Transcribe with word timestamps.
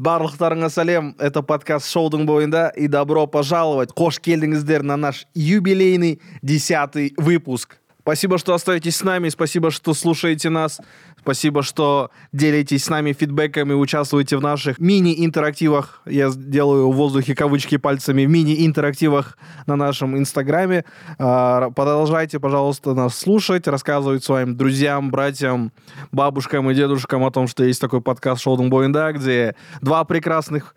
барлықтарыңа 0.00 0.70
сәлем. 0.72 1.12
Это 1.20 1.42
подкаст 1.44 1.90
шоудың 1.92 2.24
бойында 2.28 2.70
и 2.76 2.88
добро 2.88 3.26
пожаловать. 3.26 3.92
Қош 3.92 4.20
келдіңіздер 4.24 4.82
на 4.82 4.96
наш 4.96 5.26
юбилейный 5.34 6.20
десятый 6.42 7.12
выпуск. 7.18 7.79
Спасибо, 8.10 8.38
что 8.38 8.54
остаетесь 8.54 8.96
с 8.96 9.04
нами, 9.04 9.28
спасибо, 9.28 9.70
что 9.70 9.94
слушаете 9.94 10.50
нас, 10.50 10.80
спасибо, 11.20 11.62
что 11.62 12.10
делитесь 12.32 12.82
с 12.82 12.88
нами 12.88 13.12
фидбэками, 13.12 13.72
участвуете 13.72 14.36
в 14.36 14.42
наших 14.42 14.80
мини-интерактивах. 14.80 16.02
Я 16.06 16.32
делаю 16.34 16.90
в 16.90 16.96
воздухе 16.96 17.36
кавычки 17.36 17.76
пальцами 17.76 18.24
мини-интерактивах 18.24 19.38
на 19.66 19.76
нашем 19.76 20.18
инстаграме. 20.18 20.84
А, 21.20 21.70
продолжайте, 21.70 22.40
пожалуйста, 22.40 22.94
нас 22.94 23.16
слушать, 23.16 23.68
рассказывать 23.68 24.24
своим 24.24 24.56
друзьям, 24.56 25.12
братьям, 25.12 25.70
бабушкам 26.10 26.68
и 26.68 26.74
дедушкам 26.74 27.24
о 27.24 27.30
том, 27.30 27.46
что 27.46 27.62
есть 27.62 27.80
такой 27.80 28.00
подкаст 28.00 28.42
«Шоудинг 28.42 28.72
Боинда», 28.72 29.12
где 29.12 29.54
два 29.82 30.02
прекрасных 30.02 30.74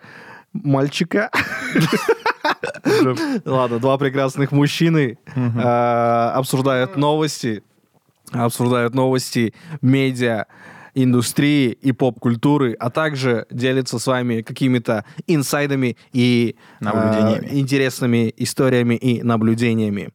мальчика 0.53 1.31
Ладно, 3.45 3.79
два 3.79 3.97
прекрасных 3.97 4.51
мужчины 4.51 5.17
э, 5.35 6.31
обсуждают 6.33 6.97
новости, 6.97 7.63
обсуждают 8.31 8.93
новости 8.93 9.53
медиа, 9.81 10.45
индустрии 10.95 11.71
и 11.71 11.91
поп-культуры, 11.91 12.73
а 12.79 12.89
также 12.89 13.45
делятся 13.49 13.99
с 13.99 14.07
вами 14.07 14.41
какими-то 14.41 15.05
инсайдами 15.27 15.97
и 16.11 16.55
э, 16.81 17.39
интересными 17.51 18.33
историями 18.37 18.95
и 18.95 19.23
наблюдениями. 19.23 20.09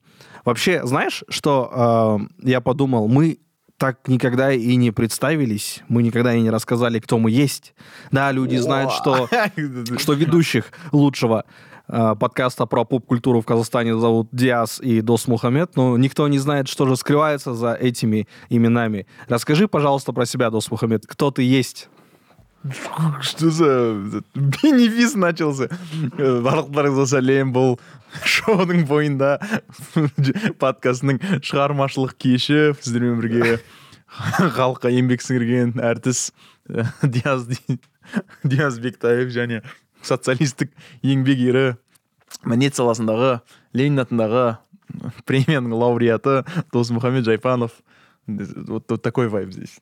Вообще, 0.45 0.87
знаешь, 0.87 1.25
что 1.29 2.21
э, 2.43 2.49
я 2.49 2.61
подумал? 2.61 3.09
Мы 3.09 3.39
так 3.77 4.09
никогда 4.09 4.53
и 4.53 4.75
не 4.77 4.91
представились, 4.91 5.83
мы 5.89 6.03
никогда 6.03 6.35
и 6.35 6.41
не 6.41 6.51
рассказали, 6.51 6.99
кто 6.99 7.19
мы 7.19 7.31
есть. 7.31 7.75
Да, 8.11 8.33
люди 8.33 8.57
знают, 8.57 8.93
что, 8.93 9.29
что 9.99 10.13
ведущих 10.15 10.73
лучшего 10.91 11.45
подкаста 11.89 12.67
про 12.67 12.85
поп-культуру 12.85 13.41
в 13.41 13.47
Казахстане 13.47 13.99
зовут 13.99 14.29
Диас 14.33 14.81
и 14.81 15.01
Дос 15.01 15.27
Мухаммед, 15.27 15.77
но 15.77 15.97
никто 15.97 16.29
не 16.29 16.39
знает, 16.39 16.69
что 16.69 16.87
же 16.87 16.97
скрывается 16.97 17.55
за 17.55 17.75
этими 17.75 18.29
именами. 18.51 19.07
Расскажи, 19.29 19.69
пожалуйста, 19.69 20.13
про 20.13 20.27
себя, 20.27 20.51
Дос 20.51 20.71
Мухаммед. 20.71 21.07
Кто 21.07 21.31
ты 21.31 21.43
есть? 21.43 21.89
Что 23.21 23.51
за 23.51 24.23
бенефис 24.35 25.15
начался? 25.17 25.69
барлықтарыңызға 26.19 27.07
сәлем 27.07 27.53
бұл 27.55 27.77
шоудың 28.27 28.85
бойында 28.89 29.37
подкастының 30.59 31.21
шығармашылық 31.39 32.17
кеші 32.19 32.75
сіздермен 32.81 33.21
бірге 33.23 33.59
халыққа 34.09 34.91
еңбек 34.91 35.23
сіңірген 35.25 35.79
әртіс 35.85 36.33
диаз 37.03 37.47
диаз 38.43 38.81
бектаев 38.83 39.31
және 39.35 39.63
социалистік 40.03 40.73
еңбек 41.03 41.43
ері 41.43 41.67
мәдениет 42.45 42.79
саласындағы 42.79 43.39
ленин 43.77 44.05
атындағы 44.05 44.59
премияның 45.29 45.75
лауреаты 45.77 46.45
досмухаммед 46.73 47.25
жайпанов. 47.25 47.73
Вот, 48.27 48.85
вот 48.89 49.03
такой 49.03 49.29
вайб 49.29 49.53
здесь. 49.53 49.81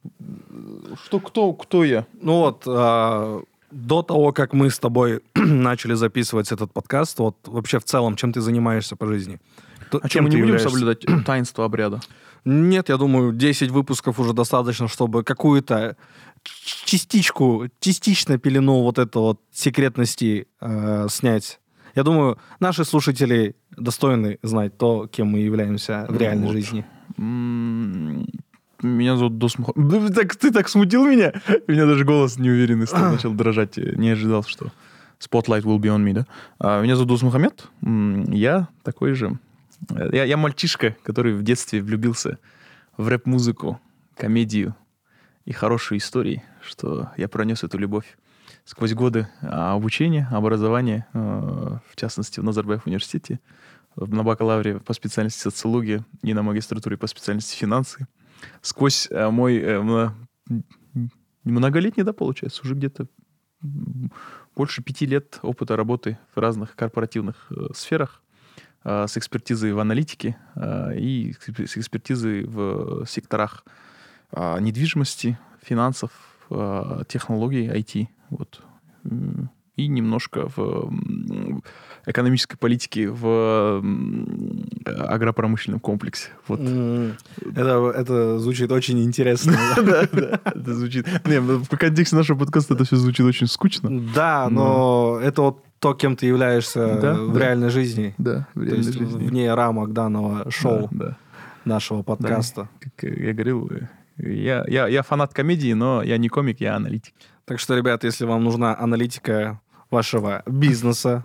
Что 1.05 1.19
кто 1.21 1.53
кто 1.53 1.83
я? 1.85 2.07
Ну 2.21 2.41
вот 2.41 2.63
а, 2.67 3.43
до 3.71 4.03
того 4.03 4.33
как 4.33 4.53
мы 4.53 4.71
с 4.71 4.79
тобой 4.79 5.21
начали 5.35 5.95
записывать 5.95 6.53
этот 6.53 6.73
подкаст 6.73 7.19
вот 7.19 7.37
вообще 7.47 7.81
в 7.81 7.85
целом 7.85 8.15
чем 8.17 8.33
ты 8.33 8.41
занимаешься 8.41 8.95
по 8.95 9.07
жизни? 9.07 9.41
А 10.03 10.09
чем 10.09 10.25
мы 10.25 10.31
не 10.31 10.37
будем 10.37 10.55
являешься? 10.55 10.69
соблюдать 10.69 11.05
таинство 11.27 11.65
обряда? 11.65 12.01
Нет, 12.45 12.89
я 12.89 12.97
думаю, 12.97 13.33
10 13.33 13.71
выпусков 13.73 14.21
уже 14.21 14.33
достаточно, 14.33 14.87
чтобы 14.87 15.25
какую-то 15.25 15.97
частичку, 16.85 17.69
частично 17.81 18.39
пелену 18.39 18.83
вот 18.83 18.99
это 18.99 19.19
вот 19.19 19.41
секретности 19.53 20.47
э, 20.61 21.07
снять. 21.11 21.61
Я 21.95 22.03
думаю, 22.03 22.39
наши 22.61 22.85
слушатели 22.85 23.57
достойны 23.71 24.39
знать 24.43 24.77
то, 24.77 25.07
кем 25.07 25.29
мы 25.29 25.41
являемся 25.41 26.07
в 26.09 26.13
ну 26.13 26.19
реальной 26.19 26.47
вот. 26.47 26.53
жизни. 26.53 26.85
Меня 28.83 29.17
зовут 29.17 29.39
Дос 29.39 29.59
Мухаммед. 29.59 30.15
Так, 30.15 30.37
ты 30.37 30.51
так 30.53 30.69
смутил 30.69 31.07
меня? 31.07 31.33
У 31.69 31.73
меня 31.73 31.87
даже 31.87 32.05
голос 32.05 32.39
неуверенный 32.39 32.87
стал, 32.87 33.13
начал 33.13 33.33
дрожать. 33.33 33.77
Не 33.77 34.11
ожидал, 34.11 34.45
что 34.45 34.71
Spotlight 35.19 35.63
will 35.63 35.79
be 35.79 35.87
on 35.87 36.05
me, 36.05 36.13
да? 36.13 36.27
А, 36.59 36.83
меня 36.83 36.97
зовут 36.97 37.09
Дос 37.09 37.23
Мухаммед. 37.23 37.69
Я 37.83 38.69
такой 38.83 39.15
же 39.15 39.39
я, 40.13 40.25
я 40.25 40.37
мальчишка, 40.37 40.97
который 41.03 41.35
в 41.35 41.43
детстве 41.43 41.83
влюбился 41.83 42.39
в 42.97 43.09
рэп-музыку, 43.09 43.81
комедию 44.17 44.75
и 45.47 45.53
хорошие 45.53 45.99
истории, 45.99 46.43
что 46.61 47.11
я 47.17 47.29
пронес 47.29 47.65
эту 47.65 47.79
любовь 47.79 48.19
сквозь 48.65 48.95
годы 48.95 49.29
обучения, 49.41 50.29
образования, 50.33 51.07
э, 51.15 51.19
в 51.19 51.97
частности, 51.97 52.41
в 52.41 52.45
Назарбаев 52.45 52.85
университете, 52.87 53.41
на 53.95 54.25
бакалавре 54.25 54.81
по 54.81 54.93
специальности 54.93 55.41
социология 55.41 56.05
и 56.23 56.35
на 56.35 56.43
магистратуре 56.43 56.97
по 56.97 57.07
специальности 57.07 57.57
финансы. 57.57 58.09
Сквозь 58.61 59.07
э, 59.11 59.31
мой 59.31 59.57
э, 59.59 60.11
многолетний, 61.45 62.03
да, 62.03 62.13
получается, 62.13 62.63
уже 62.63 62.75
где-то 62.75 63.07
больше 64.57 64.83
пяти 64.83 65.07
лет 65.07 65.39
опыта 65.43 65.77
работы 65.77 66.19
в 66.35 66.41
разных 66.41 66.75
корпоративных 66.75 67.51
сферах, 67.75 68.23
с 68.85 69.17
экспертизой 69.17 69.73
в 69.73 69.81
аналитике 69.81 70.37
и 70.95 71.35
с 71.41 71.77
экспертизой 71.77 72.45
в 72.45 73.05
секторах 73.07 73.65
э, 74.33 74.61
недвижимости, 74.61 75.39
финансов, 75.63 76.11
технологий, 77.09 77.67
IT. 77.67 78.07
Вот. 78.31 78.63
И 79.75 79.89
немножко 79.89 80.49
в 80.55 80.91
экономической 82.07 82.57
политике 82.57 83.11
в 83.11 83.83
агропромышленном 84.87 85.81
комплексе. 85.81 86.31
Вот. 86.47 86.61
Это, 86.61 87.93
это 87.95 88.39
звучит 88.39 88.71
очень 88.73 89.03
интересно. 89.03 89.55
Да, 89.77 90.09
да, 90.13 90.41
это 90.45 90.75
звучит... 90.75 91.07
Не, 91.27 91.41
в 91.41 91.69
контексте 91.69 92.17
нашего 92.17 92.39
подкаста 92.39 92.75
это 92.75 92.85
все 92.85 92.97
звучит 92.97 93.27
очень 93.27 93.49
скучно. 93.49 93.91
Да, 94.15 94.49
но 94.49 95.19
это 95.23 95.43
вот 95.43 95.65
то, 95.79 95.95
кем 95.95 96.17
ты 96.17 96.27
являешься 96.27 96.99
да, 97.01 97.15
в 97.15 97.33
да. 97.33 97.41
реальной 97.41 97.69
жизни. 97.69 98.15
Да, 98.19 98.49
в 98.55 98.63
реальной 98.63 98.83
то 98.83 98.89
есть 98.89 98.99
жизни. 98.99 99.29
вне 99.29 99.53
рамок 99.53 99.93
данного 99.93 100.51
шоу, 100.51 100.89
да, 100.91 101.07
да. 101.09 101.17
нашего 101.65 102.03
подкаста. 102.03 102.69
Да, 102.81 102.91
как 102.97 103.11
я 103.11 103.33
говорил, 103.33 103.71
я, 104.19 104.65
я, 104.69 104.89
я 104.89 105.03
фанат 105.03 105.35
комедии, 105.35 105.73
но 105.73 106.03
я 106.03 106.19
не 106.19 106.29
комик, 106.29 106.61
я 106.61 106.77
аналитик. 106.77 107.15
Так 107.45 107.61
что, 107.61 107.77
ребят, 107.77 108.05
если 108.05 108.25
вам 108.25 108.45
нужна 108.45 108.77
аналитика 108.79 109.61
вашего 109.91 110.43
бизнеса, 110.47 111.25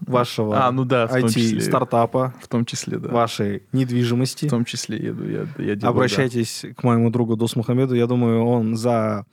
вашего 0.00 0.66
а, 0.66 0.72
ну 0.72 0.84
да, 0.84 1.06
IT-стартапа, 1.06 2.34
в 2.40 2.48
том 2.48 2.64
числе, 2.64 2.98
да. 2.98 3.08
вашей 3.08 3.62
недвижимости. 3.72 4.46
В 4.46 4.50
том 4.50 4.64
числе 4.64 4.98
еду, 4.98 5.28
я, 5.28 5.46
я 5.58 5.76
делаю, 5.76 5.94
Обращайтесь 5.94 6.60
да. 6.62 6.74
к 6.74 6.82
моему 6.82 7.10
другу 7.10 7.36
Дос 7.36 7.56
Мухаммеду. 7.56 7.94
Я 7.94 8.06
думаю, 8.06 8.44
он 8.44 8.76
за 8.76 9.24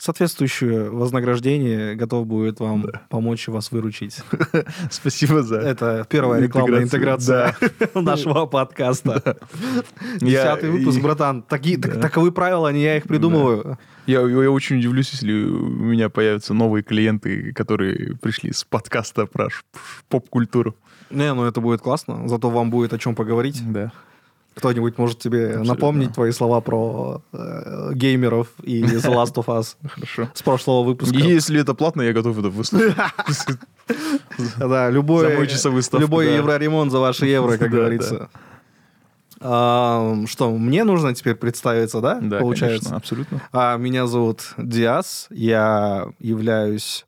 соответствующее 0.00 0.90
вознаграждение 0.90 1.94
готов 1.94 2.26
будет 2.26 2.58
вам 2.58 2.82
да. 2.82 3.02
помочь 3.10 3.48
вас 3.48 3.70
выручить. 3.70 4.20
Спасибо 4.90 5.42
за 5.42 5.56
Это 5.56 6.06
первая 6.08 6.40
рекламная 6.40 6.82
интеграция 6.82 7.54
нашего 7.94 8.46
подкаста. 8.46 9.36
Десятый 10.20 10.70
выпуск, 10.70 11.00
братан. 11.00 11.42
Таковы 11.42 12.32
правила, 12.32 12.72
не 12.72 12.82
я 12.82 12.96
их 12.96 13.04
придумываю. 13.04 13.78
Я, 14.06 14.20
я 14.22 14.50
очень 14.50 14.78
удивлюсь, 14.78 15.10
если 15.12 15.32
у 15.32 15.68
меня 15.68 16.08
появятся 16.08 16.54
новые 16.54 16.82
клиенты, 16.82 17.52
которые 17.52 18.16
пришли 18.16 18.52
с 18.52 18.64
подкаста 18.64 19.26
про 19.26 19.48
поп-культуру. 20.08 20.74
Не, 21.10 21.34
ну 21.34 21.44
это 21.44 21.60
будет 21.60 21.82
классно, 21.82 22.26
зато 22.26 22.48
вам 22.48 22.70
будет 22.70 22.94
о 22.94 22.98
чем 22.98 23.14
поговорить. 23.14 23.60
Да. 23.70 23.92
Кто-нибудь 24.54 24.98
может 24.98 25.18
тебе 25.18 25.46
Абсолютно. 25.46 25.74
напомнить 25.74 26.12
твои 26.14 26.32
слова 26.32 26.60
про 26.60 27.22
э, 27.32 27.92
геймеров 27.94 28.48
и 28.62 28.82
The 28.84 29.14
Last 29.14 29.34
of 29.34 29.46
Us 29.46 29.76
Хорошо. 29.88 30.28
с 30.34 30.42
прошлого 30.42 30.82
выпуска? 30.84 31.16
Если 31.16 31.60
это 31.60 31.74
платно, 31.74 32.02
я 32.02 32.12
готов 32.12 32.38
это 32.38 32.48
выслушать. 32.48 32.94
Да, 34.56 34.88
любой, 34.88 35.34
любой 35.98 36.36
евроремонт 36.36 36.92
за 36.92 37.00
ваши 37.00 37.26
евро, 37.26 37.58
как 37.58 37.70
говорится. 37.72 38.30
Что, 39.40 40.56
мне 40.56 40.84
нужно 40.84 41.12
теперь 41.14 41.34
представиться, 41.34 42.00
да? 42.00 42.20
Да, 42.22 42.38
получается. 42.38 42.94
абсолютно. 42.94 43.42
А, 43.52 43.76
меня 43.76 44.06
зовут 44.06 44.54
Диас, 44.56 45.26
я 45.30 46.06
являюсь 46.20 47.04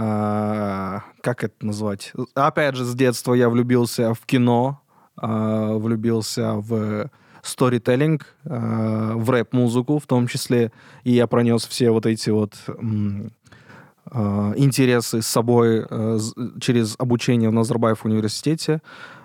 а, 0.00 1.02
как 1.20 1.42
это 1.42 1.66
назвать? 1.66 2.12
Опять 2.34 2.76
же, 2.76 2.84
с 2.84 2.94
детства 2.94 3.34
я 3.34 3.48
влюбился 3.48 4.14
в 4.14 4.24
кино, 4.26 4.80
а, 5.20 5.74
влюбился 5.74 6.54
в 6.54 7.10
сторителлинг, 7.42 8.26
а, 8.44 9.14
в 9.14 9.30
рэп-музыку 9.30 9.98
в 9.98 10.06
том 10.06 10.26
числе, 10.26 10.72
и 11.04 11.12
я 11.12 11.26
пронес 11.26 11.66
все 11.66 11.90
вот 11.90 12.06
эти 12.06 12.30
вот 12.30 12.54
а, 14.06 14.52
интересы 14.56 15.20
с 15.20 15.26
собой 15.26 15.86
через 16.60 16.94
обучение 16.98 17.50
в 17.50 17.52
Назарбаев 17.52 18.04
университете, 18.04 18.80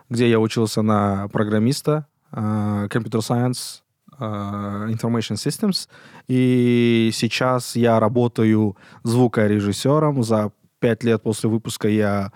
где 0.09 0.29
я 0.29 0.39
учился 0.39 0.81
на 0.81 1.27
программиста, 1.29 2.07
сайенс, 2.31 3.83
э, 4.19 4.23
Information 4.23 5.35
Systems. 5.35 5.87
И 6.27 7.11
сейчас 7.13 7.75
я 7.75 7.99
работаю 7.99 8.75
звукорежиссером. 9.03 10.23
За 10.23 10.51
пять 10.79 11.03
лет 11.03 11.21
после 11.21 11.49
выпуска 11.49 11.87
я 11.87 12.31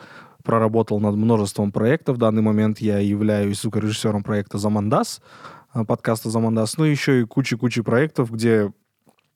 проработал 0.47 1.01
над 1.01 1.15
множеством 1.15 1.73
проектов. 1.73 2.15
В 2.15 2.19
данный 2.19 2.41
момент 2.41 2.79
я 2.79 2.99
являюсь 2.99 3.61
звукорежиссером 3.61 4.23
проекта 4.23 4.57
«Замандас», 4.57 5.21
э, 5.73 5.83
подкаста 5.83 6.29
«Замандас». 6.29 6.77
Ну, 6.77 6.85
еще 6.85 7.21
и 7.21 7.25
куча-куча 7.25 7.83
проектов, 7.83 8.31
где 8.31 8.71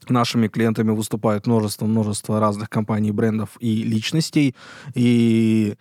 нашими 0.08 0.48
клиентами 0.48 0.92
выступают 0.92 1.48
множество-множество 1.48 2.40
разных 2.40 2.70
компаний, 2.70 3.12
брендов 3.12 3.58
и 3.60 3.84
личностей. 3.84 4.56
И 4.96 5.76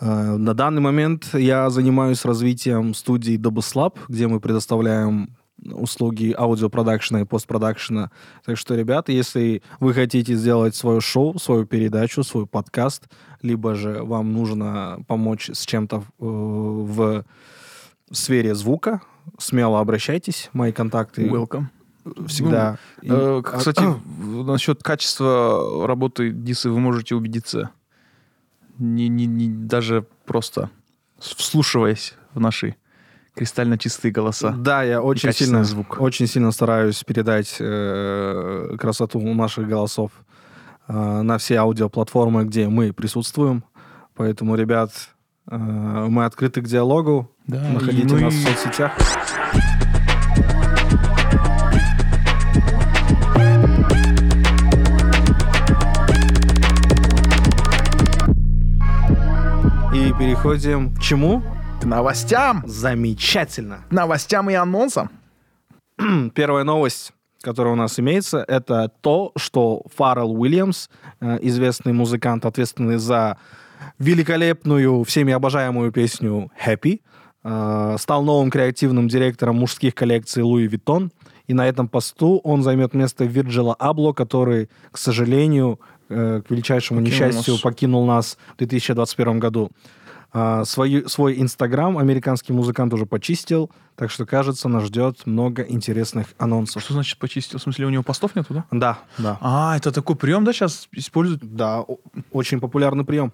э, 0.00 0.36
на 0.36 0.54
данный 0.54 0.80
момент 0.80 1.28
я 1.34 1.68
занимаюсь 1.68 2.24
развитием 2.24 2.94
студии 2.94 3.38
Double 3.38 3.92
где 4.08 4.28
мы 4.28 4.40
предоставляем 4.40 5.36
услуги 5.64 6.34
аудиопродакшена 6.36 7.22
и 7.22 7.24
постпродакшена. 7.24 8.10
Так 8.44 8.56
что, 8.56 8.74
ребята, 8.74 9.12
если 9.12 9.62
вы 9.78 9.94
хотите 9.94 10.34
сделать 10.34 10.74
свое 10.74 11.00
шоу, 11.00 11.38
свою 11.38 11.66
передачу, 11.66 12.22
свой 12.22 12.46
подкаст, 12.46 13.08
либо 13.42 13.74
же 13.74 14.02
вам 14.02 14.32
нужно 14.32 14.98
помочь 15.06 15.50
с 15.52 15.66
чем-то 15.66 16.04
в, 16.18 16.24
в 16.24 17.24
сфере 18.10 18.54
звука, 18.54 19.00
смело 19.38 19.80
обращайтесь. 19.80 20.50
Мои 20.52 20.72
контакты 20.72 21.26
Welcome. 21.26 21.64
всегда... 22.26 22.78
Ну, 23.02 23.38
И- 23.38 23.40
э, 23.40 23.42
кстати, 23.42 23.82
в- 23.84 24.44
насчет 24.44 24.82
качества 24.82 25.86
работы 25.86 26.30
Дисы 26.30 26.70
вы 26.70 26.80
можете 26.80 27.14
убедиться, 27.14 27.70
не, 28.78 29.08
не, 29.08 29.26
не, 29.26 29.48
даже 29.48 30.06
просто 30.24 30.70
вслушиваясь 31.18 32.14
в 32.32 32.40
наши 32.40 32.76
кристально 33.34 33.78
чистые 33.78 34.12
голоса. 34.12 34.50
Да, 34.56 34.82
я 34.82 35.00
очень 35.02 35.32
сильно, 35.32 35.64
звук. 35.64 36.00
очень 36.00 36.26
сильно 36.26 36.50
стараюсь 36.50 37.02
передать 37.04 37.56
э, 37.60 38.76
красоту 38.78 39.20
наших 39.34 39.68
голосов 39.68 40.10
э, 40.88 40.92
на 41.22 41.38
все 41.38 41.56
аудиоплатформы, 41.56 42.44
где 42.44 42.68
мы 42.68 42.92
присутствуем. 42.92 43.64
Поэтому, 44.16 44.56
ребят, 44.56 44.90
э, 45.50 45.56
мы 45.56 46.24
открыты 46.24 46.60
к 46.62 46.66
диалогу. 46.66 47.30
Да, 47.46 47.60
Находите 47.72 48.08
и 48.08 48.12
мы- 48.12 48.20
нас 48.20 48.34
в 48.34 48.42
соцсетях. 48.42 48.92
И 59.92 60.12
переходим 60.18 60.94
к 60.94 61.00
чему? 61.00 61.42
К 61.80 61.84
новостям! 61.86 62.62
Замечательно. 62.66 63.84
Новостям 63.90 64.50
и 64.50 64.54
анонсам. 64.54 65.10
Первая 66.34 66.62
новость, 66.62 67.12
которая 67.40 67.72
у 67.72 67.76
нас 67.76 67.98
имеется, 67.98 68.44
это 68.46 68.92
то, 69.00 69.32
что 69.36 69.82
Фаррелл 69.96 70.38
Уильямс, 70.38 70.90
э, 71.20 71.38
известный 71.40 71.94
музыкант, 71.94 72.44
ответственный 72.44 72.98
за 72.98 73.38
великолепную, 73.98 75.04
всеми 75.04 75.32
обожаемую 75.32 75.90
песню 75.90 76.50
«Happy», 76.62 77.00
э, 77.44 77.96
стал 77.98 78.24
новым 78.24 78.50
креативным 78.50 79.08
директором 79.08 79.56
мужских 79.56 79.94
коллекций 79.94 80.42
Louis 80.42 80.66
Vuitton. 80.66 81.10
И 81.46 81.54
на 81.54 81.66
этом 81.66 81.88
посту 81.88 82.42
он 82.44 82.62
займет 82.62 82.92
место 82.92 83.24
Вирджила 83.24 83.74
Абло, 83.78 84.12
который, 84.12 84.68
к 84.92 84.98
сожалению, 84.98 85.80
э, 86.10 86.42
к 86.46 86.50
величайшему 86.50 87.00
Покинул 87.00 87.26
несчастью, 87.26 87.54
нас. 87.54 87.62
покинул 87.62 88.06
нас 88.06 88.36
в 88.54 88.58
2021 88.58 89.38
году. 89.38 89.70
А, 90.32 90.64
свою- 90.64 91.08
свой 91.08 91.40
инстаграм 91.40 91.98
американский 91.98 92.52
музыкант 92.52 92.92
уже 92.94 93.04
почистил, 93.04 93.70
так 93.96 94.10
что, 94.12 94.26
кажется, 94.26 94.68
нас 94.68 94.84
ждет 94.84 95.26
много 95.26 95.62
интересных 95.62 96.28
анонсов. 96.38 96.82
Что 96.82 96.92
значит 96.94 97.18
почистил? 97.18 97.58
В 97.58 97.62
смысле, 97.62 97.86
у 97.86 97.90
него 97.90 98.02
постов 98.04 98.36
нету, 98.36 98.54
да? 98.54 98.64
Да, 98.70 98.98
да. 99.18 99.38
А, 99.40 99.76
это 99.76 99.90
такой 99.90 100.14
прием, 100.14 100.44
да, 100.44 100.52
сейчас 100.52 100.88
используют? 100.92 101.42
Да, 101.42 101.84
очень 102.30 102.60
популярный 102.60 103.04
прием. 103.04 103.32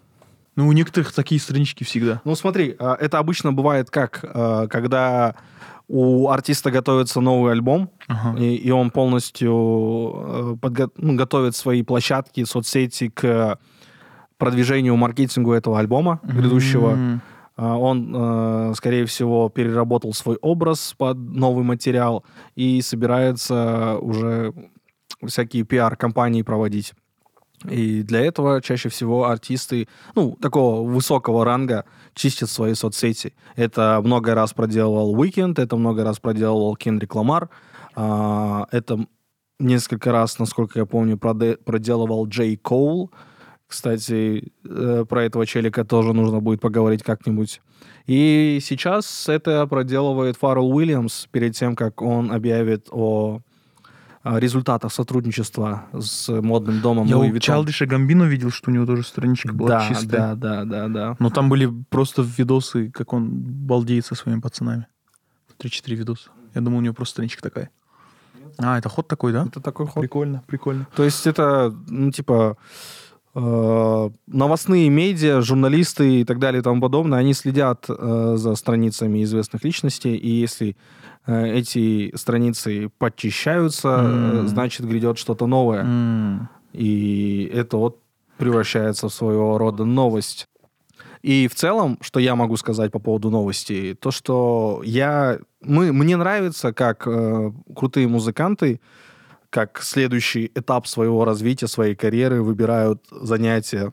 Ну, 0.57 0.69
у 0.69 0.73
некоторых 0.73 1.13
такие 1.13 1.39
странички 1.39 1.85
всегда. 1.85 2.23
Ну, 2.25 2.35
смотри, 2.35 2.75
а, 2.79 2.95
это 2.99 3.19
обычно 3.19 3.53
бывает 3.53 3.91
как, 3.91 4.21
а, 4.25 4.67
когда 4.69 5.35
у 5.89 6.31
артиста 6.31 6.71
готовится 6.71 7.21
новый 7.21 7.53
альбом, 7.53 7.91
Ага. 8.09 8.39
и, 8.41 8.57
и 8.57 8.71
он 8.71 8.91
полностью 8.91 9.53
э, 9.53 10.57
подго- 10.61 10.91
ну, 10.97 11.15
готовит 11.15 11.55
свои 11.55 11.83
площадки, 11.83 12.43
соцсети 12.45 13.09
к 13.09 13.59
продвижению, 14.39 14.97
маркетингу 14.97 15.53
этого 15.53 15.79
альбома 15.79 16.21
грядущего. 16.23 16.91
М. 16.91 17.21
А, 17.57 17.77
Он, 17.79 18.13
э, 18.15 18.73
скорее 18.75 19.07
всего, 19.07 19.49
переработал 19.49 20.13
свой 20.13 20.37
образ 20.43 20.95
под 20.99 21.17
новый 21.17 21.65
материал 21.65 22.25
и 22.55 22.83
собирается 22.83 23.97
уже 24.01 24.53
всякие 25.27 25.65
пиар-компании 25.65 26.43
проводить. 26.43 26.93
И 27.71 28.03
для 28.03 28.21
этого 28.21 28.61
чаще 28.61 28.91
всего 28.91 29.25
артисты, 29.25 29.89
ну, 30.15 30.37
такого 30.39 30.87
высокого 30.87 31.45
ранга 31.47 31.87
чистят 32.15 32.51
свои 32.51 32.75
соцсети. 32.75 33.33
Это 33.57 34.03
много 34.05 34.35
раз 34.35 34.53
проделывал 34.53 35.17
Weekend, 35.17 35.59
это 35.59 35.77
много 35.77 36.05
раз 36.05 36.19
проделывал 36.21 36.77
Кендрик 36.77 37.15
Ламар, 37.15 37.49
а, 37.95 38.67
это 38.71 39.07
несколько 39.59 40.13
раз, 40.13 40.39
насколько 40.39 40.79
я 40.79 40.85
помню, 40.85 41.17
проде- 41.17 41.57
проделывал 41.57 42.29
Джей 42.29 42.59
Коул. 42.59 43.11
Кстати, 43.67 44.53
э, 44.65 45.05
про 45.09 45.25
этого 45.25 45.45
челика 45.47 45.85
тоже 45.85 46.13
нужно 46.13 46.41
будет 46.41 46.61
поговорить 46.61 47.03
как-нибудь. 47.03 47.61
И 48.07 48.61
сейчас 48.63 49.29
это 49.29 49.67
проделывает 49.67 50.37
Фаррелл 50.37 50.71
Уильямс 50.71 51.27
перед 51.33 51.57
тем, 51.57 51.75
как 51.75 52.01
он 52.01 52.31
объявит 52.31 52.87
о 52.91 53.41
результатах 54.25 54.93
сотрудничества 54.93 55.87
с 55.93 56.29
модным 56.29 56.81
домом 56.81 57.07
Я 57.07 57.17
Louis 57.17 57.37
у. 57.37 57.39
Чалдиша 57.39 57.87
Гамбино 57.87 58.25
видел, 58.25 58.51
что 58.51 58.71
у 58.71 58.75
него 58.75 58.87
тоже 58.87 59.05
страничка 59.05 59.53
была 59.53 59.69
да, 59.69 59.89
чистая. 59.89 60.35
да, 60.35 60.35
да, 60.35 60.65
да, 60.65 60.89
да. 60.89 61.17
Но 61.19 61.31
там 61.31 61.49
были 61.49 61.73
просто 61.91 62.23
видосы, 62.23 62.91
как 62.91 63.13
он 63.13 63.29
балдеет 63.31 64.05
со 64.05 64.15
своими 64.15 64.41
пацанами. 64.41 64.87
Три-четыре 65.59 65.97
видоса. 65.97 66.31
Я 66.55 66.61
думал, 66.61 66.79
у 66.79 66.81
него 66.81 66.95
просто 66.95 67.13
страничка 67.13 67.43
такая. 67.43 67.71
А, 68.59 68.79
это 68.79 68.89
ход 68.89 69.07
такой, 69.07 69.33
да? 69.33 69.45
Это 69.47 69.61
такой 69.61 69.87
ход. 69.87 70.01
Прикольно, 70.01 70.43
прикольно. 70.47 70.87
То 70.97 71.05
есть 71.05 71.27
это, 71.27 71.75
ну, 71.89 72.11
типа, 72.11 72.57
новостные 73.39 74.89
медиа, 74.89 75.43
журналисты 75.43 76.21
и 76.21 76.25
так 76.25 76.39
далее 76.39 76.61
и 76.61 76.63
тому 76.63 76.81
подобное, 76.81 77.19
они 77.19 77.35
следят 77.35 77.85
э, 77.89 78.35
за 78.37 78.55
страницами 78.55 79.23
известных 79.25 79.63
личностей, 79.63 80.17
и 80.17 80.31
если 80.31 80.77
э, 81.27 81.59
эти 81.59 82.17
страницы 82.17 82.91
подчищаются, 82.99 83.89
э, 83.89 84.39
М. 84.39 84.49
значит, 84.49 84.87
грядет 84.87 85.19
что-то 85.19 85.47
новое. 85.47 85.83
М. 85.83 86.49
И 86.73 87.51
это 87.53 87.77
вот 87.77 88.01
превращается 88.39 89.09
в 89.09 89.13
своего 89.13 89.59
рода 89.59 89.85
новость. 89.85 90.49
И 91.23 91.49
в 91.49 91.55
целом, 91.55 91.99
что 92.01 92.21
я 92.21 92.37
могу 92.37 92.57
сказать 92.57 92.93
по 92.93 93.01
поводу 93.01 93.31
новостей, 93.31 93.95
то, 93.95 94.11
что 94.11 94.81
я... 94.85 95.39
Мы, 95.61 95.93
мне 95.93 96.17
нравится, 96.17 96.73
как 96.73 97.07
э, 97.07 97.53
крутые 97.75 98.09
музыканты, 98.09 98.81
как 99.57 99.81
следующий 99.83 100.53
этап 100.55 100.87
своего 100.87 101.25
развития, 101.25 101.67
своей 101.67 101.95
карьеры 101.95 102.43
выбирают 102.43 103.03
занятия 103.11 103.91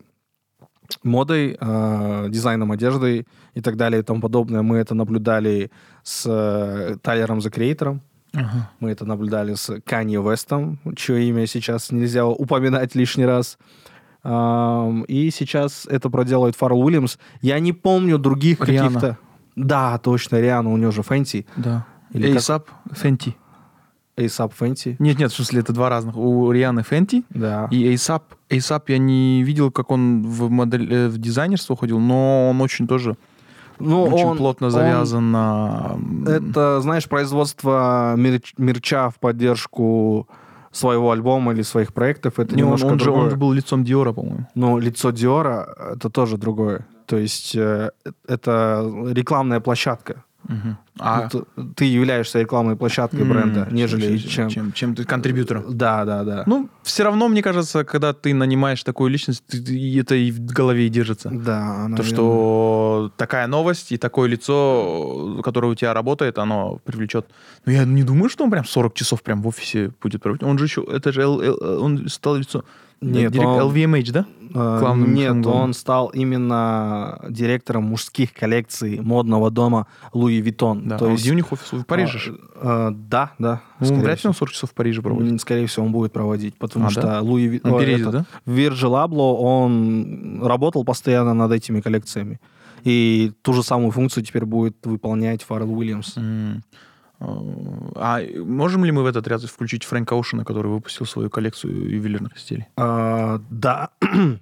модой, 1.03 1.55
э, 1.57 2.25
дизайном 2.29 2.73
одежды 2.73 3.25
и 3.53 3.61
так 3.61 3.77
далее 3.77 4.01
и 4.01 4.03
тому 4.03 4.19
подобное. 4.19 4.61
Мы 4.61 4.75
это 4.75 4.93
наблюдали 4.93 5.71
с 6.03 6.25
э, 6.27 6.97
Тайлером 7.01 7.37
The 7.39 7.49
Creator, 7.49 7.99
Ага. 8.33 8.71
мы 8.81 8.89
это 8.91 9.05
наблюдали 9.05 9.53
с 9.53 9.79
Канье 9.85 10.21
Вестом, 10.21 10.79
чье 10.97 11.23
имя 11.29 11.47
сейчас 11.47 11.91
нельзя 11.93 12.25
упоминать 12.25 12.93
лишний 12.95 13.25
раз. 13.25 13.57
Ам, 14.21 15.03
И 15.03 15.29
сейчас 15.31 15.85
это 15.85 16.09
проделывает 16.09 16.57
Фаррелл 16.57 16.81
Уильямс. 16.81 17.17
Я 17.41 17.57
не 17.59 17.71
помню 17.71 18.17
других 18.17 18.57
каких-то... 18.57 19.17
Да, 19.55 19.97
точно, 19.97 20.41
Риана, 20.41 20.69
у 20.73 20.77
нее 20.77 20.91
же 20.91 21.03
Fenty. 21.03 21.45
Да. 21.55 21.85
Или 22.11 22.27
как? 22.27 22.35
Эйсап 22.35 22.69
Эйсап 24.15 24.53
Fenty. 24.53 24.95
Нет, 24.99 25.17
нет, 25.19 25.31
в 25.31 25.35
смысле, 25.35 25.61
это 25.61 25.73
два 25.73 25.89
разных. 25.89 26.15
У 26.17 26.51
Рианы 26.51 26.83
Fenty 26.83 27.23
Да. 27.31 27.67
и 27.71 27.87
Эйсап. 27.87 28.23
Эйсап 28.49 28.89
я 28.89 28.97
не 28.99 29.43
видел, 29.43 29.71
как 29.71 29.89
он 29.91 30.23
в, 30.27 30.49
модель, 30.49 30.91
э, 30.93 31.07
в 31.07 31.17
дизайнерство 31.17 31.75
ходил, 31.75 31.99
но 31.99 32.49
он 32.51 32.61
очень 32.61 32.87
тоже 32.87 33.15
Ну, 33.79 34.03
очень 34.03 34.25
он- 34.27 34.37
плотно 34.37 34.67
он- 34.67 34.71
завязан 34.71 35.31
на... 35.31 35.91
м, 35.95 36.25
Это, 36.27 36.79
знаешь, 36.81 37.07
производство 37.09 38.13
мерч- 38.17 38.53
мерча 38.57 39.09
в 39.09 39.19
поддержку 39.19 40.27
своего 40.71 41.11
альбома 41.11 41.53
или 41.53 41.61
своих 41.63 41.93
проектов. 41.93 42.39
Это 42.39 42.55
не, 42.55 42.63
он, 42.63 42.67
немножко 42.69 42.85
он 42.87 42.99
же, 42.99 43.05
другое. 43.05 43.23
он 43.25 43.29
же 43.31 43.35
был 43.35 43.51
лицом 43.51 43.83
Диора, 43.83 44.11
по-моему. 44.13 44.47
Но 44.55 44.79
лицо 44.79 45.11
Диора— 45.11 45.67
это 45.95 46.09
тоже 46.09 46.37
другое. 46.37 46.85
То 47.05 47.17
есть 47.17 47.55
э, 47.55 47.89
это 48.27 48.89
рекламная 49.11 49.59
площадка. 49.59 50.23
Мгм. 50.47 50.77
А 50.99 51.27
Т- 51.29 51.43
Ты 51.75 51.85
являешься 51.85 52.39
рекламной 52.39 52.75
площадкой 52.75 53.21
м, 53.21 53.29
бренда, 53.29 53.67
нежели 53.71 54.17
чем, 54.17 54.29
чем... 54.29 54.49
чем, 54.49 54.71
чем 54.73 54.95
ты 54.95 55.05
контрибьютором. 55.05 55.63
Да, 55.77 56.05
да, 56.05 56.23
да. 56.23 56.43
Ну, 56.45 56.69
все 56.83 57.03
равно, 57.03 57.27
мне 57.29 57.41
кажется, 57.41 57.83
когда 57.83 58.13
ты 58.13 58.33
нанимаешь 58.33 58.83
такую 58.83 59.09
личность, 59.09 59.43
ты- 59.47 59.61
ты- 59.61 59.99
это 59.99 60.15
и 60.15 60.31
в 60.31 60.39
голове 60.45 60.85
и 60.85 60.89
держится. 60.89 61.29
Да, 61.29 61.83
То, 61.83 61.87
наверное. 61.87 62.03
что 62.05 63.11
такая 63.17 63.47
новость 63.47 63.91
и 63.91 63.97
такое 63.97 64.29
лицо, 64.29 65.41
которое 65.43 65.71
у 65.71 65.75
тебя 65.75 65.93
работает, 65.93 66.37
оно 66.37 66.79
привлечет. 66.83 67.25
Но 67.65 67.71
я 67.71 67.85
не 67.85 68.03
думаю, 68.03 68.29
что 68.29 68.43
он 68.43 68.51
прям 68.51 68.65
40 68.65 68.93
часов 68.93 69.21
прям 69.23 69.41
в 69.41 69.47
офисе 69.47 69.91
будет 70.01 70.21
проводить. 70.21 70.43
Он 70.43 70.57
же 70.57 70.65
еще, 70.65 70.81
это 70.91 71.11
же, 71.11 71.25
он 71.27 72.07
стал 72.09 72.35
лицо. 72.35 72.63
Нет, 73.03 73.31
Директ- 73.31 73.47
он- 73.47 73.71
LVMH, 73.71 74.11
да? 74.11 74.25
Э, 74.55 74.79
главным 74.79 75.13
Нет, 75.15 75.29
фондом. 75.29 75.51
он 75.53 75.73
стал 75.73 76.09
именно 76.09 77.19
директором 77.27 77.85
мужских 77.85 78.33
коллекций 78.33 78.99
модного 79.01 79.49
дома 79.49 79.87
Луи 80.13 80.39
Виттон. 80.41 80.87
Да. 80.87 80.97
То 80.99 81.07
а 81.07 81.11
есть, 81.11 81.23
где 81.23 81.31
у 81.31 81.35
них 81.35 81.51
офис? 81.51 81.71
В 81.71 81.83
Париже? 81.85 82.19
же? 82.19 82.39
а, 82.61 82.89
э, 82.91 82.93
да, 82.95 83.31
да. 83.39 83.61
Ну, 83.79 83.95
вряд 83.95 84.23
ли 84.23 84.27
он 84.27 84.35
40 84.35 84.51
часов 84.51 84.69
в 84.69 84.73
Париже 84.75 85.01
проводит. 85.01 85.41
Скорее 85.41 85.65
всего, 85.65 85.85
он 85.87 85.91
будет 85.91 86.11
проводить, 86.13 86.55
потому 86.55 86.85
А, 86.85 86.89
что 86.91 87.01
да? 87.01 87.21
Луи 87.21 87.47
Ви- 87.47 87.61
Он 87.63 87.73
ой, 87.73 87.83
переедет, 87.83 88.07
этот, 88.09 88.13
да? 88.45 88.51
Вирджил 88.51 88.95
Абло, 88.95 89.33
он 89.33 90.39
работал 90.43 90.85
постоянно 90.85 91.33
над 91.33 91.51
этими 91.51 91.81
коллекциями. 91.81 92.39
И 92.83 93.31
ту 93.41 93.53
же 93.53 93.63
самую 93.63 93.91
функцию 93.91 94.23
теперь 94.23 94.45
будет 94.45 94.75
выполнять 94.85 95.41
Фаррелл 95.43 95.73
Уильямс. 95.73 96.15
М. 96.17 96.63
А 97.19 98.19
можем 98.37 98.83
ли 98.85 98.91
мы 98.91 99.03
в 99.03 99.05
этот 99.05 99.27
ряд 99.27 99.41
включить 99.43 99.83
Фрэнка 99.85 100.13
Оушена, 100.13 100.43
который 100.43 100.71
выпустил 100.71 101.05
свою 101.05 101.29
коллекцию 101.29 101.89
ювелирных 101.89 102.37
изделий? 102.37 102.67
А, 102.75 103.39
да, 103.49 103.89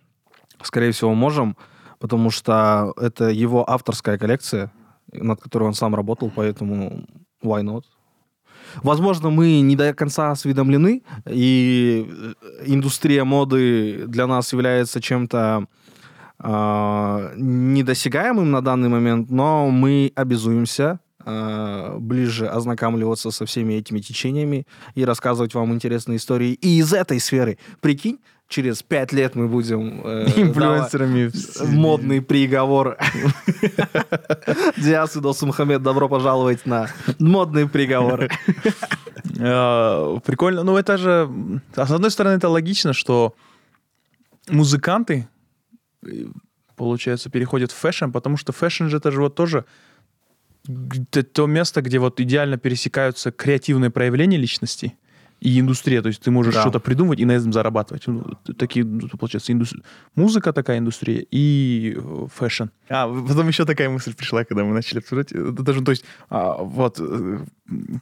скорее 0.63 0.92
всего, 0.92 1.13
можем, 1.13 1.58
потому 2.00 2.32
что 2.32 2.94
это 2.98 3.30
его 3.30 3.70
авторская 3.70 4.18
коллекция, 4.18 4.72
над 5.12 5.40
которой 5.42 5.66
он 5.66 5.74
сам 5.74 5.94
работал, 5.94 6.32
поэтому 6.36 7.06
why 7.44 7.62
not? 7.62 7.84
Возможно, 8.84 9.30
мы 9.30 9.60
не 9.62 9.75
до 9.75 9.94
конца 9.94 10.32
осведомлены, 10.32 11.04
и 11.30 12.08
э, 12.10 12.34
индустрия 12.66 13.25
моды 13.25 14.06
для 14.08 14.28
нас 14.28 14.54
является 14.54 15.01
чем-то 15.01 15.68
а, 16.44 17.32
недосягаемым 17.36 18.50
на 18.50 18.62
данный 18.62 18.90
момент, 18.90 19.30
но 19.30 19.70
мы 19.70 20.12
обязуемся 20.16 21.00
ближе 22.00 22.48
ознакомливаться 22.48 23.32
со 23.32 23.46
всеми 23.46 23.74
этими 23.74 24.00
течениями 24.00 24.66
и 24.96 25.06
рассказывать 25.06 25.54
вам 25.54 25.74
интересные 25.74 26.18
истории 26.18 26.54
и 26.54 26.80
из 26.80 26.94
этой 26.94 27.20
сферы. 27.20 27.58
Прикинь, 27.80 28.20
через 28.51 28.84
пять 28.84 29.13
лет 29.13 29.36
мы 29.36 29.48
будем 29.48 30.01
э, 30.04 30.25
Инфлюенсерами. 30.36 31.30
давать 31.30 31.74
модный 31.74 32.22
приговор. 32.22 32.98
Диас 34.78 35.16
и 35.16 35.46
Мухаммед, 35.46 35.82
добро 35.82 36.10
пожаловать 36.10 36.66
на 36.66 36.88
модный 37.18 37.68
приговор. 37.68 38.30
Э, 39.40 40.20
Прикольно. 40.25 40.63
Ну, 40.63 40.78
это 40.78 40.98
же... 40.98 41.30
а 41.75 41.88
С 41.88 41.92
одной 41.92 42.12
стороны, 42.12 42.36
это 42.36 42.50
логично, 42.50 42.94
что 42.94 43.34
музыканты, 44.50 45.28
э, 46.06 46.25
получается, 46.75 47.30
переходят 47.30 47.72
в 47.72 47.75
fashion, 47.75 48.12
потому 48.12 48.38
что 48.38 48.51
fashion 48.51 48.88
же 48.88 48.98
это 48.98 49.12
же 49.12 49.22
вот 49.22 49.36
тоже 49.36 49.66
то 51.34 51.48
место, 51.48 51.82
где 51.82 52.00
вот 52.00 52.20
идеально 52.20 52.58
пересекаются 52.58 53.32
креативные 53.32 53.89
проявления 53.89 54.38
личности 54.38 54.98
и 55.42 55.60
индустрия. 55.60 56.02
То 56.02 56.08
есть 56.08 56.22
ты 56.22 56.30
можешь 56.32 56.54
Да. 56.54 56.62
что-то 56.62 56.80
придумать 56.80 57.20
и 57.20 57.26
на 57.26 57.32
этом 57.32 57.52
зарабатывать. 57.52 58.08
Ну, 58.08 58.24
Такие, 58.58 58.86
ну, 58.86 59.08
получается, 59.20 59.52
индус- 59.52 59.82
музыка 60.16 60.54
такая 60.54 60.78
индустрия 60.78 61.26
и 61.32 61.98
э, 61.98 62.28
fashion. 62.34 62.66
А, 62.90 63.08
потом 63.08 63.48
еще 63.48 63.66
такая 63.66 63.90
мысль 63.90 64.14
пришла, 64.14 64.44
когда 64.46 64.64
мы 64.64 64.74
начали 64.74 65.00
обсуждать. 65.00 65.30
Даже, 65.34 65.82
то 65.82 65.92
есть, 65.92 66.06
а, 66.30 66.58
вот, 66.62 67.00
э, 67.00 67.40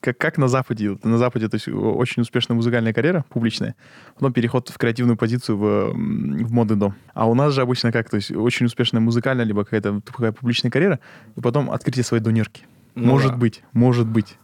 как, 0.01 0.17
как 0.17 0.37
на 0.37 0.49
Западе. 0.49 0.97
На 1.03 1.17
Западе, 1.17 1.47
то 1.47 1.55
есть, 1.55 1.69
очень 1.69 2.21
успешная 2.21 2.55
музыкальная 2.55 2.91
карьера, 2.93 3.23
публичная, 3.29 3.75
потом 4.15 4.33
переход 4.33 4.69
в 4.69 4.77
креативную 4.77 5.15
позицию 5.15 5.57
в, 5.57 5.93
в 5.93 6.51
модный 6.51 6.75
дом. 6.75 6.93
А 7.13 7.29
у 7.29 7.35
нас 7.35 7.53
же 7.53 7.61
обычно 7.61 7.93
как, 7.93 8.09
то 8.09 8.17
есть, 8.17 8.31
очень 8.31 8.65
успешная 8.65 8.99
музыкальная, 8.99 9.45
либо 9.45 9.63
какая-то 9.63 10.01
такая 10.01 10.33
публичная 10.33 10.71
карьера, 10.71 10.99
и 11.37 11.41
потом 11.41 11.71
открытие 11.71 12.03
своей 12.03 12.21
донерки. 12.21 12.63
Ну 12.95 13.05
может 13.05 13.31
да. 13.31 13.37
быть, 13.37 13.63
может 13.71 14.07
быть. 14.07 14.37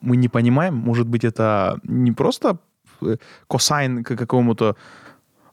Мы 0.00 0.16
не 0.16 0.28
понимаем, 0.28 0.74
может 0.74 1.06
быть, 1.06 1.24
это 1.24 1.80
не 1.82 2.12
просто 2.12 2.58
э, 3.02 3.16
косайн 3.48 4.04
к 4.04 4.16
какому-то 4.16 4.76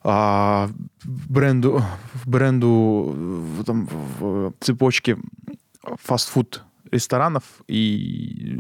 а, 0.08 0.70
бренду, 1.04 1.82
бренду 2.25 3.12
в, 3.58 3.64
там, 3.64 3.88
в 4.20 4.54
цепочке 4.60 5.18
фастфуд 5.84 6.64
ресторанов 6.92 7.44
и 7.68 8.56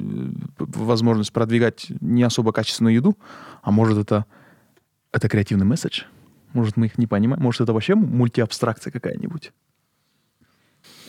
э, 0.59 0.65
возможность 0.65 1.31
продвигать 1.31 1.87
не 2.01 2.23
особо 2.23 2.51
качественную 2.51 2.95
еду, 2.95 3.17
а 3.61 3.71
может 3.71 3.97
это, 3.97 4.25
это 5.11 5.29
креативный 5.29 5.65
месседж? 5.65 6.03
Может, 6.53 6.77
мы 6.77 6.87
их 6.87 6.97
не 6.97 7.05
понимаем? 7.05 7.43
Может, 7.43 7.61
это 7.61 7.73
вообще 7.73 7.95
мультиабстракция 7.95 8.91
какая-нибудь? 8.91 9.51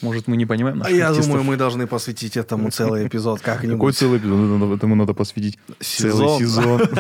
Может, 0.02 0.28
мы 0.28 0.36
не 0.36 0.44
понимаем 0.46 0.82
А 0.84 0.90
я 0.90 1.08
артистов? 1.08 1.26
думаю, 1.28 1.44
мы 1.44 1.56
должны 1.56 1.86
посвятить 1.86 2.36
этому 2.36 2.70
целый 2.70 3.06
эпизод 3.08 3.40
Какой 3.40 3.62
как-нибудь. 3.62 3.96
целый 3.96 4.18
эпизод? 4.18 4.76
Этому 4.76 4.94
надо 4.94 5.14
посвятить 5.14 5.58
целый 5.80 6.38
сезон. 6.38 6.82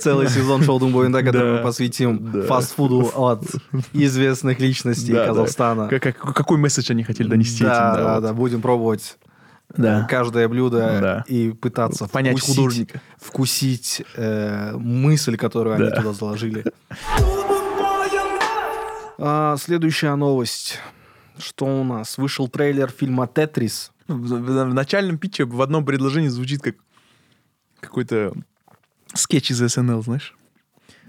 Целый 0.00 0.28
сезон 0.28 0.62
шоу 0.62 0.78
Думбоинда, 0.78 1.22
который 1.22 1.52
Да. 1.52 1.56
мы 1.58 1.62
посвятим 1.62 2.30
Да. 2.32 2.42
фастфуду 2.42 3.10
от 3.14 3.42
известных 3.92 4.58
личностей 4.60 5.12
Да, 5.12 5.20
да. 5.22 5.26
Казахстана. 5.28 5.88
Как- 5.88 6.02
как- 6.02 6.34
Какой 6.34 6.56
месседж 6.58 6.90
они 6.90 7.02
хотели 7.04 7.28
донести 7.28 7.62
Да, 7.64 7.94
да, 7.96 8.20
да, 8.20 8.32
будем 8.32 8.62
пробовать 8.62 9.18
Да. 9.76 10.04
э, 10.04 10.06
каждое 10.08 10.48
блюдо 10.48 10.78
Да. 10.78 11.24
и 11.28 11.50
пытаться 11.50 12.06
Понять 12.08 12.38
вкусить, 12.38 12.56
художника. 12.56 13.00
вкусить 13.20 14.02
э, 14.16 14.72
мысль, 14.76 15.36
которую 15.36 15.76
они 15.76 15.90
Да. 15.90 15.96
туда 15.96 16.12
заложили. 16.14 16.64
А, 19.22 19.56
следующая 19.58 20.14
новость. 20.16 20.78
Что 21.38 21.66
у 21.66 21.84
нас? 21.84 22.18
Вышел 22.18 22.48
трейлер 22.48 22.90
фильма 22.90 23.26
«Тетрис». 23.26 23.92
В, 24.08 24.14
в- 24.14 24.70
в 24.70 24.74
начальном 24.74 25.18
питче 25.18 25.44
в 25.44 25.60
одном 25.62 25.84
предложении 25.84 26.28
звучит 26.28 26.62
как 26.62 26.76
какой-то 27.80 28.32
скетч 29.14 29.50
из 29.50 29.58
SNL, 29.58 30.02
знаешь? 30.02 30.34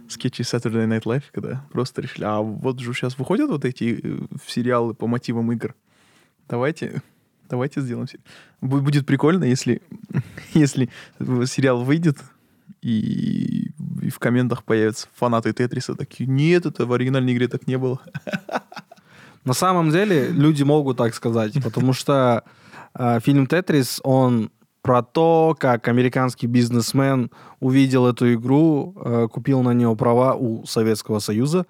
Скетч 0.07 0.39
из 0.41 0.53
Saturday 0.53 0.85
Night 0.87 1.03
Live, 1.03 1.23
когда 1.31 1.65
просто 1.71 2.01
решили, 2.01 2.25
а 2.25 2.41
вот 2.41 2.79
же 2.79 2.93
сейчас 2.93 3.17
выходят 3.17 3.49
вот 3.49 3.65
эти 3.65 3.99
э, 4.03 4.17
сериалы 4.45 4.93
по 4.93 5.07
мотивам 5.07 5.51
игр. 5.53 5.73
Давайте, 6.49 7.01
давайте 7.49 7.81
сделаем. 7.81 8.07
се- 8.07 8.19
Бу- 8.61 8.81
Будет 8.81 9.05
прикольно, 9.05 9.45
если, 9.45 9.81
если 10.53 10.89
сериал 11.45 11.83
выйдет, 11.83 12.17
и, 12.81 13.70
и 14.01 14.09
в 14.09 14.19
комментах 14.19 14.63
появятся 14.63 15.07
фанаты 15.15 15.53
Тетриса 15.53 15.95
такие, 15.95 16.29
нет, 16.29 16.65
это 16.65 16.85
в 16.85 16.93
оригинальной 16.93 17.33
игре 17.33 17.47
так 17.47 17.67
не 17.67 17.77
было. 17.77 17.99
На 19.45 19.53
самом 19.53 19.89
деле 19.89 20.29
люди 20.29 20.63
могут 20.63 20.97
так 20.97 21.15
сказать, 21.15 21.53
потому 21.63 21.93
что 21.93 22.43
э, 22.93 23.19
фильм 23.21 23.47
«Тетрис», 23.47 23.99
он 24.03 24.51
про 24.81 25.03
то, 25.03 25.55
как 25.59 25.87
американский 25.87 26.47
бизнесмен 26.47 27.31
увидел 27.59 28.07
эту 28.07 28.33
игру, 28.33 28.95
э, 29.03 29.27
купил 29.31 29.61
на 29.61 29.73
нее 29.73 29.95
права 29.95 30.33
у 30.35 30.65
Советского 30.65 31.19
Союза 31.19 31.65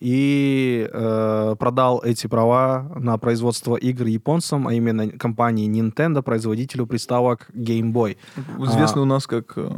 и 0.00 0.88
э, 0.90 1.56
продал 1.58 2.02
эти 2.04 2.26
права 2.26 2.90
на 2.96 3.18
производство 3.18 3.76
игр 3.76 4.06
японцам, 4.06 4.68
а 4.68 4.74
именно 4.74 5.08
компании 5.08 5.68
Nintendo, 5.68 6.22
производителю 6.22 6.86
приставок 6.86 7.50
Game 7.52 7.92
Boy. 7.92 8.16
Известный 8.58 9.00
А. 9.00 9.02
у 9.02 9.06
нас 9.06 9.26
как 9.26 9.54
э, 9.56 9.68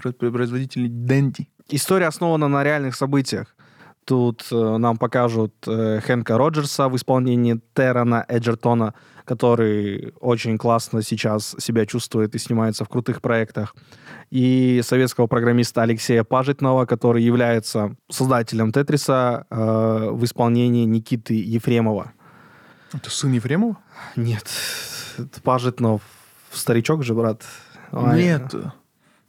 производитель 0.00 0.88
Денди. 0.88 1.48
История 1.68 2.06
основана 2.06 2.48
на 2.48 2.64
реальных 2.64 2.96
событиях. 2.96 3.54
Тут 4.04 4.48
э, 4.50 4.76
нам 4.78 4.96
покажут 4.96 5.54
э, 5.68 6.00
Хэнка 6.00 6.36
Роджерса 6.36 6.88
в 6.88 6.96
исполнении 6.96 7.60
Террана 7.74 8.24
Эджертона, 8.28 8.94
который 9.24 10.12
очень 10.20 10.58
классно 10.58 11.02
сейчас 11.02 11.54
себя 11.58 11.86
чувствует 11.86 12.34
и 12.34 12.38
снимается 12.38 12.84
в 12.84 12.88
крутых 12.88 13.20
проектах. 13.20 13.76
И 14.30 14.80
советского 14.82 15.28
программиста 15.28 15.82
Алексея 15.82 16.24
Пажитнова, 16.24 16.86
который 16.86 17.22
является 17.22 17.94
создателем 18.10 18.72
Тетриса 18.72 19.46
э, 19.48 20.08
в 20.10 20.24
исполнении 20.24 20.86
Никиты 20.86 21.34
Ефремова. 21.34 22.12
Это 22.92 23.10
сын 23.10 23.32
Ефремова? 23.32 23.76
Нет, 24.16 24.48
Пажитнов 25.44 26.02
старичок 26.50 27.04
же, 27.04 27.14
брат. 27.14 27.44
Нет. 27.92 28.54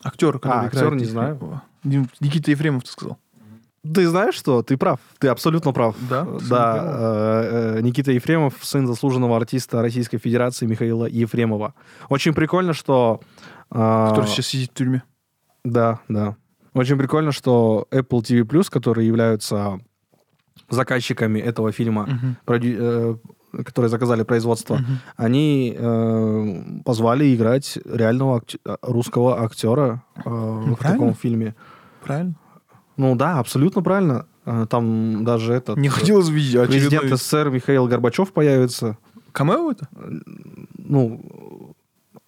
Актер, 0.03 0.39
который 0.39 0.65
А, 0.65 0.67
играет 0.67 0.75
актер, 0.75 0.96
не 0.96 1.05
знаю. 1.05 1.62
Никита 1.84 2.51
Ефремов, 2.51 2.84
ты 2.84 2.89
сказал. 2.91 3.17
Ты 3.84 4.08
знаешь 4.08 4.36
что? 4.36 4.62
Ты 4.62 4.77
прав. 4.77 5.00
Ты 5.17 5.27
абсолютно 5.29 5.72
прав. 5.74 5.96
Да? 6.08 6.25
Сын 6.25 6.50
Да. 6.50 6.77
Э, 6.86 7.75
э, 7.77 7.81
Никита 7.81 8.12
Ефремов, 8.12 8.53
сын 8.62 8.86
заслуженного 8.86 9.36
артиста 9.38 9.81
Российской 9.81 10.20
Федерации 10.20 10.67
Михаила 10.67 11.05
Ефремова. 11.08 11.74
Очень 12.10 12.34
прикольно, 12.36 12.74
что... 12.74 13.22
э, 13.72 14.08
Который 14.10 14.27
сейчас 14.27 14.46
сидит 14.48 14.70
в 14.70 14.74
тюрьме. 14.75 15.01
Да, 15.63 16.00
да. 16.10 16.36
Очень 16.75 16.98
прикольно, 16.98 17.31
что 17.31 17.88
Apple 17.91 18.22
TV+, 18.22 18.70
которые 18.70 19.08
являются 19.08 19.79
заказчиками 20.70 21.39
этого 21.39 21.72
фильма, 21.72 22.03
Мгм. 22.03 22.38
продю- 22.46 22.77
э, 22.79 23.15
которые 23.65 23.89
заказали 23.89 24.24
производство, 24.24 24.79
они 25.17 25.75
э, 25.77 26.81
позвали 26.86 27.36
играть 27.36 27.77
реального 27.86 28.38
акте- 28.38 28.60
русского 28.81 29.43
актера 29.43 30.03
э, 30.15 30.22
в 30.29 30.67
Ну, 30.67 30.75
правильно. 30.75 31.00
таком 31.00 31.13
фильме. 31.15 31.55
Правильно? 32.03 32.34
Ну 32.98 33.15
да, 33.15 33.39
абсолютно 33.39 33.81
правильно. 33.81 34.25
Э, 34.46 34.65
Там 34.70 35.24
даже 35.24 35.53
этот... 35.53 35.77
Не 35.77 35.88
э, 35.88 35.91
хотелось 35.91 36.29
видеть 36.29 36.67
Президент 36.67 36.93
очередной... 37.03 37.17
СССР 37.17 37.50
Михаил 37.50 37.88
Горбачев 37.88 38.31
появится. 38.34 38.98
Камео 39.31 39.72
это? 39.72 39.88
Ну, 40.77 41.75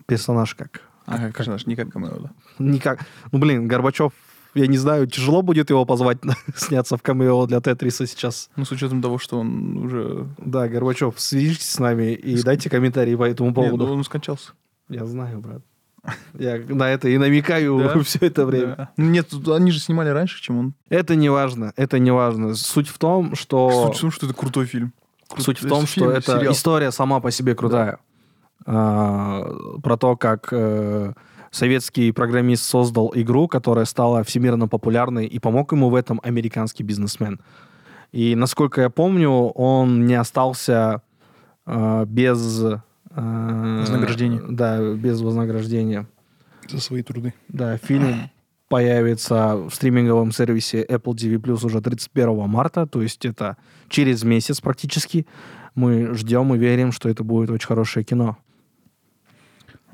персонаж 0.06 0.56
как? 0.56 0.82
А, 1.06 1.32
конечно, 1.32 1.70
не 1.70 1.75
как 1.75 1.89
камео, 1.92 2.20
да. 2.20 2.30
Никак. 2.60 3.00
Ну, 3.32 3.39
блин, 3.39 3.68
Горбачев, 3.68 4.13
я 4.55 4.67
не 4.67 4.77
знаю, 4.77 5.07
тяжело 5.07 5.41
будет 5.41 5.69
его 5.69 5.86
позвать 5.86 6.19
сняться 6.55 6.98
в 6.98 7.01
камео 7.01 7.45
для 7.45 7.62
Тетриса 7.62 8.05
сейчас. 8.05 8.50
Ну, 8.55 8.65
с 8.65 8.72
учетом 8.72 9.01
того, 9.01 9.17
что 9.17 9.39
он 9.39 9.77
уже... 9.77 10.27
Да, 10.38 10.67
Горбачев, 10.67 11.19
свяжитесь 11.19 11.69
с 11.69 11.79
нами 11.79 12.13
и 12.13 12.41
дайте 12.41 12.69
комментарии 12.69 13.15
по 13.15 13.24
этому 13.24 13.50
Нет, 13.50 13.55
поводу. 13.55 13.88
ну, 13.88 13.93
он 13.93 14.03
скончался. 14.03 14.51
Я 14.89 15.05
знаю, 15.05 15.39
брат. 15.39 15.62
Я 16.38 16.60
на 16.67 16.89
это 16.89 17.07
и 17.07 17.17
намекаю 17.17 17.79
Да? 17.79 18.00
все 18.03 18.19
это 18.22 18.45
время. 18.45 18.75
Да. 18.75 18.89
Нет, 18.98 19.29
тут 19.29 19.48
они 19.50 19.72
же 19.72 19.79
снимали 19.79 20.10
раньше, 20.10 20.41
чем 20.41 20.57
он. 20.57 20.74
Это 20.89 21.15
не 21.15 21.29
важно, 21.29 21.74
это 21.77 21.98
не 22.00 22.12
важно. 22.12 22.55
Суть 22.55 22.89
в 22.89 22.98
том, 22.98 23.36
что... 23.36 23.88
Суть 23.88 23.98
в 23.98 24.01
том, 24.01 24.12
что 24.12 24.25
это 24.27 24.36
крутой 24.36 24.65
фильм. 24.65 24.93
Суть 25.38 25.62
в 25.62 25.67
том, 25.67 25.86
фильм, 25.86 26.07
что 26.10 26.12
это 26.12 26.39
сериал. 26.39 26.53
история 26.53 26.91
сама 26.91 27.19
по 27.19 27.31
себе 27.31 27.55
крутая. 27.55 28.00
А, 28.65 29.43
про 29.81 29.98
то, 29.98 30.15
как 30.15 30.50
э, 30.51 31.13
советский 31.53 32.12
программист 32.12 32.63
создал 32.65 33.12
игру, 33.15 33.48
которая 33.48 33.86
стала 33.86 34.24
всемирно 34.24 34.67
популярной, 34.67 35.25
и 35.25 35.39
помог 35.39 35.72
ему 35.72 35.89
в 35.89 35.95
этом 35.95 36.19
американский 36.24 36.83
бизнесмен. 36.83 37.39
И, 38.12 38.36
насколько 38.36 38.81
я 38.81 38.89
помню, 38.89 39.29
он 39.29 40.05
не 40.05 40.15
остался 40.15 41.01
э, 41.65 42.05
без... 42.07 42.63
э, 42.63 43.79
Вознаграждения. 43.79 44.41
Да, 44.50 44.93
без 44.93 45.22
вознаграждения. 45.22 46.07
За 46.67 46.81
свои 46.81 47.03
труды. 47.03 47.33
Да, 47.48 47.77
фильм 47.77 48.29
появится 48.67 49.55
в 49.55 49.69
стриминговом 49.72 50.31
сервисе 50.31 50.83
Apple 50.83 51.13
TV 51.13 51.36
Plus 51.36 51.63
уже 51.65 51.79
31 51.81 52.50
марта, 52.50 52.88
то 52.88 53.01
есть 53.03 53.24
это 53.25 53.57
через 53.88 54.24
месяц 54.24 54.62
практически. 54.62 55.27
Мы 55.75 56.13
ждем 56.15 56.53
и 56.55 56.57
верим, 56.57 56.91
что 56.91 57.10
это 57.10 57.24
будет 57.24 57.51
очень 57.51 57.67
хорошее 57.67 58.03
кино. 58.03 58.38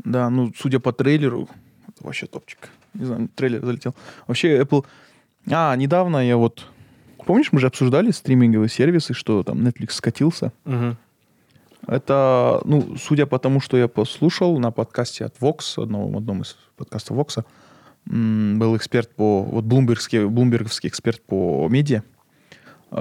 Да, 0.04 0.30
ну, 0.30 0.52
судя 0.58 0.80
по 0.80 0.94
трейлеру, 0.94 1.50
это 1.88 2.04
вообще 2.04 2.26
топчик. 2.26 2.70
Не 2.94 3.06
знаю, 3.06 3.30
трейлер 3.36 3.66
залетел. 3.66 3.96
Вообще, 4.28 4.60
Apple... 4.60 4.86
А, 5.52 5.76
недавно 5.76 6.26
я 6.26 6.38
вот... 6.38 6.66
Помнишь, 7.26 7.52
мы 7.52 7.60
же 7.60 7.68
обсуждали 7.68 8.12
стриминговые 8.12 8.70
сервисы, 8.70 9.14
что 9.14 9.44
там 9.44 9.60
Netflix 9.60 9.92
скатился? 9.92 10.52
Это, 11.88 12.62
ну, 12.66 12.96
судя 12.98 13.26
по 13.26 13.40
тому, 13.40 13.60
что 13.60 13.78
я 13.78 13.88
послушал 13.88 14.60
на 14.60 14.72
подкасте 14.72 15.26
от 15.26 15.38
Vox, 15.40 15.82
одном, 15.82 16.18
одном 16.18 16.42
из 16.42 16.58
подкастов 16.76 17.18
Vox, 17.18 17.44
был 18.06 18.76
эксперт 18.78 19.14
по, 19.16 19.44
вот 19.44 19.66
блумбергский, 19.66 20.26
блумберговский 20.26 20.90
эксперт 20.90 21.22
по 21.22 21.68
медиа. 21.70 22.04
Э, 22.92 22.96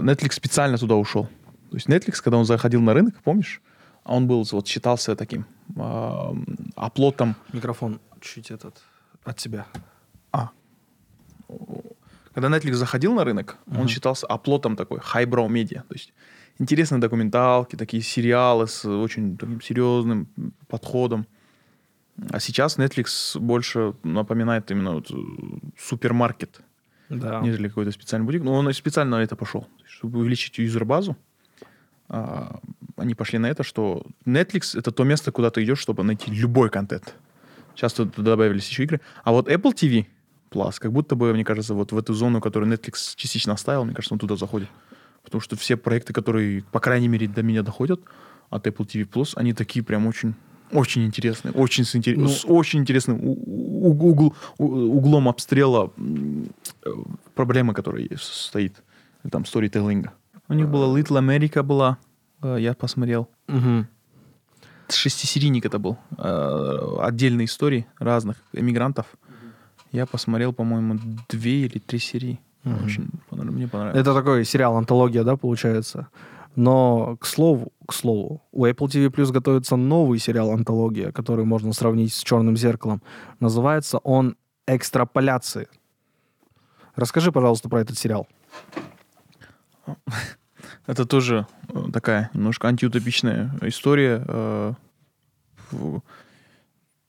Netflix 0.00 0.32
специально 0.32 0.78
туда 0.78 0.94
ушел. 0.94 1.24
То 1.70 1.76
есть 1.76 1.88
Netflix, 1.88 2.22
когда 2.22 2.38
он 2.38 2.44
заходил 2.44 2.80
на 2.80 2.94
рынок, 2.94 3.14
помнишь, 3.24 3.60
он 4.04 4.26
был, 4.26 4.46
вот 4.52 4.66
считался 4.68 5.16
таким 5.16 5.46
э, 5.76 6.34
оплотом 6.76 7.34
Микрофон 7.52 8.00
чуть 8.20 8.50
этот 8.50 8.82
от 9.24 9.36
тебя. 9.36 9.66
когда 12.34 12.48
Netflix 12.48 12.74
заходил 12.74 13.14
на 13.14 13.24
рынок, 13.24 13.56
он 13.66 13.88
считался 13.88 14.26
оплотом 14.26 14.76
такой 14.76 14.98
highbrow 14.98 15.48
медиа. 15.48 15.82
То 15.88 15.94
есть 15.94 16.12
интересные 16.58 17.00
документалки, 17.00 17.76
такие 17.76 18.02
сериалы 18.02 18.66
с 18.66 18.84
очень 18.84 19.36
таким 19.36 19.60
серьезным 19.60 20.26
подходом. 20.68 21.26
А 22.30 22.40
сейчас 22.40 22.78
Netflix 22.78 23.38
больше 23.38 23.94
напоминает 24.04 24.70
именно 24.70 24.92
вот, 24.92 25.10
э, 25.10 25.14
супермаркет, 25.78 26.60
Да. 27.08 27.40
нежели 27.40 27.68
какой-то 27.68 27.90
специальный 27.92 28.26
бутик. 28.26 28.42
Но 28.44 28.52
он 28.54 28.72
специально 28.72 29.16
на 29.16 29.22
это 29.22 29.36
пошел. 29.36 29.66
Чтобы 29.84 30.18
увеличить 30.20 30.58
юзер-базу, 30.58 31.16
а, 32.16 32.60
они 32.96 33.14
пошли 33.14 33.38
на 33.38 33.46
это, 33.46 33.62
что 33.64 34.02
Netflix— 34.26 34.78
это 34.78 34.90
то 34.92 35.04
место, 35.04 35.32
куда 35.32 35.50
ты 35.50 35.64
идешь, 35.64 35.78
чтобы 35.80 36.04
найти 36.04 36.30
любой 36.30 36.70
контент. 36.70 37.14
Сейчас 37.74 37.92
тут 37.92 38.14
добавились 38.16 38.68
еще 38.68 38.84
игры. 38.84 39.00
А 39.24 39.32
вот 39.32 39.48
Apple 39.48 39.74
TV 39.74 40.06
Plus, 40.50 40.74
как 40.78 40.92
будто 40.92 41.16
бы, 41.16 41.32
мне 41.32 41.44
кажется, 41.44 41.74
вот 41.74 41.90
в 41.92 41.98
эту 41.98 42.14
зону, 42.14 42.40
которую 42.40 42.72
Netflix 42.72 43.14
частично 43.16 43.52
оставил, 43.54 43.84
мне 43.84 43.94
кажется, 43.94 44.14
он 44.14 44.20
туда 44.20 44.36
заходит. 44.36 44.68
Потому 45.24 45.40
что 45.40 45.56
все 45.56 45.76
проекты, 45.76 46.12
которые, 46.12 46.62
по 46.70 46.78
крайней 46.80 47.08
мере, 47.08 47.26
до 47.26 47.42
меня 47.42 47.62
доходят 47.62 48.00
от 48.50 48.66
Apple 48.66 48.86
TV 48.86 49.08
Plus, 49.08 49.32
они 49.36 49.52
такие 49.52 49.84
прям 49.84 50.06
очень 50.06 50.34
очень 50.72 51.04
интересные, 51.04 51.52
очень 51.52 51.84
с, 51.84 51.94
интерес- 51.94 52.18
Ну- 52.18 52.28
с 52.28 52.44
очень 52.44 52.80
интересным 52.80 53.18
угл- 53.22 54.34
углом 54.58 55.28
обстрела 55.28 55.92
э, 55.96 56.90
проблемы, 57.34 57.74
которая 57.74 58.08
стоит, 58.18 58.82
там, 59.30 59.44
сторителлинга. 59.44 60.12
У 60.48 60.54
них 60.54 60.68
была 60.68 60.86
Little 60.98 61.18
America 61.20 61.62
была, 61.62 61.98
я 62.44 62.74
посмотрел. 62.74 63.28
Мгм. 63.48 63.86
Шестисерийник 64.88 65.64
это 65.66 65.78
был. 65.78 65.96
э, 66.18 66.96
Отдельные 67.00 67.46
истории 67.46 67.86
разных 67.98 68.36
эмигрантов. 68.52 69.06
Я 69.92 70.06
посмотрел, 70.06 70.52
по-моему, 70.52 70.98
две 71.28 71.66
или 71.66 71.78
три 71.78 71.98
серии. 71.98 72.40
Мгм. 72.64 72.84
Очень 72.84 73.08
мне 73.30 73.68
понравилось. 73.68 74.00
Это 74.00 74.14
такой 74.14 74.44
сериал 74.44 74.76
антология, 74.76 75.22
да, 75.24 75.36
получается. 75.36 76.08
Но 76.56 77.16
к 77.16 77.26
слову, 77.26 77.72
к 77.86 77.92
слову, 77.92 78.42
у 78.52 78.66
Apple 78.66 78.86
TV 78.88 79.08
Plus 79.10 79.32
готовится 79.32 79.76
новый 79.76 80.18
сериал 80.18 80.50
антология, 80.52 81.10
который 81.12 81.44
можно 81.44 81.72
сравнить 81.72 82.12
с 82.12 82.22
Черным 82.22 82.56
зеркалом. 82.56 83.02
Называется 83.40 83.98
он 83.98 84.36
Экстраполяции. 84.66 85.68
Расскажи, 86.96 87.32
пожалуйста, 87.32 87.68
про 87.68 87.80
этот 87.80 87.98
сериал. 87.98 88.28
Это 90.86 91.06
тоже 91.06 91.46
э, 91.68 91.84
такая 91.92 92.30
немножко 92.34 92.68
антиутопичная 92.68 93.50
история, 93.62 94.24
э, 94.26 94.72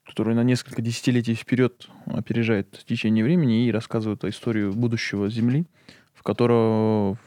которая 0.06 0.36
на 0.36 0.44
несколько 0.44 0.82
десятилетий 0.82 1.36
вперед 1.36 1.88
опережает 2.06 2.84
течение 2.88 3.24
времени 3.24 3.68
и 3.68 3.72
рассказывает 3.72 4.24
о 4.24 4.30
историю 4.30 4.74
будущего 4.74 5.30
Земли, 5.30 5.66
в 6.14 6.24
которого 6.24 7.18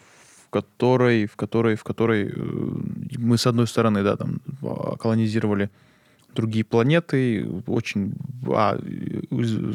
в 0.49 0.51
которой, 0.51 1.27
в 1.27 1.37
которой, 1.37 1.77
в 1.77 1.85
которой 1.85 2.33
э, 2.35 2.39
мы 3.19 3.37
с 3.37 3.47
одной 3.47 3.67
стороны, 3.67 4.03
да, 4.03 4.17
там 4.17 4.41
а, 4.63 4.97
колонизировали 4.97 5.69
другие 6.35 6.65
планеты, 6.65 7.47
очень 7.67 8.15
а, 8.47 8.79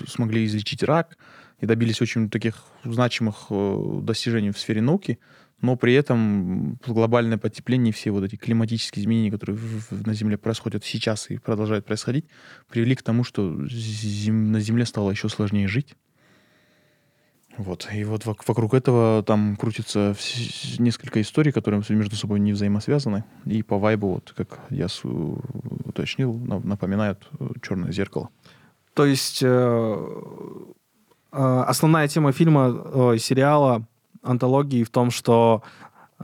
смогли 0.07 0.47
излечить 0.47 0.81
рак 0.81 1.15
и 1.59 1.67
добились 1.67 2.01
очень 2.01 2.27
таких 2.27 2.63
значимых 2.83 3.45
э, 3.51 3.99
достижений 4.01 4.49
в 4.49 4.57
сфере 4.57 4.81
науки, 4.81 5.19
но 5.63 5.77
при 5.77 5.93
этом 5.93 6.77
глобальное 6.85 7.37
потепление 7.37 7.93
все 7.93 8.11
вот 8.11 8.25
эти 8.25 8.35
климатические 8.35 9.01
изменения, 9.01 9.31
которые 9.31 9.57
на 9.91 10.13
Земле 10.13 10.37
происходят 10.37 10.83
сейчас 10.83 11.31
и 11.31 11.37
продолжают 11.37 11.85
происходить, 11.85 12.25
привели 12.69 12.95
к 12.95 13.01
тому, 13.01 13.23
что 13.23 13.65
зем- 13.69 14.51
на 14.51 14.59
Земле 14.59 14.85
стало 14.85 15.09
еще 15.11 15.29
сложнее 15.29 15.69
жить. 15.69 15.95
Вот. 17.57 17.87
И 17.93 18.03
вот 18.03 18.25
вок- 18.25 18.43
вокруг 18.45 18.73
этого 18.73 19.23
там 19.23 19.55
крутится 19.55 20.15
несколько 20.79 21.21
историй, 21.21 21.53
которые 21.53 21.81
между 21.89 22.17
собой 22.17 22.41
не 22.41 22.51
взаимосвязаны. 22.51 23.23
И 23.45 23.63
по 23.63 23.79
вайбу, 23.79 24.15
вот 24.15 24.33
как 24.35 24.59
я 24.69 24.87
уточнил, 25.85 26.33
на- 26.33 26.59
напоминают 26.59 27.29
э, 27.39 27.47
черное 27.61 27.93
зеркало. 27.93 28.29
То 28.95 29.05
есть 29.05 29.41
э, 29.41 29.47
э, 31.31 31.63
основная 31.67 32.09
тема 32.09 32.33
фильма, 32.33 32.67
ой, 32.93 33.19
сериала, 33.19 33.87
антологии 34.23 34.83
в 34.83 34.89
том, 34.89 35.11
что 35.11 35.61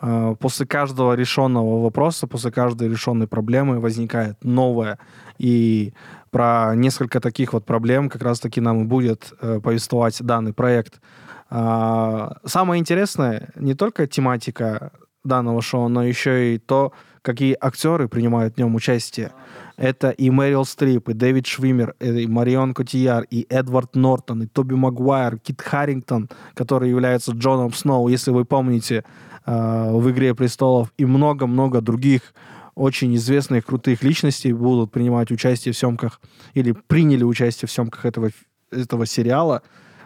э, 0.02 0.36
после 0.40 0.66
каждого 0.66 1.14
решенного 1.14 1.84
вопроса, 1.84 2.28
после 2.28 2.52
каждой 2.52 2.90
решенной 2.90 3.28
проблемы 3.28 3.80
возникает 3.80 4.44
новая. 4.44 4.98
И 5.38 5.94
про 6.32 6.74
несколько 6.76 7.20
таких 7.20 7.54
вот 7.54 7.66
проблем 7.66 8.10
как 8.10 8.22
раз-таки 8.22 8.62
нам 8.62 8.82
и 8.82 8.86
будет 8.86 9.34
э, 9.42 9.60
повествовать 9.62 10.22
данный 10.22 10.54
проект. 10.54 11.02
А, 11.50 12.38
самое 12.46 12.80
интересное 12.80 13.50
не 13.56 13.74
только 13.74 14.06
тематика 14.08 14.92
данного 15.24 15.62
шоу, 15.62 15.88
но 15.88 16.04
еще 16.04 16.56
и 16.56 16.58
то, 16.60 16.94
какие 17.22 17.56
актеры 17.60 18.08
принимают 18.08 18.56
в 18.56 18.58
нем 18.58 18.76
участие. 18.76 19.32
Это 19.78 20.10
и 20.10 20.30
Мэрил 20.30 20.66
Стрип, 20.66 21.10
и 21.10 21.14
Дэвид 21.14 21.48
Швимер, 21.48 21.96
и 22.00 22.28
Марион 22.28 22.74
Котияр, 22.74 23.24
и 23.30 23.46
Эдвард 23.50 23.96
Нортон, 23.96 24.44
и 24.44 24.48
Тоби 24.48 24.74
Магуайр, 24.74 25.38
Кит 25.38 25.62
Харрингтон, 25.62 26.30
который 26.54 26.90
является 26.90 27.32
Джоном 27.32 27.74
Сноу, 27.74 28.08
если 28.10 28.32
вы 28.32 28.46
помните, 28.46 29.04
э, 29.46 29.92
в 29.92 30.10
«Игре 30.12 30.36
престолов», 30.36 30.92
и 30.98 31.06
много-много 31.06 31.82
других 31.82 32.34
очень 32.80 33.14
известных, 33.16 33.66
крутых 33.66 34.04
личностей 34.04 34.54
будут 34.54 34.92
принимать 34.92 35.32
участие 35.32 35.74
в 35.74 35.78
съемках 35.78 36.22
или 36.54 36.72
приняли 36.72 37.24
участие 37.24 37.68
в 37.68 37.72
съемках 37.72 38.06
этого, 38.06 38.30
этого 38.72 39.06
сериала, 39.06 39.64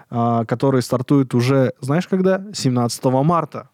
а, 0.10 0.44
который 0.46 0.82
стартует 0.82 1.36
уже, 1.36 1.74
знаешь, 1.82 2.08
когда? 2.08 2.44
17 2.54 3.24
марта. 3.24 3.70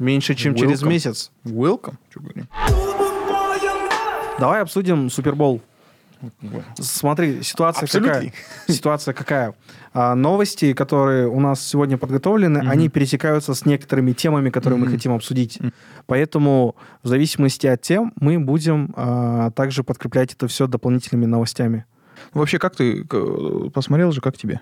Меньше, 0.00 0.34
чем 0.34 0.54
через 0.54 0.82
Welcome. 0.82 0.88
месяц. 0.88 1.30
Welcome. 1.44 1.96
Давай 4.38 4.62
обсудим 4.62 5.10
Супербол. 5.10 5.60
Смотри, 6.78 7.42
ситуация 7.42 7.86
какая? 7.86 8.22
Absolutely. 8.22 8.32
Ситуация 8.72 9.14
какая? 9.14 9.54
А, 9.92 10.14
новости, 10.14 10.72
которые 10.72 11.28
у 11.28 11.38
нас 11.40 11.60
сегодня 11.66 11.96
подготовлены, 11.98 12.60
Мгм. 12.60 12.70
они 12.70 12.88
пересекаются 12.88 13.54
с 13.54 13.64
некоторыми 13.66 14.12
темами, 14.12 14.48
которые 14.50 14.78
мы 14.78 14.86
Мгм. 14.86 14.94
хотим 14.94 15.12
обсудить. 15.12 15.60
Мгм. 15.60 15.72
Поэтому 16.06 16.76
в 17.02 17.08
зависимости 17.08 17.66
от 17.66 17.80
тем 17.82 18.12
мы 18.20 18.38
будем 18.38 18.92
а, 18.96 19.50
также 19.52 19.82
подкреплять 19.84 20.32
это 20.34 20.46
все 20.48 20.66
дополнительными 20.66 21.26
новостями. 21.26 21.84
Вообще, 22.34 22.58
как 22.58 22.74
ты 22.76 23.04
посмотрел 23.72 24.12
же, 24.12 24.20
как 24.22 24.36
тебе? 24.36 24.60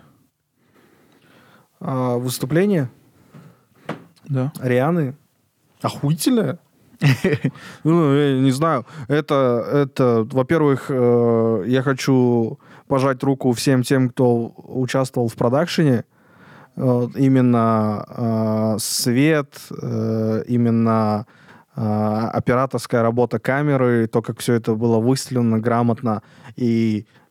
А, 1.81 2.17
выступление 2.19 2.89
Да. 4.27 4.53
Рианы 4.61 5.15
охуительное. 5.83 6.59
Ну, 7.85 8.15
я 8.15 8.41
не 8.41 8.51
знаю. 8.51 8.85
Это, 9.09 9.65
это 9.73 10.27
во-первых, 10.31 10.87
э, 10.89 11.65
я 11.67 11.83
хочу 11.83 12.59
пожать 12.89 13.23
руку 13.23 13.53
всем 13.53 13.83
тем, 13.83 14.11
кто 14.11 14.53
участвовал 14.57 15.29
в 15.29 15.35
продакшене. 15.35 16.05
Вот, 16.77 17.17
именно 17.17 18.05
э, 18.09 18.77
свет, 18.79 19.55
э, 19.83 20.45
именно 20.47 21.27
э, 21.77 21.81
операторская 21.81 23.03
работа 23.03 23.39
камеры, 23.39 24.07
то, 24.07 24.23
как 24.23 24.39
все 24.39 24.55
это 24.55 24.75
было 24.75 24.99
выстрелено 24.99 25.59
грамотно. 25.59 26.23
И 26.57 27.05
э, 27.05 27.28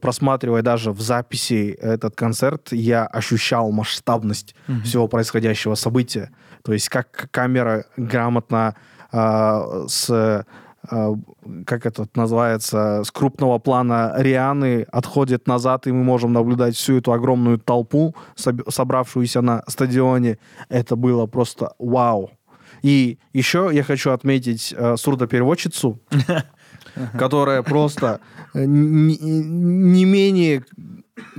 просматривая 0.00 0.62
даже 0.62 0.92
в 0.92 1.00
записи 1.00 1.70
этот 1.80 2.16
концерт, 2.16 2.72
я 2.72 3.06
ощущал 3.06 3.70
масштабность 3.72 4.54
Мгм. 4.66 4.82
всего 4.82 5.08
происходящего 5.08 5.74
события. 5.74 6.30
То 6.64 6.72
есть 6.72 6.88
как 6.88 7.28
камера 7.30 7.84
грамотно 7.96 8.74
а, 9.12 9.86
с 9.88 10.10
а, 10.90 11.14
как 11.66 11.86
это 11.86 12.06
называется, 12.14 13.02
с 13.04 13.10
крупного 13.10 13.58
плана 13.58 14.14
Рианы 14.16 14.86
отходит 14.92 15.46
назад, 15.46 15.86
и 15.86 15.92
мы 15.92 16.04
можем 16.04 16.32
наблюдать 16.32 16.76
всю 16.76 16.98
эту 16.98 17.12
огромную 17.12 17.58
толпу, 17.58 18.14
соб- 18.36 18.70
собравшуюся 18.70 19.40
на 19.42 19.64
стадионе. 19.66 20.38
Это 20.68 20.94
было 20.96 21.26
просто 21.26 21.72
вау. 21.78 22.30
И 22.82 23.18
еще 23.32 23.70
я 23.72 23.82
хочу 23.82 24.12
отметить 24.12 24.72
э, 24.76 24.96
сурдопереводчицу, 24.96 26.00
которая 27.18 27.62
просто 27.62 28.20
э, 28.54 28.64
не, 28.64 29.16
не 29.16 30.04
менее 30.04 30.64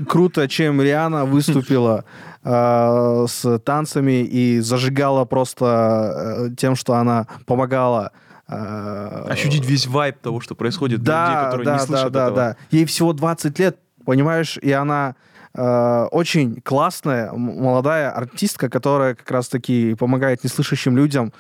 круто, 0.07 0.47
чем 0.47 0.81
Риана 0.81 1.25
выступила 1.25 2.05
э, 2.43 3.25
с 3.27 3.59
танцами 3.59 4.23
и 4.23 4.59
зажигала 4.59 5.25
просто 5.25 6.45
э, 6.49 6.55
тем, 6.55 6.75
что 6.75 6.95
она 6.95 7.27
помогала 7.45 8.11
э, 8.47 9.25
Ощутить 9.29 9.65
весь 9.65 9.87
вайб 9.87 10.17
того, 10.19 10.39
что 10.39 10.55
происходит 10.55 11.01
для 11.01 11.25
людей, 11.25 11.35
да, 11.35 11.45
которые 11.45 11.65
да, 11.65 11.73
не 11.73 11.79
да, 11.79 11.85
слышат 11.85 12.11
да, 12.11 12.23
этого. 12.23 12.35
да. 12.35 12.55
Ей 12.71 12.85
всего 12.85 13.13
20 13.13 13.59
лет, 13.59 13.77
понимаешь, 14.05 14.57
и 14.61 14.71
она 14.71 15.15
э, 15.53 16.07
очень 16.11 16.61
классная 16.61 17.31
молодая 17.31 18.11
артистка, 18.11 18.69
которая 18.69 19.15
как 19.15 19.29
раз-таки 19.31 19.95
помогает 19.95 20.43
неслышащим 20.43 20.97
людям 20.97 21.33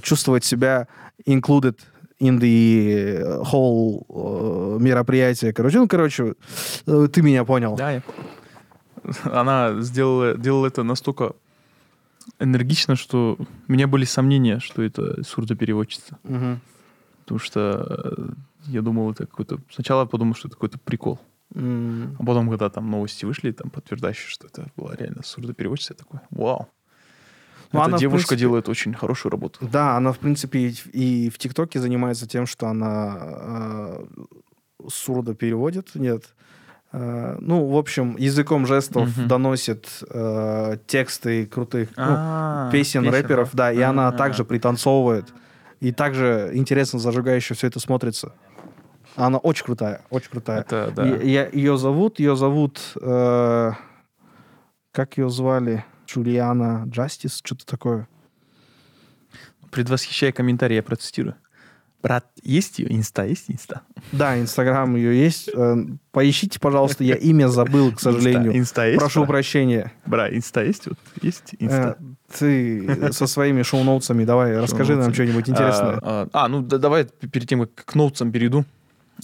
чувствовать 0.00 0.44
себя 0.44 0.86
included 1.26 1.76
in 2.22 2.38
the 2.38 3.42
whole 3.42 4.06
э, 4.08 4.78
мероприятие. 4.82 5.52
Короче, 5.52 5.78
ну, 5.78 5.88
короче, 5.88 6.34
э, 6.86 7.08
ты 7.12 7.22
меня 7.22 7.44
понял. 7.44 7.74
Да, 7.76 7.90
я... 7.92 8.02
Она 9.24 9.80
сделала, 9.80 10.36
делала 10.36 10.66
это 10.68 10.82
настолько 10.84 11.32
энергично, 12.40 12.94
что 12.96 13.36
у 13.68 13.72
меня 13.72 13.86
были 13.86 14.04
сомнения, 14.04 14.60
что 14.60 14.82
это 14.82 15.24
сурдопереводчица. 15.24 16.18
Мгм. 16.22 16.60
Потому 17.22 17.38
что 17.40 18.14
э, 18.16 18.32
я 18.68 18.82
думал, 18.82 19.10
это 19.10 19.26
какой-то... 19.26 19.58
Сначала 19.70 20.00
я 20.02 20.06
подумал, 20.06 20.34
что 20.34 20.48
это 20.48 20.56
какой-то 20.56 20.78
прикол. 20.78 21.18
М, 21.54 22.16
А 22.18 22.24
потом, 22.24 22.48
когда 22.48 22.70
там 22.70 22.90
новости 22.90 23.24
вышли, 23.26 23.50
там 23.52 23.70
подтверждающие, 23.70 24.28
что 24.28 24.46
это 24.46 24.66
была 24.76 24.94
реально 24.96 25.22
сурдопереводчица, 25.24 25.94
я 25.94 25.98
такой, 25.98 26.20
вау. 26.30 26.68
Ну, 27.72 27.78
Эта 27.80 27.86
она, 27.88 27.98
девушка 27.98 28.28
принципе- 28.28 28.40
делает 28.40 28.68
очень 28.68 28.94
хорошую 28.94 29.32
работу. 29.32 29.58
Да, 29.62 29.96
она, 29.96 30.12
в 30.12 30.18
принципе, 30.18 30.58
и 30.92 31.30
в- 31.30 31.38
ТикТоке 31.38 31.80
занимается 31.80 32.26
тем, 32.28 32.46
что 32.46 32.66
она 32.68 33.16
э, 33.20 34.04
сурдо 34.88 35.34
переводит. 35.34 35.94
Нет. 35.94 36.24
Э, 36.92 37.36
ну, 37.40 37.66
в 37.66 37.76
общем, 37.76 38.16
языком 38.18 38.66
жестов 38.66 39.16
Мгм. 39.16 39.28
доносит 39.28 39.88
э, 40.10 40.76
тексты 40.86 41.46
крутых 41.46 41.88
ну, 41.96 42.04
А, 42.06 42.70
песен, 42.70 43.08
рэперов, 43.08 43.50
да, 43.54 43.72
и 43.72 43.80
она 43.80 44.12
также 44.12 44.44
пританцовывает. 44.44 45.32
И 45.80 45.90
также 45.92 46.50
интересно, 46.52 46.98
зажигающе 46.98 47.54
все 47.54 47.66
это 47.68 47.80
смотрится. 47.80 48.32
Она 49.16 49.38
очень 49.38 49.64
крутая, 49.64 50.02
очень 50.10 50.30
крутая. 50.30 50.60
Это, 50.60 50.92
да. 50.94 51.04
ее 51.06 51.76
зовут, 51.78 52.18
ее 52.18 52.36
зовут, 52.36 52.80
э, 53.00 53.72
как 54.92 55.16
ее 55.18 55.28
звали? 55.30 55.84
Джулиана 56.06 56.84
Джастис, 56.88 57.40
что-то 57.44 57.66
такое. 57.66 58.08
Предвосхищая 59.70 60.32
комментарий, 60.32 60.76
я 60.76 60.82
процитирую. 60.82 61.34
Брат, 62.02 62.26
есть 62.42 62.80
ее 62.80 62.92
инста? 62.96 63.24
Есть 63.24 63.44
инста? 63.48 63.82
Да, 64.10 64.38
Инстаграм 64.38 64.96
ее 64.96 65.16
есть. 65.22 65.48
Э, 65.54 65.76
Поищите, 66.10 66.58
пожалуйста, 66.58 67.04
я 67.04 67.14
имя 67.14 67.46
забыл, 67.46 67.92
к 67.92 68.00
сожалению. 68.00 68.58
Инста, 68.58 68.88
есть? 68.88 68.98
Прошу 68.98 69.24
прощения. 69.24 69.92
Бра, 70.04 70.28
инста 70.28 70.64
есть? 70.64 70.88
Вот, 70.88 70.98
есть 71.22 71.54
Э, 71.54 71.64
инста? 71.64 71.98
Ты 72.36 73.12
со 73.12 73.28
своими 73.28 73.62
show 73.62 73.83
notes 73.83 74.08
ами 74.08 74.24
давай, 74.24 74.58
расскажи 74.58 74.96
нам 74.96 75.12
Шоу-ноутсами. 75.14 75.14
что-нибудь 75.14 75.48
интересное. 75.48 75.98
А, 76.02 76.28
а, 76.32 76.44
а, 76.44 76.48
ну 76.48 76.60
да- 76.62 76.78
давай 76.78 77.04
перед 77.04 77.48
тем, 77.48 77.60
как 77.60 77.84
к 77.84 77.94
notes 77.94 78.21
ам 78.21 78.32
перейду. 78.32 78.64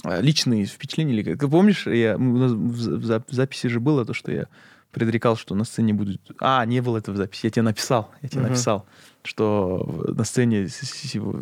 А, 0.05 0.21
Личные 0.21 0.65
впечатления. 0.65 1.13
или 1.15 1.35
как- 1.35 1.49
помнишь, 1.51 1.85
я, 1.85 2.15
в 2.17 3.13
записи 3.33 3.67
же 3.67 3.81
было 3.81 4.05
то, 4.05 4.13
что 4.13 4.31
я 4.31 4.45
предрекал, 4.91 5.35
что 5.37 5.55
на 5.55 5.63
сцене 5.63 5.93
будет... 5.93 6.21
А, 6.39 6.65
не 6.65 6.81
было 6.81 6.97
это 6.97 7.11
в 7.11 7.17
записи. 7.17 7.45
Я 7.45 7.51
тебе 7.51 7.61
написал. 7.63 8.11
Я 8.21 8.29
тебе 8.29 8.41
Мгм. 8.41 8.49
написал, 8.49 8.85
что 9.23 10.03
на 10.15 10.23
сцене... 10.23 10.67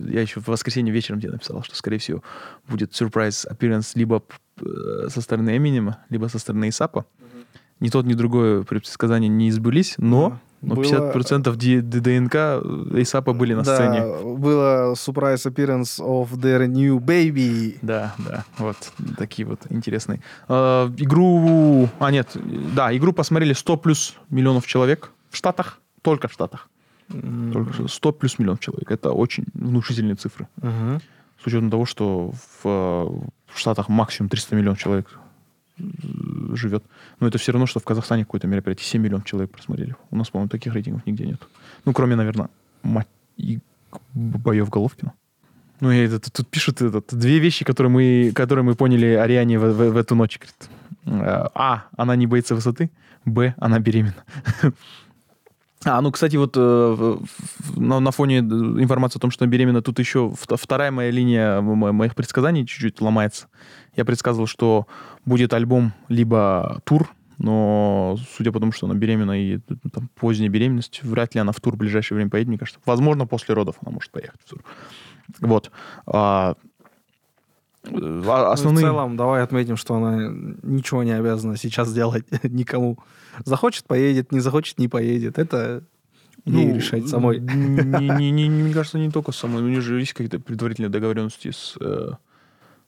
Я 0.09 0.21
еще 0.21 0.39
в 0.41 0.47
воскресенье 0.47 0.93
вечером 0.93 1.21
тебе 1.21 1.31
написал, 1.31 1.63
что, 1.63 1.75
скорее 1.75 1.97
всего, 1.99 2.23
будет 2.67 2.93
сюрприз 2.95 3.45
appearance 3.49 3.91
либо 3.95 4.19
п- 4.19 5.09
со 5.09 5.21
стороны 5.21 5.55
Эминема, 5.57 5.99
либо 6.09 6.27
со 6.27 6.39
стороны 6.39 6.69
Исапа. 6.69 7.05
Ни 7.79 7.89
тот, 7.89 8.05
ни 8.05 8.15
другое 8.15 8.63
предсказания 8.63 9.29
не 9.29 9.49
избылись, 9.49 9.95
но, 9.97 10.39
но 10.61 10.75
Было- 10.75 10.83
50% 11.13 11.55
Д- 11.55 11.81
Д- 11.81 11.99
ДНК 11.99 12.35
Исапа 13.01 13.33
были 13.33 13.53
на 13.53 13.63
да, 13.63 13.75
сцене. 13.75 14.35
было 14.37 14.93
surprise 14.93 15.45
appearance 15.45 15.99
of 15.99 16.31
their 16.31 16.65
new 16.67 16.99
baby. 16.99 17.77
Да, 17.81 18.13
да, 18.17 18.43
вот 18.57 18.75
такие 19.17 19.47
вот 19.47 19.59
интересные. 19.69 20.19
Э, 20.49 20.89
игру, 20.97 21.89
а 21.99 22.11
нет, 22.11 22.29
да, 22.75 22.95
игру 22.97 23.13
посмотрели 23.13 23.53
100 23.53 23.77
плюс 23.77 24.15
миллионов 24.29 24.65
человек 24.65 25.11
в 25.29 25.37
Штатах, 25.37 25.79
только 26.01 26.27
в 26.27 26.33
Штатах, 26.33 26.69
М, 27.13 27.51
только 27.53 27.73
что 27.73 27.87
100 27.87 28.11
плюс 28.13 28.39
миллионов 28.39 28.59
человек. 28.59 28.91
Это 28.91 29.11
очень 29.11 29.45
внушительные 29.53 30.15
цифры. 30.15 30.47
мгм. 30.61 30.99
С 31.43 31.45
учетом 31.45 31.69
того, 31.69 31.85
что 31.85 32.31
в, 32.31 32.65
э, 32.65 33.19
в 33.53 33.59
Штатах 33.59 33.89
максимум 33.89 34.27
300 34.29 34.55
миллионов 34.55 34.79
человек 34.79 35.05
э, 35.13 35.17
живет. 36.53 36.83
Но 37.19 37.27
это 37.27 37.37
все 37.37 37.51
равно, 37.51 37.65
что 37.67 37.79
в 37.79 37.83
Казахстане 37.83 38.23
какое-то 38.25 38.47
мероприятие 38.47 38.85
7 38.85 39.01
миллионов 39.01 39.25
человек 39.25 39.51
просмотрели. 39.51 39.95
У 40.11 40.15
нас, 40.15 40.29
по-моему, 40.29 40.49
таких 40.49 40.73
рейтингов 40.73 41.05
нигде 41.05 41.25
нет. 41.25 41.41
Ну, 41.85 41.93
кроме, 41.93 42.15
наверное, 42.15 42.49
мать 42.83 43.07
и 43.37 43.59
боев 44.13 44.69
Головкина. 44.69 45.13
Ну, 45.79 45.91
и 45.91 45.97
это, 45.97 46.19
тут 46.31 46.47
пишут 46.47 46.81
этот, 46.81 47.13
две 47.15 47.39
вещи, 47.39 47.63
которые 47.63 47.91
мы, 47.91 48.31
которые 48.33 48.63
мы 48.65 48.73
поняли 48.75 49.05
о 49.05 49.27
Риане 49.27 49.59
в, 49.59 49.71
в- 49.73 49.91
в 49.91 49.97
эту 49.97 50.15
ночь. 50.15 50.39
Говорит. 50.39 50.69
Э, 51.05 51.47
А, 51.53 51.83
она 51.95 52.15
не 52.15 52.25
боится 52.27 52.55
высоты. 52.55 52.89
Б, 53.25 53.53
она 53.57 53.79
беременна. 53.79 54.23
А, 55.85 56.01
ну, 56.01 56.11
кстати, 56.11 56.35
вот 56.35 56.53
э, 56.57 57.17
на, 57.75 57.99
на 57.99 58.11
фоне 58.11 58.39
э, 58.39 58.41
информации 58.41 59.19
о 59.19 59.21
том, 59.21 59.31
что 59.31 59.45
она 59.45 59.51
беременна, 59.51 59.81
тут 59.81 59.99
еще 59.99 60.33
вт- 60.33 60.57
вторая 60.57 60.91
моя 60.91 61.11
линия 61.11 61.61
мо- 61.61 61.91
моих 61.91 62.15
предсказаний 62.15 62.65
чуть-чуть 62.65 62.99
ломается. 62.99 63.47
Я 63.95 64.03
предсказывал, 64.03 64.47
что 64.47 64.87
будет 65.25 65.53
альбом 65.53 65.93
либо 66.09 66.81
тур, 66.83 67.09
но 67.37 68.17
судя 68.35 68.51
по 68.51 68.59
тому, 68.59 68.71
что 68.71 68.87
она 68.87 68.95
беременна 68.95 69.39
и 69.39 69.57
э, 69.57 69.59
там, 69.93 70.09
поздняя 70.15 70.49
беременность, 70.49 71.03
вряд 71.03 71.35
ли 71.35 71.41
она 71.41 71.51
в 71.51 71.61
тур 71.61 71.75
в 71.75 71.77
ближайшее 71.77 72.15
время 72.15 72.31
поедет, 72.31 72.49
мне 72.49 72.57
кажется. 72.57 72.79
Возможно, 72.85 73.27
после 73.27 73.53
родов 73.53 73.75
она 73.81 73.91
может 73.91 74.11
поехать 74.11 74.41
в 74.43 74.49
тур. 74.49 74.63
Вот. 75.41 75.71
А, 76.07 76.55
э, 77.91 77.95
а 78.25 78.45
Ну, 78.45 78.51
основные... 78.51 78.85
В 78.85 78.89
целом, 78.89 79.17
давай 79.17 79.43
отметим, 79.43 79.77
что 79.77 79.95
она 79.95 80.29
ничего 80.63 81.03
не 81.03 81.11
обязана 81.11 81.57
сейчас 81.57 81.93
делать 81.93 82.25
никому. 82.43 82.97
Захочет, 83.45 83.85
поедет, 83.85 84.31
не 84.31 84.39
захочет, 84.39 84.79
не 84.79 84.87
поедет. 84.87 85.37
Это 85.37 85.83
ей 86.45 86.73
решать 86.73 87.07
самой. 87.07 87.39
Не, 87.39 88.09
не- 88.09 88.31
не- 88.31 88.47
не- 88.47 88.63
мне 88.63 88.73
кажется, 88.73 88.97
не 88.99 89.11
только 89.11 89.31
самой. 89.31 89.63
У 89.63 89.67
нее 89.67 89.81
же 89.81 89.99
есть 89.99 90.13
какие-то 90.13 90.39
предварительные 90.39 90.89
договоренности 90.89 91.51
с, 91.51 91.75
э, 91.81 92.11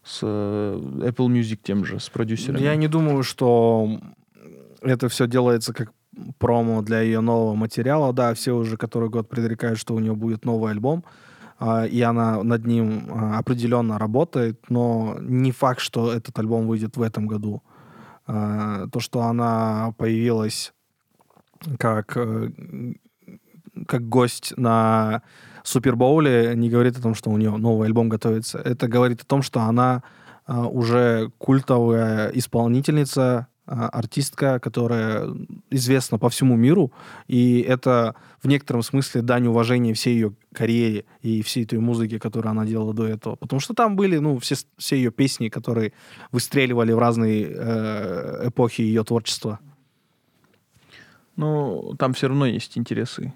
с 0.03 0.19
э, 0.23 0.79
Apple 1.09 1.27
Music 1.27 1.59
тем 1.63 1.85
же, 1.85 1.99
с 1.99 2.09
продюсерами. 2.09 2.63
Я 2.63 2.75
не 2.75 2.87
думаю, 2.87 3.23
что 3.23 3.99
это 4.81 5.09
все 5.09 5.27
делается 5.27 5.73
как 5.73 5.91
промо 6.37 6.81
для 6.81 7.01
ее 7.01 7.21
нового 7.21 7.55
материала. 7.55 8.13
Да, 8.13 8.33
все 8.33 8.51
уже 8.55 8.77
который 8.77 9.09
год 9.09 9.29
предрекают, 9.29 9.79
что 9.79 9.93
у 9.93 9.99
нее 9.99 10.13
будет 10.15 10.45
новый 10.45 10.71
альбом. 10.71 11.03
И 11.89 12.01
она 12.01 12.41
над 12.43 12.65
ним 12.65 13.07
а, 13.09 13.37
определенно 13.39 13.97
работает, 13.99 14.69
но 14.69 15.17
не 15.19 15.51
факт, 15.51 15.81
что 15.81 16.11
этот 16.11 16.37
альбом 16.39 16.67
выйдет 16.67 16.95
в 16.95 17.01
этом 17.01 17.27
году. 17.27 17.61
А, 18.27 18.87
то, 18.87 18.99
что 18.99 19.23
она 19.23 19.93
появилась 19.97 20.73
как, 21.77 22.15
э, 22.15 22.49
как 23.87 24.07
гость 24.07 24.53
на 24.55 25.21
Супербоуле, 25.63 26.53
не 26.55 26.69
говорит 26.69 26.97
о 26.97 27.01
том, 27.01 27.15
что 27.15 27.29
у 27.29 27.37
нее 27.37 27.57
новый 27.57 27.87
альбом 27.87 28.07
готовится. 28.07 28.59
Это 28.59 28.87
говорит 28.87 29.21
о 29.21 29.25
том, 29.25 29.41
что 29.41 29.61
она 29.61 30.03
а, 30.45 30.65
уже 30.67 31.31
культовая 31.37 32.29
исполнительница, 32.29 33.47
а, 33.58 33.58
артистка, 33.69 34.59
которая 34.59 35.29
известна 35.69 36.17
по 36.17 36.29
всему 36.29 36.55
миру, 36.55 36.91
и 37.27 37.61
это 37.61 38.15
в 38.41 38.47
некотором 38.47 38.81
смысле 38.81 39.21
дань 39.21 39.47
уважения 39.47 39.93
всей 39.93 40.15
ее 40.15 40.33
карьере 40.53 41.05
и 41.21 41.41
всей 41.41 41.65
той 41.65 41.79
музыке, 41.79 42.19
которую 42.19 42.51
она 42.51 42.65
делала 42.65 42.93
до 42.93 43.05
этого. 43.05 43.35
Потому 43.35 43.59
что 43.59 43.73
там 43.73 43.95
были, 43.95 44.17
ну, 44.17 44.39
все, 44.39 44.55
все 44.77 44.95
ее 44.95 45.11
песни, 45.11 45.49
которые 45.49 45.93
выстреливали 46.31 46.91
в 46.91 46.99
разные 46.99 47.47
э, 47.49 48.47
эпохи 48.47 48.81
ее 48.81 49.03
творчества. 49.03 49.59
Ну, 51.35 51.95
там 51.97 52.13
все 52.13 52.27
равно 52.27 52.45
есть 52.45 52.77
интересы 52.77 53.33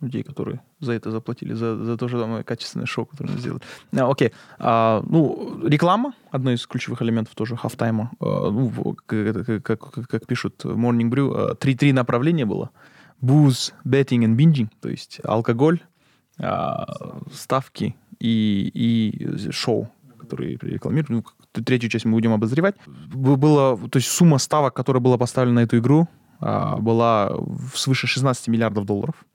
людей, 0.00 0.22
которые 0.22 0.60
за 0.80 0.92
это 0.92 1.10
заплатили, 1.10 1.52
за, 1.52 1.76
за 1.76 1.96
то 1.96 2.08
же 2.08 2.18
самое 2.18 2.42
качественное 2.42 2.86
шоу, 2.86 3.06
которое 3.06 3.32
мы 3.32 3.38
сделали. 3.38 3.62
А, 3.96 4.10
окей. 4.10 4.32
А, 4.58 5.02
ну, 5.06 5.60
реклама, 5.66 6.14
одно 6.30 6.52
из 6.52 6.66
ключевых 6.66 7.02
элементов 7.02 7.34
тоже 7.34 7.56
хафтайма. 7.56 8.10
Ну, 8.20 8.96
как, 9.06 9.62
как, 9.62 10.08
как 10.08 10.26
пишут 10.26 10.64
Morning 10.64 11.10
Brew, 11.10 11.32
а, 11.34 11.54
три, 11.54 11.74
три 11.74 11.92
направления 11.92 12.46
было. 12.46 12.70
Booze, 13.22 13.72
betting 13.84 14.24
and 14.24 14.36
binging, 14.36 14.68
то 14.80 14.88
есть 14.88 15.20
алкоголь, 15.24 15.80
а, 16.38 16.86
ставки 17.32 17.96
и, 18.18 18.70
и 18.72 19.50
шоу, 19.50 19.90
которые 20.18 20.58
рекламируют. 20.60 21.10
Ну, 21.10 21.62
третью 21.62 21.90
часть 21.90 22.04
мы 22.06 22.12
будем 22.12 22.32
обозревать. 22.32 22.76
Было, 22.86 23.76
то 23.88 23.98
есть 23.98 24.08
сумма 24.08 24.38
ставок, 24.38 24.74
которая 24.74 25.02
была 25.02 25.18
поставлена 25.18 25.60
на 25.60 25.64
эту 25.64 25.78
игру, 25.78 26.08
а, 26.40 26.78
была 26.78 27.32
свыше 27.74 28.06
16 28.06 28.48
миллиардов 28.48 28.86
долларов 28.86 29.26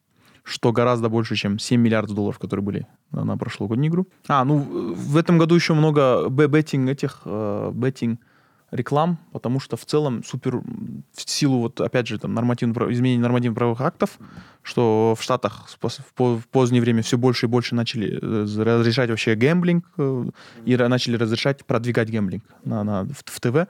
что 0.46 0.72
гораздо 0.72 1.10
больше, 1.10 1.36
чем 1.36 1.58
7 1.60 1.82
миллиардов 1.82 2.16
долларов, 2.16 2.40
которые 2.40 2.64
были 2.64 2.88
на, 3.12 3.36
прошлогоднюю 3.36 3.90
игру. 3.90 4.08
А, 4.28 4.46
ну, 4.46 4.60
в 4.60 5.18
этом 5.18 5.40
году 5.40 5.56
еще 5.56 5.74
много 5.74 6.30
беттинг 6.30 6.90
этих, 6.90 7.22
э, 7.26 7.72
беттинг 7.74 8.22
реклам, 8.70 9.18
потому 9.32 9.60
что 9.60 9.76
в 9.76 9.86
целом 9.86 10.24
супер 10.24 10.58
в 10.58 11.30
силу 11.30 11.62
вот 11.62 11.82
опять 11.82 12.08
же 12.08 12.20
там 12.20 12.34
нормативных 12.34 12.78
изменений 12.92 13.22
нормативных 13.22 13.56
правовых 13.56 13.82
актов, 13.82 14.20
что 14.62 15.16
в 15.18 15.24
Штатах 15.24 15.68
в 15.80 16.44
позднее 16.52 16.82
время 16.82 17.02
все 17.02 17.18
больше 17.18 17.48
и 17.48 17.50
больше 17.50 17.74
начали 17.74 18.20
э, 18.22 18.64
разрешать 18.64 19.10
вообще 19.10 19.34
гэмблинг 19.34 19.86
э, 19.98 20.26
и 20.66 20.78
начали 20.78 21.18
разрешать 21.18 21.66
продвигать 21.66 22.12
гэмблинг 22.12 22.44
на, 22.64 22.84
на, 22.84 23.04
в, 23.06 23.24
в 23.26 23.40
ТВ. 23.40 23.68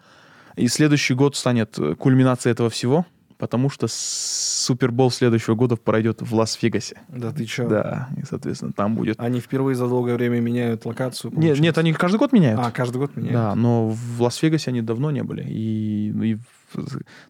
И 0.58 0.68
следующий 0.68 1.14
год 1.14 1.38
станет 1.38 1.78
кульминацией 1.98 2.52
этого 2.52 2.70
всего 2.70 3.06
потому 3.38 3.70
что 3.70 3.88
Супербол 3.90 5.12
следующего 5.12 5.56
года 5.56 5.76
пройдет 5.76 6.22
в 6.22 6.34
Лас-Вегасе. 6.34 7.02
Да 7.10 7.32
ты 7.32 7.46
чё? 7.46 7.68
Да, 7.68 8.10
и, 8.18 8.24
соответственно, 8.24 8.74
там 8.74 8.96
будет... 8.96 9.20
Они 9.20 9.40
впервые 9.40 9.76
за 9.76 9.88
долгое 9.88 10.16
время 10.16 10.40
меняют 10.40 10.86
локацию? 10.86 11.34
Нет, 11.36 11.60
нет, 11.60 11.78
они 11.78 11.94
каждый 11.94 12.18
год 12.18 12.32
меняют. 12.34 12.60
А, 12.64 12.72
каждый 12.72 12.98
год 12.98 13.16
меняют. 13.16 13.34
Да, 13.34 13.56
но 13.56 13.90
в 13.90 14.22
Лас-Вегасе 14.22 14.72
они 14.72 14.82
давно 14.82 15.12
не 15.12 15.24
были. 15.24 15.44
И, 15.48 16.12
ну, 16.14 16.24
и, 16.24 16.38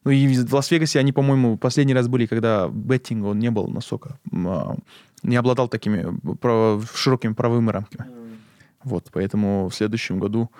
ну, 0.04 0.12
и 0.12 0.44
в 0.44 0.54
Лас-Вегасе 0.54 1.00
они, 1.00 1.12
по-моему, 1.12 1.58
последний 1.58 1.94
раз 1.94 2.08
были, 2.08 2.26
когда 2.26 2.68
беттинг, 2.68 3.26
он 3.26 3.40
не 3.40 3.52
был 3.52 3.68
настолько... 3.68 4.18
А, 4.32 4.76
не 5.24 5.36
обладал 5.38 5.68
такими 5.68 6.06
широкими 6.96 7.34
правовыми 7.34 7.72
рамками. 7.72 8.06
Вот, 8.84 9.10
поэтому 9.12 9.70
в 9.70 9.76
следующем 9.76 10.20
году 10.20 10.52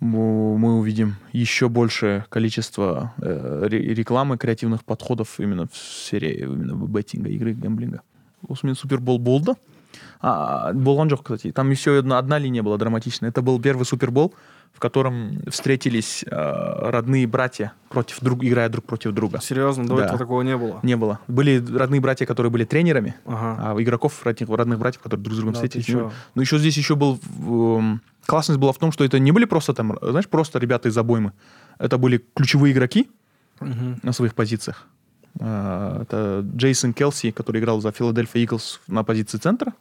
мы 0.00 0.78
увидим 0.78 1.16
еще 1.32 1.68
большее 1.68 2.24
количество 2.28 3.14
э, 3.18 3.66
рекламы, 3.68 4.38
креативных 4.38 4.84
подходов 4.84 5.40
именно 5.40 5.66
в 5.66 5.76
сфере 5.76 6.40
именно 6.40 6.74
беттинга, 6.74 7.30
игры, 7.30 7.54
гэмблинга. 7.54 8.02
Осымен 8.48 8.76
Супербол 8.76 9.18
болды. 9.18 9.54
А, 10.20 10.72
болған 10.72 11.08
жоқ, 11.08 11.22
кстати. 11.22 11.52
Там 11.52 11.70
еще 11.70 11.98
одна, 11.98 12.18
одна 12.18 12.38
линия 12.38 12.62
была 12.62 12.76
драматичная. 12.76 13.30
Это 13.30 13.42
был 13.42 13.60
первый 13.60 13.84
Супербол, 13.84 14.34
в 14.72 14.80
котором 14.80 15.40
встретились 15.48 16.24
э, 16.24 16.90
родные 16.90 17.26
братья 17.26 17.72
против 17.88 18.20
друг, 18.20 18.44
играя 18.44 18.68
друг 18.68 18.84
против 18.84 19.12
друга. 19.12 19.40
Серьезно? 19.40 19.86
До 19.86 19.96
да. 19.96 20.04
этого 20.04 20.18
такого 20.18 20.42
не 20.42 20.56
было? 20.56 20.80
Не 20.82 20.96
было. 20.96 21.18
Были 21.26 21.64
родные 21.76 22.00
братья, 22.00 22.26
которые 22.26 22.50
были 22.50 22.64
тренерами, 22.64 23.14
ага. 23.26 23.74
а 23.76 23.82
игроков 23.82 24.24
родных, 24.24 24.48
родных 24.48 24.78
братьев, 24.78 25.02
которые 25.02 25.24
друг 25.24 25.34
с 25.34 25.36
другом 25.38 25.54
да, 25.54 25.60
встретились. 25.60 25.88
Но 25.88 26.12
ну, 26.34 26.42
еще 26.42 26.58
здесь 26.58 26.76
еще 26.76 26.94
был... 26.94 27.18
Э, 27.46 27.98
классность 28.26 28.60
была 28.60 28.72
в 28.72 28.78
том, 28.78 28.92
что 28.92 29.04
это 29.04 29.18
не 29.18 29.32
были 29.32 29.46
просто 29.46 29.74
там, 29.74 29.96
знаешь, 30.02 30.28
просто 30.28 30.58
ребята 30.58 30.88
из 30.88 30.98
обоймы. 30.98 31.32
Это 31.78 31.96
были 31.98 32.24
ключевые 32.34 32.72
игроки 32.72 33.08
угу. 33.60 33.98
на 34.02 34.12
своих 34.12 34.34
позициях. 34.34 34.86
А, 35.40 36.02
это 36.02 36.44
Джейсон 36.56 36.92
Келси, 36.92 37.30
который 37.30 37.60
играл 37.60 37.80
за 37.80 37.92
Филадельфия 37.92 38.42
Иглс 38.42 38.80
на 38.86 39.04
позиции 39.04 39.38
центра. 39.38 39.72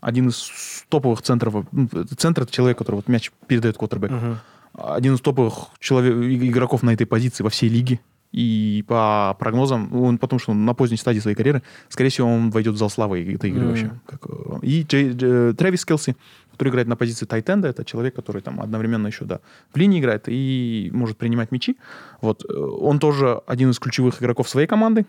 Один 0.00 0.28
из 0.28 0.84
топовых 0.88 1.22
центров. 1.22 1.66
Ну, 1.72 1.88
центр— 2.16 2.42
это 2.44 2.52
человек, 2.52 2.78
который 2.78 2.96
вот 2.96 3.08
мяч 3.08 3.32
передает 3.46 3.76
квотербеку. 3.76 4.14
Угу. 4.14 4.36
Один 4.74 5.14
из 5.14 5.20
топовых 5.20 5.68
человек, 5.80 6.14
игроков 6.42 6.82
на 6.82 6.90
этой 6.90 7.06
позиции 7.06 7.42
во 7.42 7.50
всей 7.50 7.68
лиге. 7.68 8.00
И 8.30 8.84
по 8.86 9.34
прогнозам, 9.38 9.94
он, 9.94 10.18
потому 10.18 10.38
что 10.38 10.52
он 10.52 10.66
на 10.66 10.74
поздней 10.74 10.98
стадии 10.98 11.18
своей 11.18 11.34
карьеры, 11.34 11.62
скорее 11.88 12.10
всего, 12.10 12.28
он 12.28 12.50
войдет 12.50 12.74
в 12.74 12.76
зал 12.76 12.90
славы 12.90 13.24
этой 13.34 13.48
игры 13.50 13.64
mm. 13.64 13.68
вообще. 13.68 13.90
Как, 14.04 14.20
э, 14.28 14.58
и 14.62 14.82
Джей, 14.82 15.12
Джей, 15.12 15.54
Трэвис 15.54 15.86
Келси, 15.86 16.14
который 16.52 16.68
играет 16.68 16.88
на 16.88 16.96
позиции 16.96 17.24
тайтенда, 17.24 17.68
это 17.68 17.86
человек, 17.86 18.14
который 18.14 18.42
там 18.42 18.60
одновременно 18.60 19.06
еще, 19.06 19.24
да, 19.24 19.40
в 19.72 19.78
линии 19.78 19.98
играет 19.98 20.24
и 20.26 20.90
может 20.92 21.16
принимать 21.16 21.52
мячи. 21.52 21.78
Вот. 22.20 22.44
Э, 22.44 22.54
он 22.54 22.98
тоже 22.98 23.40
один 23.46 23.70
из 23.70 23.78
ключевых 23.78 24.20
игроков 24.20 24.48
своей 24.48 24.66
команды, 24.66 25.06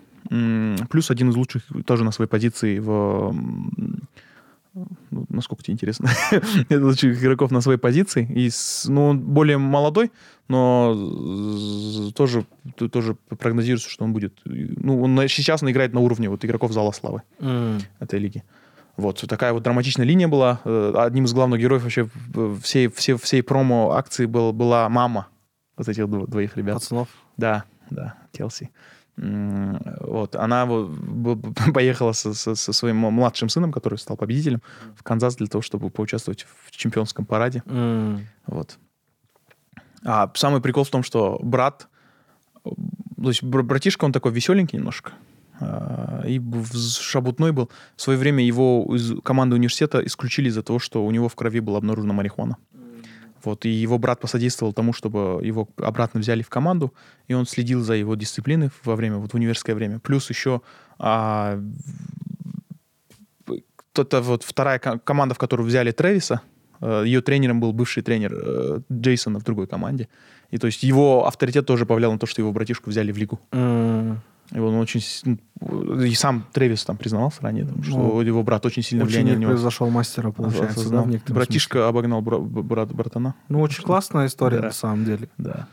плюс 0.89 1.11
один 1.11 1.29
из 1.29 1.35
лучших 1.35 1.63
тоже 1.85 2.03
на 2.05 2.11
своей 2.11 2.29
позиции 2.29 2.79
в 2.79 3.35
ну, 4.73 5.25
насколько 5.29 5.63
тебе 5.63 5.73
интересно, 5.73 6.09
это 6.69 6.85
лучших 6.85 7.21
игроков 7.21 7.51
на 7.51 7.61
своей 7.61 7.79
позиции. 7.79 8.27
И, 8.35 8.49
ну, 8.89 9.07
он 9.07 9.19
более 9.19 9.57
молодой, 9.57 10.11
но 10.47 12.11
тоже, 12.15 12.45
тоже 12.75 13.15
прогнозируется, 13.15 13.89
что 13.89 14.05
он 14.05 14.13
будет... 14.13 14.39
Ну, 14.45 15.01
он 15.01 15.17
сейчас 15.27 15.63
он 15.63 15.71
играет 15.71 15.93
на 15.93 15.99
уровне 15.99 16.29
вот 16.29 16.45
игроков 16.45 16.71
Зала 16.71 16.91
Славы 16.91 17.23
mm. 17.39 17.81
этой 17.99 18.19
лиги. 18.19 18.43
Вот 18.97 19.23
такая 19.27 19.53
вот 19.53 19.63
драматичная 19.63 20.05
линия 20.05 20.27
была. 20.27 20.59
Э, 20.65 20.93
одним 20.97 21.25
из 21.25 21.33
главных 21.33 21.61
героев 21.61 21.83
вообще 21.83 22.09
всей, 22.61 22.89
всей, 22.89 23.15
всей 23.15 23.41
промо-акции 23.41 24.25
был, 24.25 24.51
была 24.51 24.89
мама 24.89 25.27
вот 25.77 25.87
этих 25.87 26.07
двоих 26.09 26.57
ребят. 26.57 26.75
Пацанов? 26.75 27.07
Да, 27.37 27.63
да, 27.89 28.15
Келси. 28.33 28.69
Вот, 29.21 30.35
она 30.35 30.65
поехала 31.73 32.13
со, 32.13 32.33
со, 32.33 32.55
со 32.55 32.73
своим 32.73 32.97
младшим 32.97 33.49
сыном, 33.49 33.71
который 33.71 33.97
стал 33.97 34.15
победителем, 34.17 34.61
в 34.95 35.03
Канзас 35.03 35.35
для 35.35 35.47
того, 35.47 35.61
чтобы 35.61 35.89
поучаствовать 35.89 36.45
в 36.65 36.71
чемпионском 36.71 37.25
параде. 37.25 37.61
Mm. 37.65 38.19
Вот. 38.47 38.77
А 40.05 40.31
самый 40.35 40.61
прикол 40.61 40.85
в 40.85 40.89
том, 40.89 41.03
что 41.03 41.37
брат, 41.43 41.89
то 42.63 43.27
есть 43.27 43.43
братишка, 43.43 44.05
он 44.05 44.13
такой 44.13 44.31
веселенький 44.31 44.77
немножко, 44.77 45.11
а, 45.59 46.23
и 46.25 46.41
шабутной 46.73 47.51
был. 47.51 47.69
В 47.97 48.01
свое 48.01 48.17
время 48.17 48.45
его 48.45 48.95
из 48.95 49.19
команды 49.21 49.55
университета 49.55 50.05
исключили 50.05 50.47
из-за 50.47 50.63
того, 50.63 50.79
что 50.79 51.05
у 51.05 51.11
него 51.11 51.27
в 51.27 51.35
крови 51.35 51.59
была 51.59 51.79
обнаружена 51.79 52.13
марихуана. 52.13 52.57
Вот, 53.43 53.65
и 53.65 53.69
его 53.69 53.97
брат 53.97 54.19
посодействовал 54.19 54.73
тому, 54.73 54.93
чтобы 54.93 55.39
его 55.43 55.67
обратно 55.77 56.19
взяли 56.19 56.41
в 56.41 56.49
команду, 56.49 56.93
и 57.27 57.33
он 57.33 57.45
следил 57.45 57.81
за 57.81 57.93
его 57.93 58.15
дисциплиной 58.15 58.69
во 58.83 58.95
время, 58.95 59.17
вот 59.17 59.31
в 59.31 59.35
универское 59.35 59.75
время. 59.75 59.99
Плюс 59.99 60.29
еще 60.29 60.61
а, 60.97 61.61
это 63.99 64.21
вот 64.21 64.43
вторая 64.43 64.79
команда, 64.79 65.35
в 65.35 65.37
которую 65.37 65.67
взяли 65.67 65.91
Трэвиса, 65.91 66.41
э, 66.81 67.03
ее 67.05 67.21
тренером 67.21 67.59
был 67.59 67.73
бывший 67.73 68.03
тренер 68.03 68.33
э, 68.33 68.79
Джейсона 68.91 69.39
в 69.39 69.43
другой 69.43 69.67
команде. 69.67 70.07
И 70.51 70.57
то 70.57 70.67
есть 70.67 70.83
его 70.83 71.27
авторитет 71.27 71.65
тоже 71.65 71.85
повлиял 71.85 72.11
на 72.11 72.19
то, 72.19 72.25
что 72.25 72.41
его 72.41 72.51
братишку 72.51 72.89
взяли 72.89 73.11
в 73.11 73.17
лигу. 73.17 73.39
Mm. 73.51 74.17
И 74.51 74.59
он 74.59 74.75
очень... 74.75 75.01
Ну, 75.61 76.01
и 76.01 76.13
сам 76.15 76.45
Тревис 76.53 76.85
там 76.85 76.97
признавался 76.97 77.41
ранее, 77.41 77.65
там, 77.65 77.83
что 77.83 77.97
ну, 77.97 78.21
его 78.21 78.41
брат 78.43 78.65
очень 78.65 78.81
сильно 78.81 79.05
влияние 79.05 79.35
на 79.35 79.39
него. 79.39 79.51
произошел 79.51 79.89
мастера, 79.89 80.31
получается, 80.31 80.89
да, 80.89 81.05
Братишка 81.27 81.77
смысле. 81.79 81.89
обогнал 81.89 82.21
бра- 82.21 82.39
брат, 82.39 82.91
братана. 82.93 83.35
Ну, 83.49 83.61
очень 83.61 83.83
классная 83.83 84.27
история, 84.27 84.59
да. 84.59 84.67
на 84.67 84.71
самом 84.71 85.05
деле. 85.05 85.29
Да. 85.37 85.67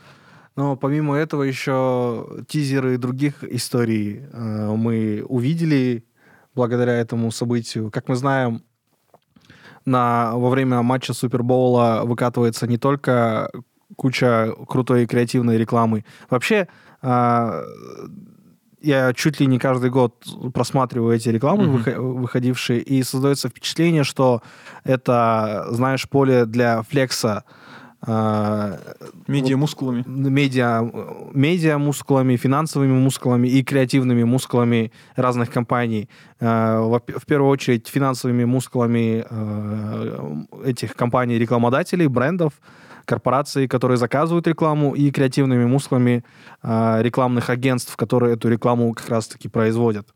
Но 0.57 0.77
помимо 0.77 1.15
этого 1.15 1.43
еще 1.43 2.27
тизеры 2.49 2.99
других 2.99 3.45
историй 3.45 4.23
э, 4.33 4.75
мы 4.75 5.25
увидели 5.29 6.05
благодаря 6.55 6.95
этому 6.95 7.31
событию. 7.31 7.91
Как 7.91 8.09
мы 8.09 8.17
знаем, 8.17 8.63
на, 9.85 10.35
во 10.35 10.51
время 10.51 10.83
матча 10.83 11.13
Супербоула 11.13 12.03
выкатывается 12.05 12.67
не 12.67 12.79
только 12.79 13.51
куча 13.97 14.53
крутой 14.67 15.05
и 15.05 15.07
креативной 15.07 15.59
рекламы. 15.59 16.05
Вообще, 16.29 16.69
э, 17.03 17.63
я 18.83 19.13
чуть 19.15 19.41
ли 19.41 19.47
не 19.47 19.59
каждый 19.59 19.91
год 19.91 20.13
просматриваю 20.55 21.17
эти 21.17 21.29
рекламы, 21.31 21.65
выхо- 21.67 22.01
выходившие, 22.01 22.81
и 22.81 23.03
создается 23.03 23.49
впечатление, 23.49 24.05
что 24.05 24.41
это, 24.85 25.67
знаешь, 25.71 26.09
поле 26.09 26.45
для 26.47 26.83
флекса 26.83 27.45
э, 28.07 28.79
Медиа 29.29 29.57
мускулами. 29.57 30.05
медиа, 30.07 30.83
медиа 31.35 31.79
мускулами, 31.79 32.37
финансовыми 32.37 32.93
мускулами 32.93 33.49
и 33.49 33.63
креативными 33.65 34.25
мускулами 34.25 34.93
разных 35.17 35.51
компаний. 35.51 36.09
Э, 36.41 36.79
В 36.81 37.27
первую 37.27 37.51
очередь 37.51 37.89
финансовыми 37.89 38.45
мускулами 38.45 39.25
э, 39.29 40.45
этих 40.67 40.95
компаний-рекламодателей, 40.95 42.07
брендов, 42.09 42.53
корпораций, 43.07 43.67
которые 43.69 43.97
заказывают 43.97 44.47
рекламу, 44.47 44.95
и 44.95 45.11
креативными 45.11 45.65
мускулами 45.65 46.25
э, 46.63 47.03
рекламных 47.03 47.49
агентств, 47.49 47.97
которые 47.97 48.35
эту 48.35 48.49
рекламу 48.49 48.93
как 48.93 49.09
раз-таки 49.09 49.49
производят. 49.49 50.07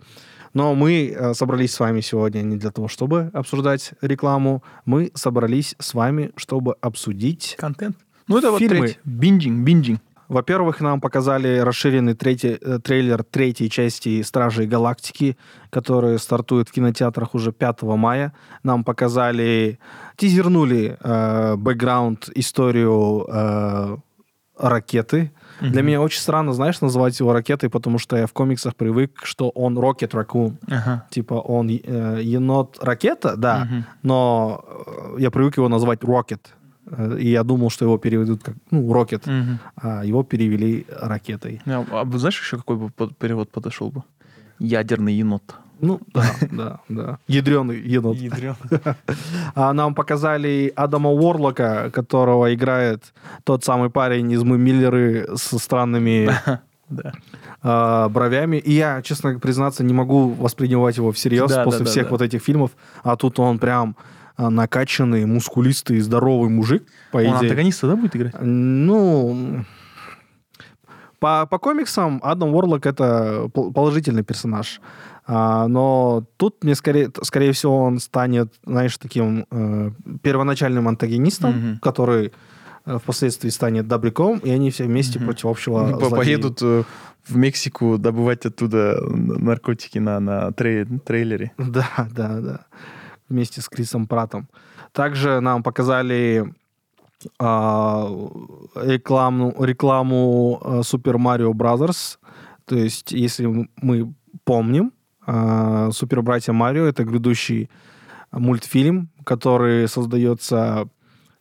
Но 0.52 0.74
мы 0.74 1.14
э, 1.16 1.34
собрались 1.34 1.72
с 1.72 1.80
вами 1.80 2.00
сегодня 2.00 2.42
не 2.42 2.56
для 2.56 2.70
того, 2.70 2.88
чтобы 2.88 3.30
обсуждать 3.32 3.92
рекламу. 4.00 4.62
Мы 4.84 5.12
собрались 5.14 5.76
с 5.78 5.94
вами, 5.94 6.32
чтобы 6.36 6.74
обсудить 6.80 7.56
Контент. 7.58 7.96
Ну, 8.26 8.38
это 8.38 8.50
вот 8.50 8.58
Фильмы. 8.58 8.80
третий. 8.80 8.98
Binging, 9.04 9.64
binging. 9.64 10.00
Во-первых, 10.30 10.80
нам 10.80 11.00
показали 11.00 11.58
расширенный 11.58 12.14
третий, 12.14 12.56
э, 12.60 12.78
трейлер 12.78 13.22
третьей 13.24 13.68
части 13.68 14.22
«Стражей 14.22 14.66
Галактики», 14.66 15.36
который 15.70 16.18
стартует 16.18 16.68
в 16.68 16.72
кинотеатрах 16.72 17.34
уже 17.34 17.52
5 17.52 17.82
мая. 17.96 18.32
Нам 18.62 18.84
показали, 18.84 19.78
тизернули 20.16 20.96
э, 21.00 21.56
бэкграунд, 21.56 22.28
историю 22.34 23.26
э, 23.28 23.96
ракеты. 24.58 25.32
Для 25.60 25.80
Мгм. 25.80 25.86
меня 25.86 26.00
очень 26.00 26.20
странно, 26.20 26.52
знаешь, 26.52 26.80
называть 26.80 27.18
его 27.20 27.32
ракетой, 27.32 27.68
потому 27.68 27.98
что 27.98 28.16
я 28.16 28.26
в 28.26 28.32
комиксах 28.32 28.74
привык, 28.76 29.20
что 29.24 29.50
он 29.50 29.78
Rocket 29.78 30.10
Raccoon. 30.12 30.54
Ага. 30.70 31.06
Типа 31.10 31.34
он 31.34 31.68
э, 31.68 32.20
енот-ракета, 32.22 33.36
да, 33.36 33.64
Мгм. 33.64 33.84
но 34.02 34.64
э, 35.16 35.20
я 35.22 35.30
привык 35.30 35.56
его 35.58 35.68
назвать 35.68 36.00
Rocket. 36.00 36.40
И 37.18 37.30
я 37.30 37.44
думал, 37.44 37.70
что 37.70 37.84
его 37.84 37.98
переведут 37.98 38.42
как, 38.42 38.54
ну, 38.70 38.82
Rocket 38.92 39.22
Мгм. 39.30 39.58
а 39.76 40.04
его 40.04 40.22
перевели 40.24 40.86
ракетой. 41.00 41.60
А, 41.66 41.84
а 41.92 42.18
знаешь 42.18 42.40
еще 42.40 42.56
какой 42.56 42.76
бы 42.76 42.90
перевод 43.18 43.50
подошел 43.50 43.90
бы? 43.90 44.02
Ядерный 44.58 45.12
енот. 45.14 45.42
Ну, 45.80 46.00
да, 46.12 46.24
да, 46.50 46.80
да. 46.88 47.18
Ядреный 47.28 47.80
енот. 47.80 48.16
А 49.54 49.72
нам 49.72 49.94
показали 49.94 50.72
Адама 50.76 51.10
Уорлока, 51.10 51.90
которого 51.90 52.52
играет 52.52 53.14
тот 53.44 53.64
самый 53.64 53.88
парень 53.90 54.30
из 54.32 54.42
«Мы 54.42 54.58
Миллеры» 54.58 55.28
со 55.36 55.58
странными 55.58 56.30
Да. 56.90 57.12
а, 57.62 58.08
бровями. 58.08 58.56
И 58.56 58.72
я, 58.72 59.00
честно 59.02 59.38
признаться, 59.38 59.84
не 59.84 59.94
могу 59.94 60.30
воспринимать 60.30 60.96
его 60.96 61.12
всерьез 61.12 61.50
Да, 61.50 61.64
после 61.64 61.80
да, 61.80 61.84
да, 61.84 61.90
всех 61.90 62.04
да. 62.06 62.10
вот 62.10 62.22
этих 62.22 62.42
фильмов. 62.42 62.72
А 63.04 63.16
тут 63.16 63.38
он 63.38 63.58
прям 63.58 63.96
накачанный, 64.48 65.26
мускулистый, 65.26 66.00
здоровый 66.00 66.48
мужик, 66.48 66.84
по 67.12 67.18
Он 67.18 67.24
идее. 67.24 67.34
антагониста, 67.40 67.88
да, 67.88 67.96
будет 67.96 68.16
играть? 68.16 68.34
Ну, 68.40 69.64
по, 71.18 71.46
по 71.46 71.58
комиксам 71.58 72.20
Адам 72.22 72.54
Уорлок 72.54 72.86
это 72.86 73.48
пол- 73.52 73.72
положительный 73.72 74.22
персонаж. 74.24 74.80
А, 75.26 75.68
но 75.68 76.24
тут 76.38 76.64
мне 76.64 76.74
скорее, 76.74 77.10
скорее 77.22 77.52
всего 77.52 77.76
он 77.84 77.98
станет, 77.98 78.54
знаешь, 78.64 78.96
таким 78.96 79.46
э, 79.50 79.90
первоначальным 80.22 80.88
антагонистом, 80.88 81.50
Мгм. 81.50 81.78
который 81.80 82.32
э, 82.86 82.98
впоследствии 82.98 83.50
станет 83.50 83.86
добряком, 83.86 84.38
и 84.38 84.50
они 84.50 84.70
все 84.70 84.84
вместе 84.84 85.18
Мгм. 85.18 85.26
против 85.28 85.44
общего 85.46 85.86
Ну, 85.86 85.98
злодея. 86.00 86.38
Поедут 86.38 86.58
э, 86.62 86.82
в 87.28 87.36
Мексику 87.36 87.98
добывать 87.98 88.46
оттуда 88.46 88.98
наркотики 89.06 89.98
на, 89.98 90.18
на 90.20 90.48
трей- 90.52 90.98
трейлере. 91.00 91.52
Да, 91.58 91.86
да, 92.10 92.40
да. 92.40 92.60
Вместе 93.30 93.60
с 93.60 93.68
Крисом 93.68 94.06
Пратом. 94.06 94.48
Также 94.92 95.40
нам 95.40 95.62
показали 95.62 96.52
а, 97.38 98.08
рекламу, 98.74 99.54
рекламу 99.64 100.60
а, 100.62 100.80
Super 100.80 101.16
Mario 101.16 101.52
Brothers. 101.52 102.18
То 102.64 102.76
есть, 102.76 103.12
если 103.12 103.68
мы 103.76 104.14
помним, 104.44 104.92
а, 105.26 105.90
Супер 105.92 106.22
Братья 106.22 106.52
Марио 106.52 106.84
это 106.84 107.04
грядущий 107.04 107.70
мультфильм, 108.32 109.10
который 109.24 109.86
создается 109.88 110.88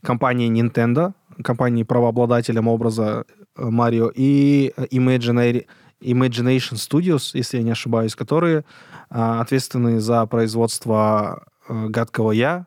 компанией 0.04 0.52
Nintendo, 0.52 1.14
компанией 1.44 1.86
правообладателем 1.86 2.68
образа 2.68 3.26
э, 3.56 3.70
Марио 3.70 4.12
и 4.14 4.74
Imaginary- 4.92 5.66
Imagination 6.02 6.76
Studios, 6.76 7.32
если 7.34 7.58
я 7.58 7.64
не 7.64 7.72
ошибаюсь, 7.72 8.16
которые 8.16 8.64
а, 9.10 9.42
ответственны 9.42 10.00
за 10.00 10.26
производство 10.28 11.46
гадкого 11.70 12.32
я, 12.32 12.66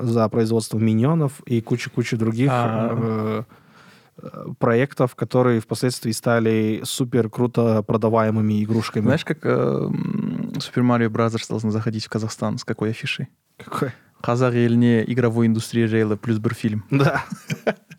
за 0.00 0.28
производство 0.28 0.78
миньонов 0.78 1.40
и 1.44 1.60
кучу-кучу 1.60 2.16
других 2.16 2.50
А. 2.52 2.88
э, 2.92 3.42
э, 4.22 4.46
проектов, 4.58 5.14
которые 5.16 5.60
впоследствии 5.60 6.12
стали 6.12 6.82
супер 6.84 7.28
круто 7.28 7.82
продаваемыми 7.82 8.62
игрушками. 8.64 9.04
Знаешь, 9.04 9.24
как 9.24 9.44
э, 9.44 9.48
м, 9.50 10.52
Super 10.56 10.82
Mario 10.82 11.08
Bros. 11.08 11.36
должен 11.48 11.70
заходить 11.72 12.04
в 12.06 12.08
Казахстан? 12.08 12.58
С 12.58 12.64
какой 12.64 12.90
афишей? 12.90 13.28
Какой? 13.58 13.90
Қазақ 14.22 14.54
еліне 14.54 15.02
игровой 15.12 15.48
индустрия 15.48 15.88
жайлы 15.88 16.16
плюс 16.16 16.38
бір 16.38 16.54
фильм. 16.54 16.84
Да. 16.90 17.24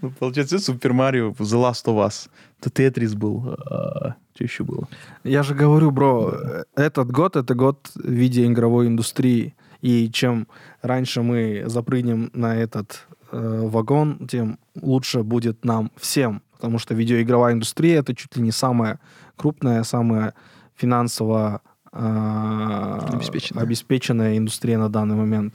Ну, 0.00 0.10
получается, 0.10 0.58
Супер 0.58 0.92
Марио, 0.92 1.30
The 1.30 1.56
Last 1.70 1.84
of 1.86 2.06
Us, 2.06 2.28
то 2.60 2.70
Тетрис 2.70 3.14
был, 3.14 3.56
а, 3.70 4.14
что 4.34 4.44
еще 4.44 4.64
было? 4.64 4.88
Я 5.24 5.42
же 5.42 5.54
говорю, 5.54 5.90
бро, 5.90 6.32
э, 6.32 6.64
этот 6.76 7.10
год 7.10 7.36
это 7.36 7.54
год 7.54 7.90
видеоигровой 7.96 8.86
индустрии. 8.86 9.54
И 9.80 10.08
чем 10.10 10.46
раньше 10.80 11.22
мы 11.22 11.64
запрыгнем 11.66 12.30
на 12.32 12.54
этот 12.56 13.06
э, 13.32 13.60
вагон, 13.66 14.28
тем 14.28 14.58
лучше 14.80 15.22
будет 15.22 15.64
нам 15.64 15.90
всем. 15.96 16.42
Потому 16.52 16.78
что 16.78 16.94
видеоигровая 16.94 17.54
индустрия 17.54 17.98
это 17.98 18.14
чуть 18.14 18.36
ли 18.36 18.42
не 18.42 18.52
самая 18.52 19.00
крупная, 19.36 19.82
самая 19.82 20.34
финансово 20.76 21.60
э, 21.92 22.98
Обеспеченная. 23.12 23.64
обеспеченная 23.64 24.38
индустрия 24.38 24.78
на 24.78 24.88
данный 24.88 25.16
момент. 25.16 25.54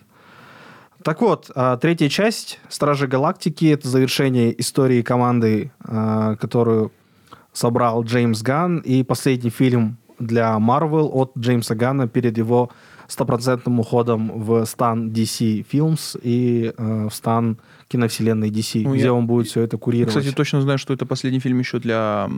Так 1.07 1.21
вот, 1.21 1.49
а, 1.55 1.77
третья 1.77 2.09
часть 2.09 2.59
Стражи 2.67 3.07
Галактики 3.07 3.63
это 3.67 3.87
завершение 3.87 4.59
истории 4.59 5.01
команды, 5.01 5.71
а, 5.79 6.35
которую 6.35 6.91
собрал 7.53 8.03
Джеймс 8.03 8.41
Ганн, 8.41 8.79
и 8.79 9.03
последний 9.03 9.49
фильм 9.49 9.99
для 10.19 10.57
Marvel 10.57 11.07
от 11.13 11.31
Джеймса 11.37 11.75
Ганна 11.75 12.09
перед 12.09 12.37
его 12.37 12.71
стопроцентным 13.07 13.79
уходом 13.79 14.37
в 14.37 14.65
стан 14.65 15.11
DC 15.11 15.65
Films 15.71 16.19
и 16.21 16.73
э, 16.77 17.07
в 17.09 17.13
стан 17.13 17.57
киновселенной 17.87 18.49
DC, 18.49 18.81
Ну, 18.83 18.93
где 18.95 19.05
я- 19.05 19.13
он 19.13 19.27
будет 19.27 19.47
все 19.47 19.61
это 19.61 19.77
курировать. 19.77 20.13
кстати, 20.13 20.35
точно 20.35 20.61
знаю, 20.61 20.77
что 20.77 20.93
это 20.93 21.05
последний 21.05 21.39
фильм 21.39 21.59
еще 21.59 21.79
для 21.79 22.29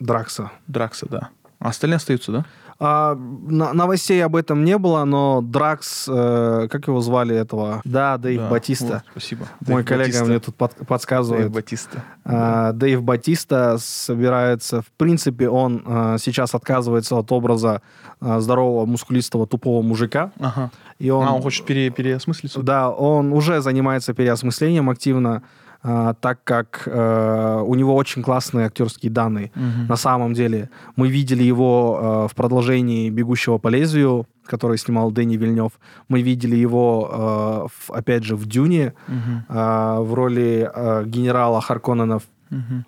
Дракса. 0.00 0.50
Дракса, 0.66 1.06
да. 1.08 1.28
А 1.60 1.68
остальные 1.68 1.98
остаются, 1.98 2.32
да? 2.32 2.44
А, 2.78 3.14
на- 3.14 3.72
новостей 3.72 4.22
об 4.24 4.36
этом 4.36 4.64
не 4.64 4.76
было, 4.76 5.04
но 5.04 5.40
Дракс, 5.42 6.06
э, 6.08 6.68
как 6.70 6.88
его 6.88 7.00
звали 7.00 7.34
этого? 7.34 7.80
Да, 7.84 8.18
Дэйв 8.18 8.40
Да. 8.42 8.48
Батиста. 8.50 8.86
Вот, 8.86 9.02
спасибо. 9.12 9.46
Мой 9.66 9.76
Дэйв 9.76 9.86
коллега 9.86 10.06
Батиста. 10.08 10.24
мне 10.26 10.38
тут 10.40 10.54
под- 10.56 10.74
Дэйв 10.76 10.86
подсказывает. 10.86 11.50
Батиста. 11.50 12.02
А, 12.24 12.72
Дэйв 12.72 13.02
Батиста 13.02 13.78
собирается, 13.78 14.82
в 14.82 14.90
принципе, 14.98 15.48
он 15.48 15.82
а, 15.86 16.18
сейчас 16.18 16.54
отказывается 16.54 17.16
от 17.16 17.32
образа 17.32 17.80
а, 18.20 18.40
здорового, 18.40 18.86
мускулистого, 18.86 19.46
тупого 19.46 19.82
мужика. 19.82 20.32
Ага. 20.38 20.70
И 20.98 21.10
он, 21.10 21.26
А, 21.28 21.32
он 21.34 21.42
хочет 21.42 21.66
пере- 21.66 21.90
переосмыслиться? 21.90 22.60
Да, 22.62 22.90
он 22.90 23.32
уже 23.32 23.60
занимается 23.60 24.12
переосмыслением 24.14 24.88
активно, 24.90 25.42
а, 25.88 26.14
так 26.14 26.42
как 26.42 26.82
э, 26.86 27.62
у 27.64 27.74
него 27.76 27.94
очень 27.94 28.22
классные 28.22 28.66
актерские 28.66 29.12
данные. 29.12 29.50
Мгм. 29.54 29.86
На 29.88 29.96
самом 29.96 30.34
деле, 30.34 30.68
мы 30.96 31.08
видели 31.08 31.44
его 31.44 32.24
э, 32.26 32.28
в 32.32 32.34
продолжении 32.34 33.08
«Бегущего 33.10 33.58
по 33.58 33.68
лезвию», 33.68 34.26
который 34.46 34.78
снимал 34.78 35.12
Дэнни 35.12 35.36
Вильнев. 35.36 35.72
Мы 36.08 36.22
видели 36.22 36.56
его, 36.56 37.08
э, 37.12 37.68
в- 37.78 37.90
опять 37.92 38.24
же, 38.24 38.34
в 38.34 38.46
«Дюне», 38.46 38.94
Мгм. 39.08 39.44
э, 39.48 39.98
в 40.00 40.14
роли 40.14 40.68
э, 40.74 41.04
генерала 41.06 41.60
Харконненов, 41.60 42.22
Мгм. 42.50 42.84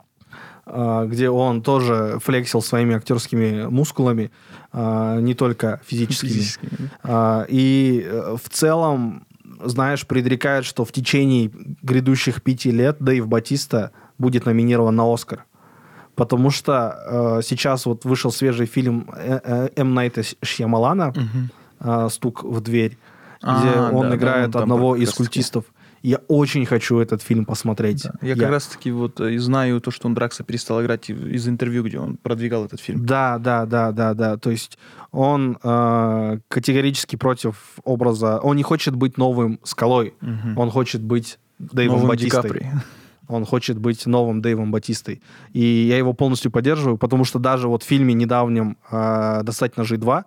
э, 0.66 1.06
где 1.06 1.30
он 1.30 1.62
тоже 1.62 2.18
флексил 2.24 2.62
своими 2.62 2.94
актерскими 2.96 3.66
мускулами, 3.70 4.30
не 4.72 5.34
только 5.34 5.80
физическими. 5.86 6.28
Физически, 6.30 6.68
да. 6.78 6.88
А, 7.04 7.46
И 7.48 8.06
в 8.36 8.48
целом, 8.50 9.22
знаешь, 9.64 10.06
предрекает, 10.06 10.64
что 10.64 10.84
в 10.84 10.92
течение 10.92 11.50
грядущих 11.82 12.42
пяти 12.42 12.70
лет 12.70 12.96
Дэйв 13.00 13.26
Батиста 13.26 13.90
будет 14.18 14.46
номинирован 14.46 14.94
на 14.96 15.12
Оскар. 15.12 15.44
Потому 16.14 16.50
что 16.50 17.38
э, 17.38 17.42
сейчас 17.44 17.86
вот 17.86 18.04
вышел 18.04 18.32
свежий 18.32 18.66
фильм 18.66 19.08
э, 19.14 19.40
э, 19.44 19.68
М. 19.76 19.94
Найта 19.94 20.22
Шьямалана 20.42 21.08
Мгм. 21.14 21.50
э, 21.80 22.08
«Стук 22.10 22.42
в 22.42 22.60
дверь», 22.60 22.98
А, 23.40 23.60
где 23.60 23.96
он 23.96 24.02
да, 24.02 24.10
да, 24.10 24.16
играет 24.16 24.56
он 24.56 24.62
одного 24.62 24.96
из 24.96 25.12
культистов. 25.12 25.64
Я 26.02 26.18
очень 26.28 26.64
хочу 26.66 26.98
этот 26.98 27.22
фильм 27.22 27.44
посмотреть. 27.44 28.04
Да. 28.04 28.14
Я, 28.22 28.34
как 28.36 28.50
раз-таки 28.50 28.90
вот 28.90 29.20
э, 29.20 29.34
и 29.34 29.38
знаю 29.38 29.80
то, 29.80 29.90
что 29.90 30.08
он 30.08 30.14
Дракса 30.14 30.44
перестал 30.44 30.82
играть 30.82 31.10
из 31.10 31.48
интервью, 31.48 31.82
где 31.82 31.98
он 31.98 32.16
продвигал 32.16 32.64
этот 32.64 32.80
фильм. 32.80 33.04
Да, 33.04 33.38
да, 33.38 33.66
да, 33.66 33.92
да, 33.92 34.14
да. 34.14 34.36
То 34.36 34.50
есть 34.50 34.78
он 35.10 35.58
э, 35.62 36.38
категорически 36.48 37.16
против 37.16 37.78
образа. 37.84 38.38
Он 38.38 38.56
не 38.56 38.62
хочет 38.62 38.94
быть 38.94 39.18
новым 39.18 39.58
скалой. 39.64 40.14
Мгм. 40.20 40.58
Он 40.58 40.70
хочет 40.70 41.02
быть 41.02 41.38
Дэйвом 41.58 42.00
Новым 42.00 42.16
Ди 42.16 42.24
Батистой. 42.26 42.42
Капри. 42.42 42.66
Он 43.28 43.44
хочет 43.44 43.78
быть 43.78 44.06
новым 44.06 44.40
Дэйвом 44.40 44.70
Батистой. 44.70 45.20
И 45.52 45.62
я 45.62 45.98
его 45.98 46.14
полностью 46.14 46.50
поддерживаю, 46.50 46.96
потому 46.96 47.24
что 47.24 47.38
даже 47.38 47.68
вот 47.68 47.82
в 47.82 47.86
фильме 47.86 48.14
недавнем 48.14 48.78
э, 48.90 49.42
«Достать 49.42 49.76
ножи 49.76 49.96
2» 49.96 50.24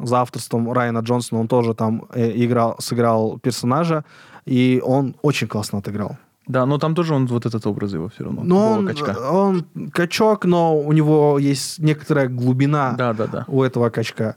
за 0.00 0.20
авторством 0.20 0.72
Райана 0.72 1.00
Джонсона 1.00 1.40
он 1.40 1.48
тоже 1.48 1.74
там 1.74 2.04
э, 2.14 2.32
играл, 2.44 2.76
сыграл 2.78 3.38
персонажа, 3.38 4.04
и 4.46 4.82
он 4.84 5.14
очень 5.22 5.48
классно 5.48 5.78
отыграл. 5.78 6.16
Да, 6.46 6.64
но 6.66 6.78
там 6.78 6.94
тоже 6.94 7.14
он 7.14 7.26
вот 7.26 7.44
этот 7.44 7.66
образ 7.66 7.92
его 7.92 8.08
все 8.08 8.24
равно. 8.24 8.42
Но 8.42 8.72
он, 8.72 8.86
качка. 8.86 9.16
он 9.30 9.66
качок, 9.92 10.46
но 10.46 10.78
у 10.78 10.92
него 10.92 11.38
есть 11.38 11.78
некоторая 11.78 12.28
глубина 12.28 12.94
Да, 12.96 13.12
да, 13.12 13.26
да. 13.26 13.44
у 13.48 13.62
этого 13.62 13.90
качка. 13.90 14.36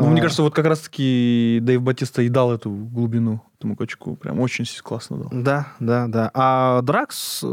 Ну, 0.00 0.08
мне 0.08 0.20
А, 0.20 0.22
кажется, 0.22 0.42
вот 0.42 0.54
как 0.54 0.66
раз-таки 0.66 1.58
Дэйв 1.62 1.80
Батиста 1.82 2.22
и 2.22 2.28
дал 2.28 2.52
эту 2.52 2.70
глубину 2.70 3.40
этому 3.58 3.76
качку. 3.76 4.16
Прям 4.16 4.40
очень 4.40 4.64
классно 4.82 5.16
дал. 5.18 5.28
Да, 5.32 5.68
да, 5.80 6.06
да. 6.08 6.30
А 6.34 6.82
Дракс, 6.82 7.44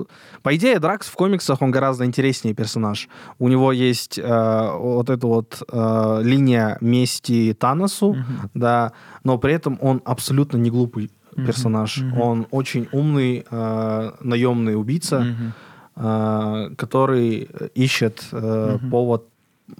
по 0.42 0.56
идее, 0.56 0.80
Дракс 0.80 1.08
в 1.08 1.14
комиксах 1.16 1.62
он 1.62 1.72
гораздо 1.72 2.04
интереснее 2.06 2.54
персонаж. 2.56 3.08
У 3.40 3.48
него 3.48 3.72
есть 3.72 4.18
э, 4.18 4.72
вот 4.78 5.10
эта 5.10 5.28
вот 5.28 5.62
э, 5.72 6.20
линия 6.24 6.78
мести 6.82 7.54
Таносу, 7.60 8.14
Мгм. 8.14 8.50
да, 8.56 8.92
но 9.24 9.38
при 9.38 9.54
этом 9.54 9.78
он 9.82 10.02
абсолютно 10.04 10.58
не 10.58 10.70
глупый 10.70 11.12
персонаж. 11.36 11.98
мгм. 11.98 12.20
Он 12.22 12.48
очень 12.52 12.88
умный 12.92 13.46
э, 13.50 14.12
наемный 14.20 14.76
убийца, 14.76 15.20
Мгм. 15.20 15.54
э, 15.96 16.70
который 16.78 17.48
ищет 17.76 18.24
э, 18.34 18.78
Мгм. 18.82 18.90
повод, 18.90 19.28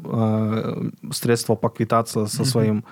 э, 0.04 0.90
средства 1.12 1.56
поквитаться 1.56 2.28
со 2.28 2.46
своим 2.46 2.84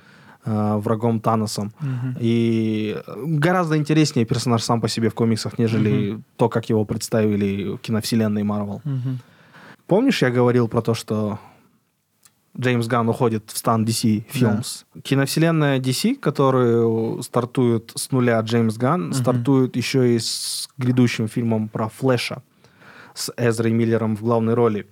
э, 0.45 0.75
врагом 0.77 1.19
Таносом. 1.19 1.71
И 2.19 2.97
гораздо 3.25 3.75
интереснее 3.75 4.25
персонаж 4.25 4.63
сам 4.63 4.81
по 4.81 4.87
себе 4.87 5.09
в 5.09 5.13
комиксах, 5.13 5.59
нежели 5.59 6.19
то, 6.35 6.49
как 6.49 6.69
его 6.69 6.85
представили 6.85 7.75
в 7.75 7.77
киновселенной 7.77 8.43
Марвел. 8.43 8.81
Помнишь, 9.87 10.21
я 10.21 10.29
говорил 10.29 10.67
про 10.67 10.81
то, 10.81 10.93
что 10.93 11.39
Джеймс 12.59 12.87
Ганн 12.87 13.09
уходит 13.09 13.43
в 13.51 13.57
стан 13.57 13.85
DC 13.85 14.25
Films? 14.31 14.85
Киновселенная 15.01 15.79
DC, 15.79 16.15
которую 16.15 17.21
стартует 17.23 17.91
с 17.95 18.11
нуля 18.11 18.39
Джеймс 18.41 18.77
Ганн, 18.77 19.13
стартует 19.13 19.75
еще 19.75 20.15
и 20.15 20.19
с 20.19 20.69
грядущим 20.77 21.27
фильмом 21.27 21.69
про 21.69 21.89
Флэша 21.89 22.41
с 23.13 23.31
Эзрой 23.37 23.71
Миллером 23.71 24.15
в 24.15 24.21
главной 24.21 24.53
роли. 24.53 24.87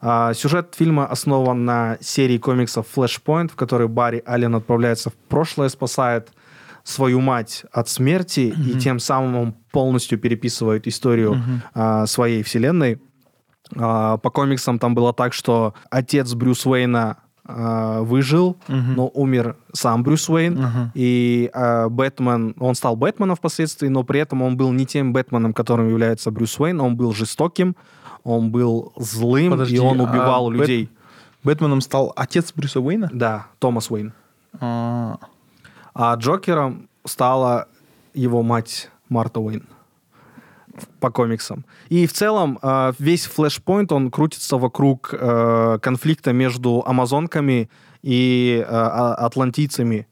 А, 0.00 0.32
сюжет 0.34 0.74
фильма 0.76 1.06
основан 1.06 1.64
на 1.64 1.98
серии 2.00 2.38
комиксов 2.38 2.86
Flashpoint, 2.94 3.48
в 3.52 3.56
которой 3.56 3.88
Барри 3.88 4.22
Аллен 4.26 4.54
отправляется 4.54 5.10
в 5.10 5.14
прошлое, 5.14 5.68
спасает 5.68 6.28
свою 6.84 7.20
мать 7.20 7.64
от 7.72 7.88
смерти, 7.88 8.54
и 8.66 8.78
тем 8.78 8.98
самым 8.98 9.36
он 9.36 9.54
полностью 9.72 10.18
переписывает 10.18 10.86
историю 10.86 11.42
а, 11.74 12.06
своей 12.06 12.42
вселенной. 12.42 13.00
А, 13.76 14.16
по 14.16 14.30
комиксам 14.30 14.78
там 14.78 14.94
было 14.94 15.12
так, 15.12 15.32
что 15.34 15.74
отец 15.90 16.32
Брюс 16.32 16.64
Уэйна 16.64 17.18
а, 17.44 18.00
выжил, 18.02 18.56
Мгм. 18.68 18.94
но 18.94 19.08
умер 19.08 19.56
сам 19.72 20.02
Брюс 20.02 20.28
Уэйн. 20.30 20.58
Ага. 20.58 20.92
И 20.94 21.50
а, 21.52 21.88
Бэтмен, 21.88 22.54
он 22.58 22.74
стал 22.74 22.96
Бэтменом 22.96 23.36
впоследствии, 23.36 23.88
но 23.88 24.02
при 24.04 24.20
этом 24.20 24.40
он 24.42 24.56
был 24.56 24.72
не 24.72 24.86
тем 24.86 25.12
Бэтменом, 25.12 25.52
которым 25.52 25.88
является 25.90 26.30
Брюс 26.30 26.58
Уэйн, 26.58 26.80
он 26.80 26.96
был 26.96 27.12
жестоким, 27.12 27.74
он 28.24 28.50
был 28.50 28.92
злым, 28.96 29.52
Подожди, 29.52 29.76
и 29.76 29.78
он 29.78 30.00
а 30.00 30.04
убивал 30.04 30.50
Бэт- 30.50 30.56
людей. 30.60 30.90
Бэтменом 31.44 31.80
стал 31.80 32.12
отец 32.16 32.52
Брюса 32.54 32.80
Уэйна? 32.80 33.08
Да, 33.12 33.46
Томас 33.58 33.90
Уэйн. 33.90 34.12
А, 34.60 35.18
А 35.94 36.14
Джокером 36.16 36.88
стала 37.04 37.68
его 38.14 38.42
мать 38.42 38.90
Марта 39.08 39.40
Уэйн 39.40 39.66
по 41.00 41.10
комиксам. 41.10 41.64
И 41.88 42.06
в 42.06 42.12
целом 42.12 42.58
э, 42.62 42.92
весь 42.98 43.26
флешпоинт, 43.26 43.90
он 43.92 44.10
крутится 44.10 44.58
вокруг 44.58 45.12
э, 45.12 45.78
конфликта 45.82 46.32
между 46.32 46.84
амазонками 46.86 47.68
и 48.02 48.62
э, 48.64 48.70
а- 48.70 49.14
атлантийцами. 49.14 50.06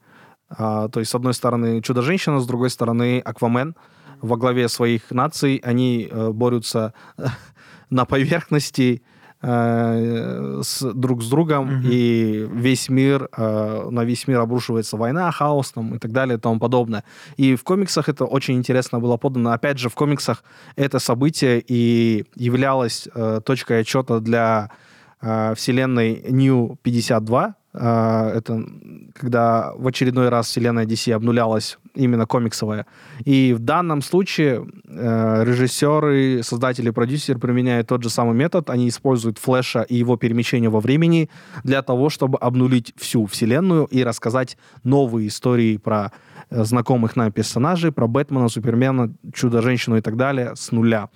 А, 0.49 0.89
то 0.89 1.01
есть, 1.01 1.13
с 1.13 1.15
одной 1.15 1.35
стороны, 1.35 1.81
Чудо-женщина, 1.83 2.41
с 2.41 2.47
другой 2.47 2.71
стороны, 2.71 3.21
Аквамен 3.21 3.77
во 4.21 4.37
главе 4.37 4.69
своих 4.69 5.11
наций. 5.13 5.61
Они 5.65 6.09
э, 6.11 6.31
борются 6.31 6.95
на 7.91 8.05
поверхности 8.05 9.03
э, 9.43 10.61
с, 10.63 10.93
друг 10.95 11.23
с 11.23 11.29
другом, 11.29 11.67
Мгм. 11.67 11.89
и 11.91 12.49
весь 12.53 12.89
мир, 12.89 13.29
э, 13.37 13.89
на 13.91 14.05
весь 14.05 14.27
мир 14.29 14.41
обрушивается 14.41 14.97
война, 14.97 15.31
хаос 15.31 15.73
там, 15.73 15.95
и 15.95 15.99
так 15.99 16.11
далее 16.13 16.37
и 16.37 16.41
тому 16.41 16.59
подобное. 16.59 17.05
И 17.37 17.55
в 17.55 17.63
комиксах 17.63 18.09
это 18.09 18.25
очень 18.25 18.57
интересно 18.57 18.99
было 18.99 19.17
подано. 19.17 19.53
Опять 19.53 19.79
же, 19.79 19.89
в 19.89 19.95
комиксах 19.95 20.43
это 20.77 20.99
событие 20.99 21.63
и 21.67 22.25
являлось 22.35 23.09
э, 23.15 23.41
точкой 23.45 23.81
отчета 23.81 24.21
для 24.21 24.71
э, 25.21 25.55
вселенной 25.55 26.25
New 26.31 26.79
52. 26.83 27.55
Э, 27.77 28.33
это 28.35 28.65
когда 29.15 29.73
в 29.77 29.87
очередной 29.87 30.29
раз 30.29 30.47
вселенная 30.47 30.87
DC 30.87 31.13
обнулялась 31.13 31.79
именно 31.95 32.27
комиксовая. 32.27 32.87
И 33.25 33.53
в 33.53 33.61
данном 33.61 34.03
случае 34.03 34.67
э, 34.89 35.45
режиссеры, 35.45 36.43
создатели, 36.43 36.91
продюсеры 36.91 37.39
применяют 37.39 37.89
тот 37.89 38.03
же 38.03 38.11
самый 38.11 38.35
метод. 38.35 38.71
Они 38.71 38.89
используют 38.89 39.39
Флэша 39.39 39.83
и 39.83 39.97
его 39.97 40.17
перемещение 40.17 40.71
во 40.71 40.81
времени 40.81 41.31
для 41.65 41.83
того, 41.83 42.11
чтобы 42.11 42.39
обнулить 42.39 42.95
всю 42.97 43.27
вселенную 43.27 43.87
и 43.87 44.05
рассказать 44.05 44.57
новые 44.85 45.29
истории 45.29 45.77
про 45.77 46.13
знакомых 46.51 47.17
нам 47.17 47.33
персонажей, 47.33 47.91
про 47.93 48.07
Бэтмена, 48.07 48.49
Супермена, 48.49 49.13
Чудо-женщину 49.35 49.97
и 49.97 50.01
так 50.01 50.17
далее 50.17 50.53
с 50.55 50.73
нуля. 50.73 51.09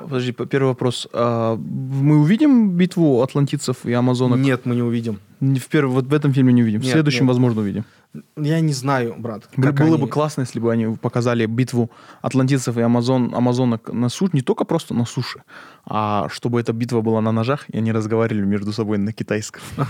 Подожди, 0.00 0.32
первый 0.32 0.68
вопрос. 0.68 1.08
А, 1.12 1.56
мы 1.56 2.18
увидим 2.18 2.70
битву 2.70 3.20
атлантицев 3.22 3.84
и 3.84 3.92
амазонок? 3.92 4.38
Нет, 4.38 4.64
мы 4.66 4.74
не 4.76 4.82
увидим. 4.82 5.18
В 5.40 5.68
первом, 5.68 5.92
вот 5.94 6.06
в 6.06 6.14
этом 6.14 6.32
фильме 6.32 6.52
не 6.52 6.62
увидим. 6.62 6.80
в 6.80 6.84
Нет, 6.84 6.92
следующем, 6.92 7.24
нет. 7.24 7.28
возможно, 7.28 7.60
увидим. 7.62 7.84
Я 8.36 8.60
не 8.60 8.72
знаю, 8.72 9.14
брат. 9.18 9.48
Было 9.56 9.72
они- 9.86 9.96
бы 9.98 10.08
классно, 10.08 10.42
если 10.42 10.60
бы 10.60 10.72
они 10.72 10.96
показали 10.96 11.46
битву 11.46 11.90
атлантицев 12.22 12.76
и 12.78 12.80
амазон, 12.80 13.34
амазонок 13.34 13.92
на 13.92 14.08
суше, 14.08 14.30
не 14.32 14.40
только 14.42 14.64
просто 14.64 14.94
на 14.94 15.04
суше, 15.04 15.42
а 15.84 16.28
чтобы 16.30 16.60
эта 16.60 16.72
битва 16.72 17.02
была 17.02 17.20
на 17.20 17.32
ножах, 17.32 17.66
и 17.68 17.76
они 17.78 17.92
разговаривали 17.92 18.46
между 18.46 18.72
собой 18.72 18.98
на 18.98 19.12
китайском. 19.12 19.60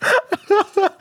Э, 0.00 0.54
а 0.60 0.64
вт- 0.64 0.92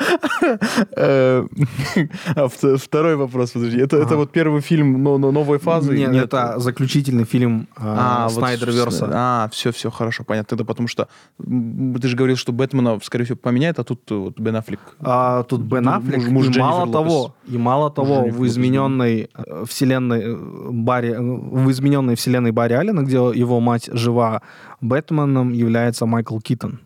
Второй 2.78 3.16
вопрос, 3.16 3.52
подожди. 3.52 3.80
Это 3.80 4.18
вот 4.18 4.32
первый 4.32 4.62
фильм 4.62 5.04
но- 5.04 5.18
но- 5.18 5.32
новой 5.32 5.60
фазы? 5.60 5.98
Нет, 5.98 6.16
это 6.16 6.60
заключительный 6.60 7.26
фильм 7.26 7.68
э, 7.78 7.82
А, 7.84 8.28
вот 8.30 8.38
Снайдерверса. 8.38 9.10
А, 9.14 9.50
все, 9.52 9.72
все, 9.72 9.89
хорошо, 9.89 10.24
понятно. 10.24 10.56
Это 10.56 10.66
потому 10.66 10.88
что 10.88 11.08
ты 11.38 12.08
же 12.08 12.16
говорил, 12.16 12.38
что 12.38 12.52
Бэтмена, 12.52 13.00
скорее 13.04 13.26
всего, 13.26 13.38
поменяет, 13.38 13.80
а 13.80 13.84
тут 13.84 14.12
э, 14.12 14.16
вот 14.16 14.39
Бен 14.39 14.56
Аффлек. 14.56 14.80
А 15.00 15.43
тут 15.43 15.62
Бен 15.62 15.88
Аффлек, 15.88 16.28
муж 16.30 16.56
и 16.56 16.60
мало 16.60 16.91
того, 16.91 17.36
и 17.48 17.58
мало 17.58 17.91
того, 17.91 18.24
в 18.24 18.45
измененной 18.45 19.30
э, 19.34 19.64
вселенной 19.66 20.22
э, 20.24 20.36
Барри, 20.72 21.12
э, 21.12 21.22
в 21.22 21.70
измененной 21.72 22.16
вселенной 22.16 22.52
Барри 22.52 22.74
Аллена, 22.74 23.04
где 23.04 23.18
его 23.18 23.60
мать 23.60 23.89
жива, 23.91 24.41
Бэтменом 24.82 25.54
является 25.54 26.06
Майкл 26.06 26.39
Китон. 26.39 26.80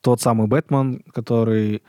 Тот 0.00 0.20
самый 0.20 0.48
Бэтмен, 0.48 1.02
который... 1.14 1.82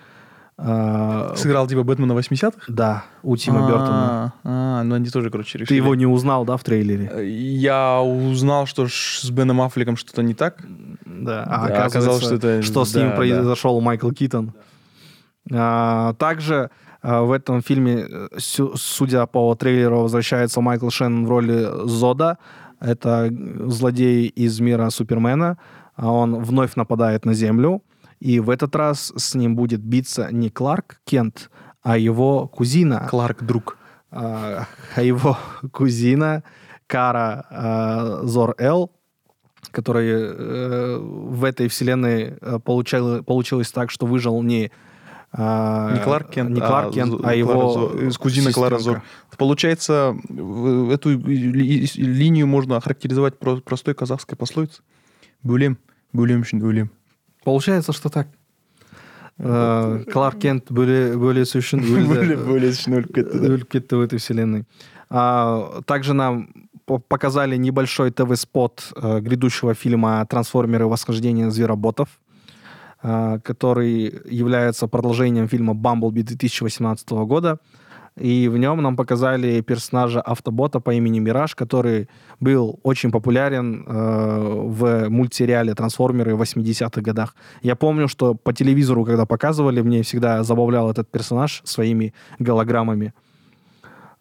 э, 0.64 1.34
Сыграл 1.36 1.68
типа 1.68 1.84
Бэтмена 1.84 2.14
80-х? 2.14 2.57
да, 2.68 3.03
у 3.22 3.36
Тима 3.38 3.68
Бертона. 3.68 4.34
А, 4.43 4.80
а, 4.80 4.84
ну 4.84 4.95
они 4.95 5.09
тоже, 5.09 5.30
короче, 5.30 5.57
решили. 5.59 5.68
Ты 5.68 5.76
его 5.76 5.93
не 5.95 6.05
узнал, 6.05 6.45
да, 6.45 6.55
в 6.57 6.64
трейлере? 6.64 7.11
Э, 7.14 7.26
Я 7.28 8.01
узнал, 8.01 8.66
что 8.66 8.88
с 8.88 9.30
Беном 9.30 9.61
Аффлеком 9.61 9.97
что-то 9.97 10.24
не 10.24 10.34
так. 10.34 10.64
Да, 11.05 11.43
а 11.43 11.68
Да, 11.68 11.86
оказалось, 11.86 12.24
что 12.24 12.36
это- 12.36 12.61
что 12.61 12.86
с 12.86 12.93
да, 12.93 12.99
ним 13.01 13.09
да. 13.09 13.16
произошел 13.16 13.80
Майкл 13.82 14.09
Китон. 14.11 14.53
А, 15.51 16.14
также 16.14 16.70
а, 17.01 17.22
в 17.24 17.32
этом 17.34 17.61
фильме, 17.61 18.05
э, 18.09 18.28
судя 18.39 19.26
по 19.26 19.53
трейлеру, 19.55 20.01
возвращается 20.03 20.61
Майкл 20.61 20.89
Шеннон 20.89 21.26
в 21.26 21.30
роли 21.30 21.68
Зода. 21.86 22.38
Это 22.80 23.30
злодей 23.68 24.28
из 24.28 24.59
мира 24.61 24.89
Супермена. 24.89 25.57
А 25.95 26.11
Он 26.11 26.41
вновь 26.43 26.76
нападает 26.76 27.26
на 27.26 27.34
Землю. 27.34 27.82
И 28.24 28.40
в 28.40 28.50
этот 28.50 28.74
раз 28.76 29.12
с 29.18 29.36
ним 29.36 29.56
будет 29.56 29.82
биться 29.82 30.30
не 30.32 30.50
Кларк 30.50 31.02
Кент, 31.04 31.50
а 31.82 31.98
его 31.98 32.48
кузина. 32.48 33.06
Кларк 33.10 33.44
друг. 33.44 33.78
а 34.12 34.66
а 34.96 35.02
его 35.02 35.38
кузина 35.74 36.44
Кара 36.88 37.46
а, 37.50 38.20
Зор-Эл, 38.24 38.92
которая 39.72 40.06
э, 40.08 40.98
в 41.00 41.44
этой 41.44 41.68
вселенной 41.68 42.38
э, 42.40 42.60
получала- 42.64 43.24
получилось 43.24 43.72
так, 43.72 43.92
что 43.92 44.06
выжил 44.06 44.42
не 44.44 44.72
а, 45.34 45.92
Не 45.94 46.00
Кларк 46.00 46.30
Кент, 46.30 46.52
не 46.52 46.62
Кларк 46.62 46.94
Кент, 46.94 47.12
Зо- 47.12 47.22
а, 47.26 47.34
его 47.34 47.54
Клара 47.54 47.74
Зо- 47.74 48.08
из 48.08 48.18
кузина 48.18 48.54
Клара 48.54 48.78
Зо. 48.78 48.94
сестренка. 48.94 49.04
Получается, 49.38 50.16
эту 50.94 51.10
ли- 51.10 51.90
линию 51.96 52.48
можно 52.48 52.78
охарактеризовать 52.78 53.38
про- 53.40 53.58
простой 53.62 53.96
казахской 53.96 54.38
пословицей. 54.38 54.84
Бөлем 55.44 55.78
үшін 56.46 56.62
өлем. 56.64 56.90
Получается, 57.45 57.93
что 57.93 58.09
так. 58.09 58.29
Э, 59.39 60.05
Кларк 60.12 60.41
Кент 60.43 60.71
бөле 60.75 61.14
бөлесі 61.16 61.61
үшін 61.62 61.85
өлді. 61.85 62.37
Бөлес 62.43 62.81
үшін 62.81 62.99
өліп 62.99 63.12
кетті, 63.14 63.39
да. 63.39 63.53
өліп 63.55 63.69
кетті 63.71 63.95
в 63.97 64.01
этой 64.03 64.19
вселенной. 64.19 64.64
А, 65.11 65.81
также 65.87 66.12
нам 66.12 66.49
по- 66.87 66.99
показали 66.99 67.57
небольшой 67.57 68.11
ТВ-спот 68.11 68.93
э, 68.97 69.21
грядущего 69.21 69.75
фильма 69.75 70.27
«Трансформеры. 70.29 70.87
Восхождение 70.87 71.51
звероботов», 71.51 72.09
э, 73.03 73.39
который 73.45 74.21
является 74.29 74.89
продолжением 74.89 75.49
фильма 75.49 75.75
«Бамблби» 75.75 76.23
2018 76.23 77.11
года. 77.27 77.59
и 78.16 78.47
в 78.47 78.57
нем 78.57 78.82
нам 78.82 78.95
показали 78.95 79.61
персонажа 79.61 80.22
автобота 80.22 80.80
по 80.80 80.93
имени 80.93 81.20
Мираж, 81.20 81.55
который 81.55 82.07
был 82.39 82.80
очень 82.84 83.11
популярен 83.11 83.84
э, 83.88 84.66
в 84.68 85.09
мультсериале 85.09 85.74
«Трансформеры» 85.74 86.36
в 86.36 86.41
80-х 86.41 87.01
годах. 87.01 87.36
Я 87.64 87.76
помню, 87.76 88.07
что 88.07 88.36
по 88.36 88.53
телевизору, 88.53 89.03
когда 89.03 89.26
показывали, 89.26 89.82
мне 89.82 90.03
всегда 90.03 90.43
забавлял 90.43 90.91
этот 90.91 91.09
персонаж 91.09 91.61
своими 91.64 92.14
голограммами. 92.38 93.14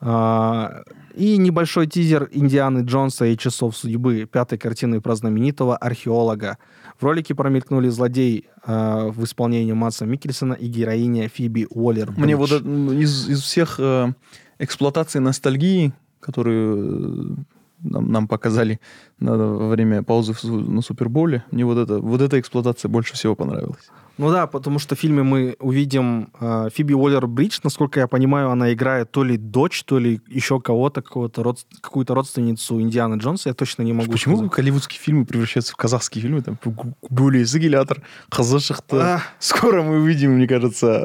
А, 0.01 0.83
И 1.15 1.37
небольшой 1.37 1.87
тизер 1.87 2.29
Индианы 2.33 2.81
Джонса 2.85 3.27
и 3.27 3.37
Часов 3.37 3.77
судьбы, 3.77 4.27
пятой 4.31 4.59
картины 4.59 5.01
про 5.01 5.15
знаменитого 5.15 5.77
археолога. 5.77 6.57
В 7.03 7.05
ролике 7.05 7.35
промелькнули 7.35 7.89
злодей 7.89 8.47
а, 8.65 9.09
в 9.09 9.25
исполнении 9.25 9.73
Матса 9.73 10.07
Микельсона 10.07 10.53
и 10.53 10.69
героиня 10.69 11.29
Фиби 11.29 11.67
Уоллер. 11.69 12.13
Мне 12.17 12.37
вот 12.37 12.53
из, 12.53 13.29
из 13.29 13.43
всех 13.43 13.81
э, 13.81 14.13
эксплуатаций 14.61 15.21
ностальгии, 15.21 15.93
которые 16.21 16.77
э, 16.77 17.35
нам, 17.83 18.13
нам 18.13 18.29
показали 18.29 18.79
на- 19.19 19.37
время 19.69 20.05
паузы 20.05 20.33
на 20.45 20.81
Суперболе, 20.81 21.43
мне 21.51 21.65
вот, 21.65 21.77
это, 21.79 21.99
вот 21.99 22.21
эта 22.21 22.39
эксплуатация 22.39 22.89
больше 22.89 23.15
всего 23.15 23.35
понравилась. 23.35 23.91
Ну 24.19 24.31
да, 24.31 24.47
потому 24.47 24.79
что 24.79 24.95
в 24.95 24.99
фильме 24.99 25.23
мы 25.23 25.57
увидим 25.59 26.29
э, 26.39 26.69
Фиби 26.75 26.93
Уоллер 26.95 27.27
Бридж, 27.27 27.59
насколько 27.65 27.99
я 28.01 28.07
понимаю, 28.07 28.51
она 28.51 28.73
играет 28.73 29.11
то 29.11 29.25
ли 29.25 29.39
дочь, 29.39 29.83
то 29.85 29.99
ли 29.99 30.21
еще 30.29 30.61
кого-то, 30.61 31.01
какого-то 31.03 31.43
род- 31.43 31.67
какую-то 31.81 32.15
родственницу 32.15 32.79
Индианы 32.81 33.17
Джонса, 33.17 33.49
я 33.49 33.55
точно 33.55 33.83
не 33.83 33.93
могу 33.95 34.13
Почему 34.13 34.37
сказать. 34.37 34.53
голливудские 34.55 35.01
фильмы 35.01 35.25
превращаются 35.25 35.73
в 35.73 35.77
казахские 35.77 36.23
фильмы? 36.23 36.43
Там 36.43 36.59
более 37.11 37.47
загилятор, 37.47 38.03
шықты. 38.31 38.99
А, 39.01 39.23
Скоро 39.39 39.83
мы 39.83 39.99
увидим, 40.01 40.33
мне 40.33 40.47
кажется, 40.47 41.05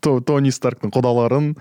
то, 0.00 0.20
Тони 0.20 0.48
Старктың 0.50 0.90
құдаларын. 0.90 1.56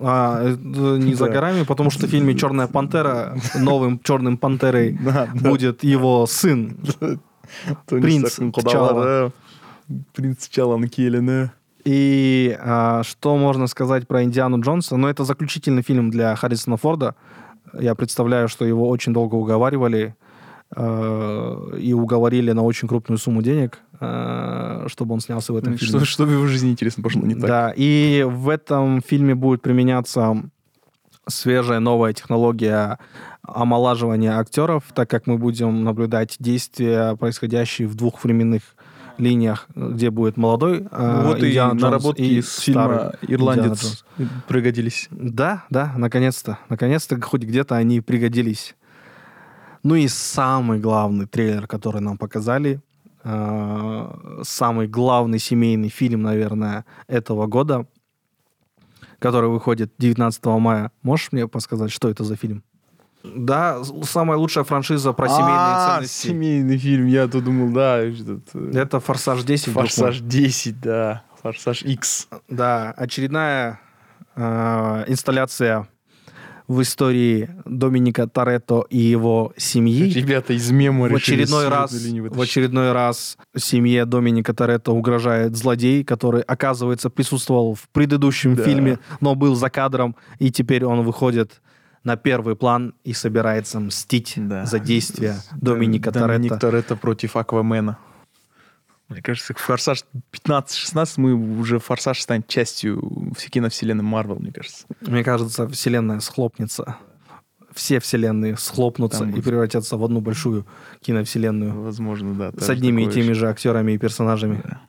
а, 0.00 0.42
это 0.44 0.98
не 0.98 1.14
за 1.14 1.24
Да. 1.26 1.32
горами, 1.32 1.64
потому 1.64 1.90
что 1.90 2.06
в 2.06 2.10
фильме 2.10 2.34
Черная 2.34 2.66
пантера 2.68 3.34
новым 3.58 3.98
черным 4.04 4.36
пантерой 4.36 4.96
Да, 5.00 5.26
да. 5.34 5.50
будет 5.50 5.82
его 5.84 6.26
сын. 6.26 6.76
Принц 7.86 8.38
құдалары. 8.38 9.30
Принц 10.12 10.48
Чаланың 10.48 10.90
келіні. 10.92 11.48
И 11.88 12.58
а, 12.60 13.02
что 13.02 13.36
можно 13.36 13.66
сказать 13.66 14.06
про 14.06 14.22
Индиану 14.22 14.60
Джонса? 14.60 14.96
Ну, 14.96 15.08
это 15.08 15.24
заключительный 15.24 15.82
фильм 15.82 16.10
для 16.10 16.36
Харрисона 16.36 16.76
Форда. 16.76 17.14
Я 17.72 17.94
представляю, 17.94 18.48
что 18.48 18.64
его 18.66 18.88
очень 18.88 19.14
долго 19.14 19.36
уговаривали 19.36 20.14
э, 20.74 21.78
и 21.80 21.92
уговорили 21.92 22.52
на 22.52 22.62
очень 22.62 22.88
крупную 22.88 23.18
сумму 23.18 23.42
денег, 23.42 23.78
э, 24.00 24.86
чтобы 24.88 25.14
он 25.14 25.20
снялся 25.20 25.52
в 25.52 25.56
этом 25.56 25.78
фильме. 25.78 25.98
Что, 25.98 26.04
что 26.04 26.24
в 26.24 26.30
его 26.30 26.46
жизни, 26.46 26.70
интересно, 26.70 27.02
пошло 27.02 27.22
не 27.22 27.34
так? 27.34 27.46
Да, 27.46 27.72
и 27.76 28.24
в 28.26 28.48
этом 28.48 29.00
фильме 29.00 29.34
будет 29.34 29.62
применяться 29.62 30.50
свежая 31.28 31.80
новая 31.80 32.12
технология 32.12 32.98
омолаживания 33.42 34.38
актеров, 34.38 34.84
так 34.94 35.08
как 35.08 35.26
мы 35.26 35.38
будем 35.38 35.84
наблюдать 35.84 36.36
действия, 36.38 37.16
происходящие 37.16 37.88
в 37.88 37.94
двух 37.94 38.22
временных 38.24 38.62
линиях, 39.18 39.66
где 39.74 40.10
будет 40.10 40.36
молодой 40.36 40.86
э, 40.90 41.20
Ну 41.22 41.28
вот 41.28 41.42
и 41.42 41.48
Индиана 41.48 41.70
Джонс 41.70 41.82
наработки 41.82 42.22
и 42.22 42.38
из 42.38 42.58
фильма 42.58 43.14
«Ирландец» 43.22 44.04
пригодились. 44.46 45.08
Да, 45.10 45.64
да, 45.70 45.92
наконец-то. 45.96 46.58
Наконец-то 46.68 47.20
хоть 47.20 47.42
где-то 47.42 47.76
они 47.76 48.00
пригодились. 48.00 48.76
Ну 49.82 49.94
и 49.94 50.08
самый 50.08 50.78
главный 50.78 51.26
трейлер, 51.26 51.66
который 51.66 52.00
нам 52.00 52.16
показали, 52.16 52.80
э, 53.24 54.40
самый 54.42 54.86
главный 54.86 55.38
семейный 55.38 55.88
фильм, 55.88 56.22
наверное, 56.22 56.84
этого 57.06 57.46
года, 57.46 57.86
который 59.18 59.50
выходит 59.50 59.92
19 59.98 60.44
мая. 60.46 60.90
Можешь 61.02 61.32
мне 61.32 61.46
подсказать, 61.48 61.90
что 61.90 62.08
это 62.08 62.24
за 62.24 62.36
фильм? 62.36 62.62
Да, 63.24 63.82
самая 64.04 64.38
лучшая 64.38 64.64
франшиза 64.64 65.12
про 65.12 65.28
семейные 65.28 65.54
А, 65.56 65.94
ценности. 65.96 66.28
семейный 66.28 66.78
фильм, 66.78 67.06
я 67.06 67.26
тут 67.26 67.44
думал, 67.44 67.72
да. 67.72 67.98
э, 68.00 68.14
Это 68.74 69.00
«Форсаж 69.00 69.40
10». 69.42 69.72
Форсаж 69.72 70.20
10, 70.20 70.80
да. 70.80 71.22
Форсаж 71.42 71.82
X. 71.82 72.28
Да, 72.48 72.92
очередная 72.96 73.80
э, 74.36 75.04
инсталляция 75.08 75.88
в 76.68 76.82
истории 76.82 77.48
Доминика 77.64 78.28
Торетто 78.28 78.84
и 78.90 78.98
его 78.98 79.52
семьи. 79.56 80.10
Ребята 80.10 80.52
из 80.52 80.70
мема 80.70 81.08
В 81.08 81.14
очередной 81.14 81.68
раз, 81.68 81.92
в 81.92 82.40
очередной 82.40 82.92
раз 82.92 83.38
семье 83.56 84.04
Доминика 84.04 84.52
Торетто 84.52 84.92
угрожает 84.92 85.56
злодей, 85.56 86.04
который, 86.04 86.42
оказывается, 86.42 87.08
присутствовал 87.08 87.74
в 87.74 87.88
предыдущем 87.88 88.54
Да. 88.54 88.62
фильме, 88.64 88.98
но 89.20 89.34
был 89.34 89.54
за 89.56 89.70
кадром, 89.70 90.14
и 90.38 90.50
теперь 90.50 90.84
он 90.84 91.04
выходит 91.04 91.62
на 92.04 92.16
первый 92.16 92.54
план 92.54 92.94
и 93.02 93.14
собирается 93.14 93.80
мстить 93.80 94.34
Да. 94.36 94.66
за 94.66 94.78
действия 94.78 95.36
Доминика 95.56 96.10
Доминик 96.10 96.50
Торетто. 96.50 96.58
Торетто 96.58 96.96
против 96.96 97.36
Аквамена. 97.36 97.98
Мне 99.08 99.22
кажется, 99.22 99.54
Форсаж 99.54 100.04
15-16 100.32 101.14
мы 101.16 101.34
уже 101.34 101.78
Форсаж 101.78 102.20
станет 102.20 102.46
частью 102.46 103.32
киновселенной 103.50 104.04
Марвел, 104.04 104.36
мне 104.38 104.52
кажется. 104.52 104.86
Мне 105.00 105.24
кажется, 105.24 105.66
вселенная 105.68 106.20
схлопнется. 106.20 106.96
Все 107.74 108.00
вселенные 108.00 108.56
схлопнутся 108.56 109.20
Там 109.20 109.30
и 109.30 109.32
будет- 109.32 109.44
превратятся 109.44 109.96
в 109.96 110.04
одну 110.04 110.20
большую 110.20 110.66
киновселенную 111.00 111.80
Возможно, 111.82 112.34
да. 112.34 112.52
с 112.60 112.68
одними 112.68 113.02
и 113.02 113.10
теми 113.10 113.28
же. 113.32 113.34
же 113.34 113.48
актерами 113.48 113.92
и 113.92 113.98
персонажами. 113.98 114.62
Да. 114.64 114.80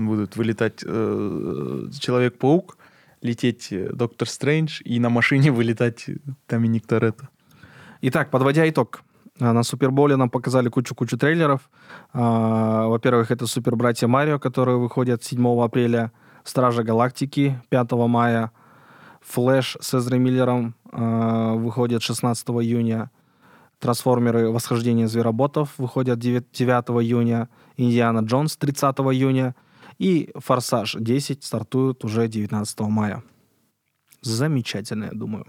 Будут 0.00 0.36
вылетать 0.36 0.82
э, 0.84 1.82
Человек-паук, 2.00 2.76
лететь 3.22 3.68
э, 3.70 3.90
Доктор 3.92 4.28
Стрэндж 4.28 4.80
и 4.84 4.98
на 4.98 5.10
машине 5.10 5.52
вылетать 5.52 6.08
э, 6.08 6.16
Доминик 6.48 6.86
Торетто. 6.86 7.28
Итак, 8.02 8.30
подводя 8.30 8.68
итог. 8.68 9.02
А, 9.40 9.52
На 9.52 9.62
Суперболе 9.62 10.16
нам 10.16 10.30
показали 10.30 10.68
кучу-кучу 10.68 11.16
трейлеров. 11.16 11.70
А, 12.12 12.86
Во-первых, 12.86 13.30
это 13.30 13.46
Супер 13.46 13.76
Братья 13.76 14.06
Марио, 14.06 14.38
которые 14.38 14.78
выходят 14.78 15.22
7 15.22 15.62
апреля. 15.62 16.12
Стражи 16.44 16.82
Галактики 16.82 17.60
5 17.70 17.92
мая. 18.08 18.50
Флэш 19.22 19.78
с 19.80 19.94
Эзрой 19.94 20.18
Миллером 20.18 20.74
а, 20.92 21.54
выходит 21.54 22.02
16 22.02 22.46
июня. 22.48 23.10
Трансформеры 23.78 24.50
Восхождение 24.50 25.08
звероботов 25.08 25.70
выходят 25.78 26.18
9 26.18 26.52
9 26.52 27.02
июня. 27.02 27.48
Индиана 27.76 28.20
Джонс 28.20 28.56
30 28.56 28.96
июня. 29.00 29.54
И 29.98 30.30
Форсаж 30.36 30.96
10 30.98 31.44
стартует 31.44 32.04
уже 32.04 32.28
19 32.28 32.80
мая. 32.80 33.22
Замечательно, 34.20 35.04
я 35.04 35.12
думаю. 35.12 35.46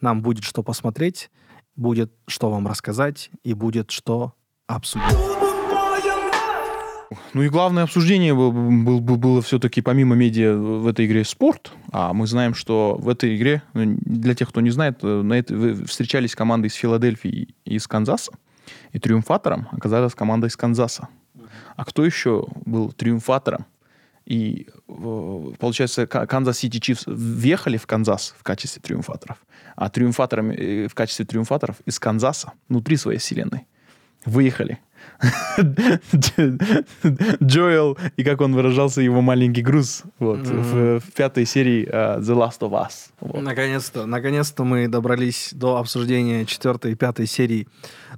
Нам 0.00 0.22
будет 0.22 0.44
что 0.44 0.62
посмотреть, 0.62 1.30
будет 1.76 2.12
что 2.26 2.50
вам 2.50 2.66
рассказать 2.66 3.30
и 3.44 3.54
будет 3.54 3.90
что 3.90 4.34
обсудить. 4.66 5.08
Ну 7.34 7.42
и 7.42 7.48
главное 7.48 7.82
обсуждение 7.84 8.34
был- 8.34 8.52
был- 8.52 9.00
был- 9.00 9.16
было 9.16 9.42
все-таки 9.42 9.82
помимо 9.82 10.14
медиа 10.14 10.54
в 10.56 10.86
этой 10.86 11.04
игре 11.06 11.24
спорт. 11.24 11.72
А 11.90 12.12
мы 12.14 12.26
знаем, 12.26 12.54
что 12.54 12.96
в 12.98 13.08
этой 13.08 13.36
игре, 13.36 13.62
ну, 13.74 13.96
для 14.00 14.34
тех, 14.34 14.48
кто 14.48 14.60
не 14.62 14.70
знает, 14.70 14.98
э, 15.02 15.22
на 15.22 15.34
этой 15.34 15.56
вы- 15.56 15.84
встречались 15.84 16.34
команды 16.34 16.68
из 16.68 16.74
Филадельфии 16.74 17.54
и 17.64 17.74
из 17.74 17.86
Канзаса. 17.86 18.32
И 18.92 18.98
триумфатором 18.98 19.68
оказалась 19.72 20.14
команда 20.14 20.46
из 20.46 20.56
Канзаса. 20.56 21.08
А 21.76 21.84
кто 21.84 22.04
еще 22.04 22.46
был 22.64 22.92
триумфатором? 22.92 23.66
И 24.24 24.68
э, 24.88 25.52
получается, 25.58 26.06
Ка- 26.06 26.26
Kansas 26.26 26.58
City 26.58 26.78
Chiefs 26.78 27.04
въехали 27.06 27.76
в 27.76 27.86
Канзас 27.86 28.34
в 28.38 28.42
качестве 28.42 28.80
триумфаторов, 28.80 29.38
а 29.76 29.88
триумфаторами 29.90 30.54
э, 30.54 30.88
в 30.88 30.94
качестве 30.94 31.24
триумфаторов 31.24 31.76
из 31.86 31.98
Канзаса 31.98 32.52
внутри 32.68 32.96
своей 32.96 33.18
вселенной 33.18 33.66
выехали 34.24 34.78
Джоэл 37.42 37.98
и, 38.16 38.24
как 38.24 38.40
он 38.40 38.54
выражался, 38.54 39.00
его 39.00 39.20
маленький 39.20 39.62
груз 39.62 40.02
вот, 40.18 40.40
в, 40.40 41.00
в 41.00 41.12
пятой 41.12 41.44
серии 41.44 41.86
э, 41.90 42.20
The 42.20 42.34
Last 42.34 42.60
of 42.60 42.70
Us. 42.70 43.10
Вот. 43.20 43.42
Наконец-то, 43.42 44.06
наконец-то 44.06 44.64
мы 44.64 44.88
добрались 44.88 45.50
до 45.52 45.76
обсуждения 45.76 46.44
четвертой 46.44 46.92
и 46.92 46.94
пятой 46.94 47.26
серии. 47.26 47.68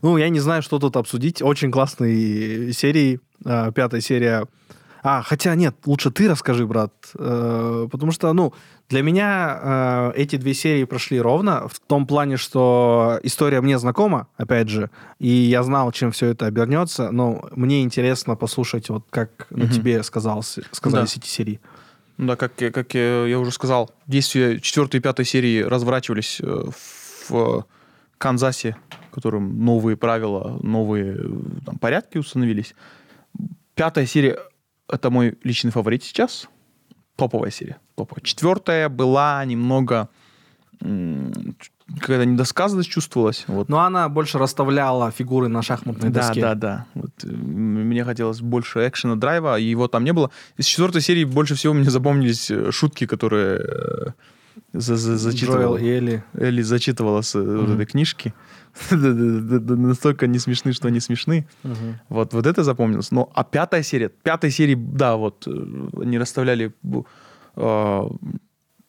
Ну, 0.03 0.17
я 0.17 0.29
не 0.29 0.41
знаю, 0.41 0.63
что 0.63 0.79
тут 0.79 0.97
обсудить. 0.97 1.43
Очень 1.43 1.71
классные 1.71 2.73
серии. 2.73 3.21
А, 3.45 3.73
Пятая 3.73 4.01
серия 4.01 4.47
А, 5.07 5.21
хотя 5.21 5.55
нет, 5.55 5.77
лучше 5.85 6.11
ты 6.11 6.31
расскажи, 6.31 6.67
брат. 6.67 6.91
Э, 7.19 7.87
потому 7.93 8.11
что, 8.11 8.33
ну, 8.33 8.55
для 8.89 9.03
меня 9.03 9.61
э, 9.63 10.13
эти 10.17 10.37
две 10.37 10.55
серии 10.55 10.85
прошли 10.85 11.21
ровно, 11.21 11.69
в 11.69 11.79
том 11.79 12.07
плане, 12.07 12.39
что 12.39 13.21
история 13.23 13.61
мне 13.61 13.79
знакома, 13.79 14.29
опять 14.39 14.71
же, 14.71 14.89
и 15.19 15.29
я 15.29 15.63
знал, 15.63 15.93
чем 15.93 16.11
все 16.11 16.29
это 16.29 16.47
обернется, 16.47 17.11
но 17.11 17.47
мне 17.55 17.83
интересно 17.83 18.35
послушать, 18.35 18.89
вот 18.89 19.05
как 19.11 19.47
на 19.51 19.65
Мгм. 19.65 19.73
тебе 19.75 20.03
сказался, 20.03 20.63
сказались 20.73 21.15
Да. 21.17 21.21
эти 21.21 21.29
серии. 21.29 21.61
Ну 22.17 22.29
Да, 22.29 22.37
как, 22.37 22.55
как 22.55 22.95
я 22.95 23.27
я 23.27 23.39
уже 23.39 23.51
сказал, 23.51 23.91
действия 24.07 24.59
четвертой 24.59 25.01
и 25.01 25.03
пятой 25.03 25.27
серии 25.27 25.61
разворачивались 25.61 26.41
э, 26.43 26.65
в 27.29 27.67
Канзасе, 28.17 28.75
в 29.11 29.15
котором 29.15 29.67
новые 29.67 29.99
правила, 29.99 30.59
новые 30.63 31.15
э, 31.19 31.27
там, 31.67 31.77
порядки 31.77 32.17
установились. 32.17 32.75
Пятая 33.75 34.07
серия— 34.07 34.39
это 34.91 35.11
мой 35.11 35.39
личный 35.45 35.71
фаворит 35.71 36.03
сейчас. 36.05 36.49
Топовая 37.17 37.51
серия. 37.51 37.79
Топовая. 37.97 38.23
Четвертая 38.23 38.89
была 38.89 39.45
немного... 39.45 40.09
Какая-то 42.01 42.25
недосказанность 42.25 42.89
чувствовалась. 42.89 43.45
Вот. 43.47 43.69
Но 43.69 43.81
она 43.81 44.09
больше 44.09 44.39
расставляла 44.39 45.11
фигуры 45.11 45.49
на 45.49 45.61
шахматной 45.63 46.09
Да, 46.11 46.21
доске. 46.21 46.41
да, 46.41 46.55
да. 46.55 46.87
Вот, 46.95 47.11
э, 47.25 47.27
мне 47.29 48.05
хотелось 48.05 48.41
больше 48.41 48.89
экшена, 48.89 49.17
драйва, 49.17 49.59
и 49.59 49.65
его 49.65 49.87
там 49.87 50.03
не 50.03 50.13
было. 50.15 50.31
Из 50.57 50.65
четвертой 50.65 51.03
серии 51.03 51.25
больше 51.25 51.55
всего 51.57 51.75
мне 51.75 51.91
запомнились 51.91 52.51
э, 52.51 52.71
шутки, 52.71 53.07
которые 53.07 53.59
э, 53.61 54.07
за- 54.73 54.97
за- 54.97 55.19
зачитывала. 55.19 55.77
Джоэл 55.77 55.77
и 55.77 55.89
Элли. 55.91 56.25
Элли 56.33 56.63
зачитывала 56.63 57.21
с 57.21 57.35
э, 57.35 57.43
вот 57.43 57.69
этой 57.69 57.85
книжки. 57.85 58.33
Настолько 58.91 60.27
не 60.27 60.39
смешны, 60.39 60.73
что 60.73 60.89
они 60.89 61.01
смешны. 61.01 61.47
Вот, 62.09 62.35
вот 62.35 62.47
это 62.47 62.65
запомнилось. 62.65 63.13
Но, 63.13 63.31
а 63.35 63.45
пятая 63.45 63.83
серия, 63.83 64.09
пятой 64.09 64.51
серии, 64.51 64.75
да, 64.75 65.17
вот, 65.17 65.47
э, 65.47 66.01
они 66.03 66.19
расставляли, 66.19 66.73
э, 67.57 68.03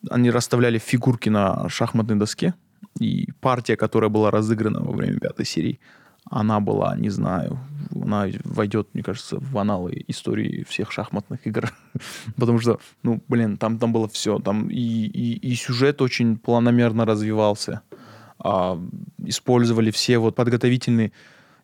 они 0.10 0.32
расставляли 0.32 0.80
фигурки 0.80 1.30
на 1.30 1.70
шахматной 1.70 2.16
доске, 2.16 2.54
и 3.00 3.32
партия, 3.42 3.76
которая 3.76 4.10
была 4.10 4.32
разыграна 4.32 4.82
во 4.82 4.94
время 4.94 5.20
пятой 5.20 5.46
серии, 5.46 5.80
она 6.30 6.60
была, 6.60 6.96
не 6.96 7.10
знаю, 7.10 7.60
она 7.94 8.28
войдет, 8.44 8.88
мне 8.94 9.04
кажется, 9.04 9.38
в 9.40 9.58
аналы 9.58 10.04
истории 10.08 10.66
всех 10.68 10.92
шахматных 10.92 11.46
игр. 11.46 11.72
Потому 12.36 12.60
что, 12.60 12.80
ну, 13.04 13.22
блин, 13.28 13.58
там, 13.58 13.78
там 13.78 13.94
было 13.94 14.08
все. 14.08 14.40
Там 14.40 14.70
и, 14.70 14.80
и, 14.80 15.52
и 15.52 15.56
сюжет 15.56 16.02
очень 16.02 16.38
планомерно 16.38 17.06
развивался. 17.06 17.82
А, 17.92 18.05
использовали 18.40 19.92
все 19.92 20.18
вот 20.18 20.36
подготовительные 20.36 21.12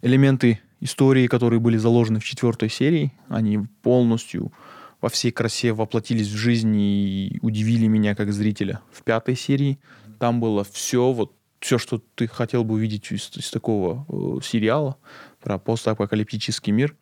элементы 0.01 0.59
истории, 0.79 1.27
которые 1.27 1.59
были 1.59 1.77
заложены 1.77 2.19
в 2.19 2.23
четвертой 2.23 2.69
серии. 2.69 3.13
Они 3.27 3.59
полностью 3.83 4.51
во 4.99 5.09
всей 5.09 5.31
красе 5.31 5.73
воплотились 5.73 6.27
в 6.27 6.35
жизнь 6.35 6.75
и 6.75 7.39
удивили 7.41 7.87
меня 7.87 8.15
как 8.15 8.31
зрителя. 8.31 8.81
В 8.91 9.03
пятой 9.03 9.35
серии 9.35 9.79
там 10.19 10.39
было 10.39 10.63
все, 10.63 11.11
вот 11.11 11.33
все, 11.59 11.77
что 11.77 12.01
ты 12.15 12.27
хотел 12.27 12.63
бы 12.63 12.75
увидеть 12.75 13.11
из, 13.11 13.31
из 13.35 13.51
такого 13.51 14.05
э, 14.09 14.43
сериала 14.43 14.97
про 15.41 15.57
постапокалиптический 15.59 16.71
мир. 16.71 16.95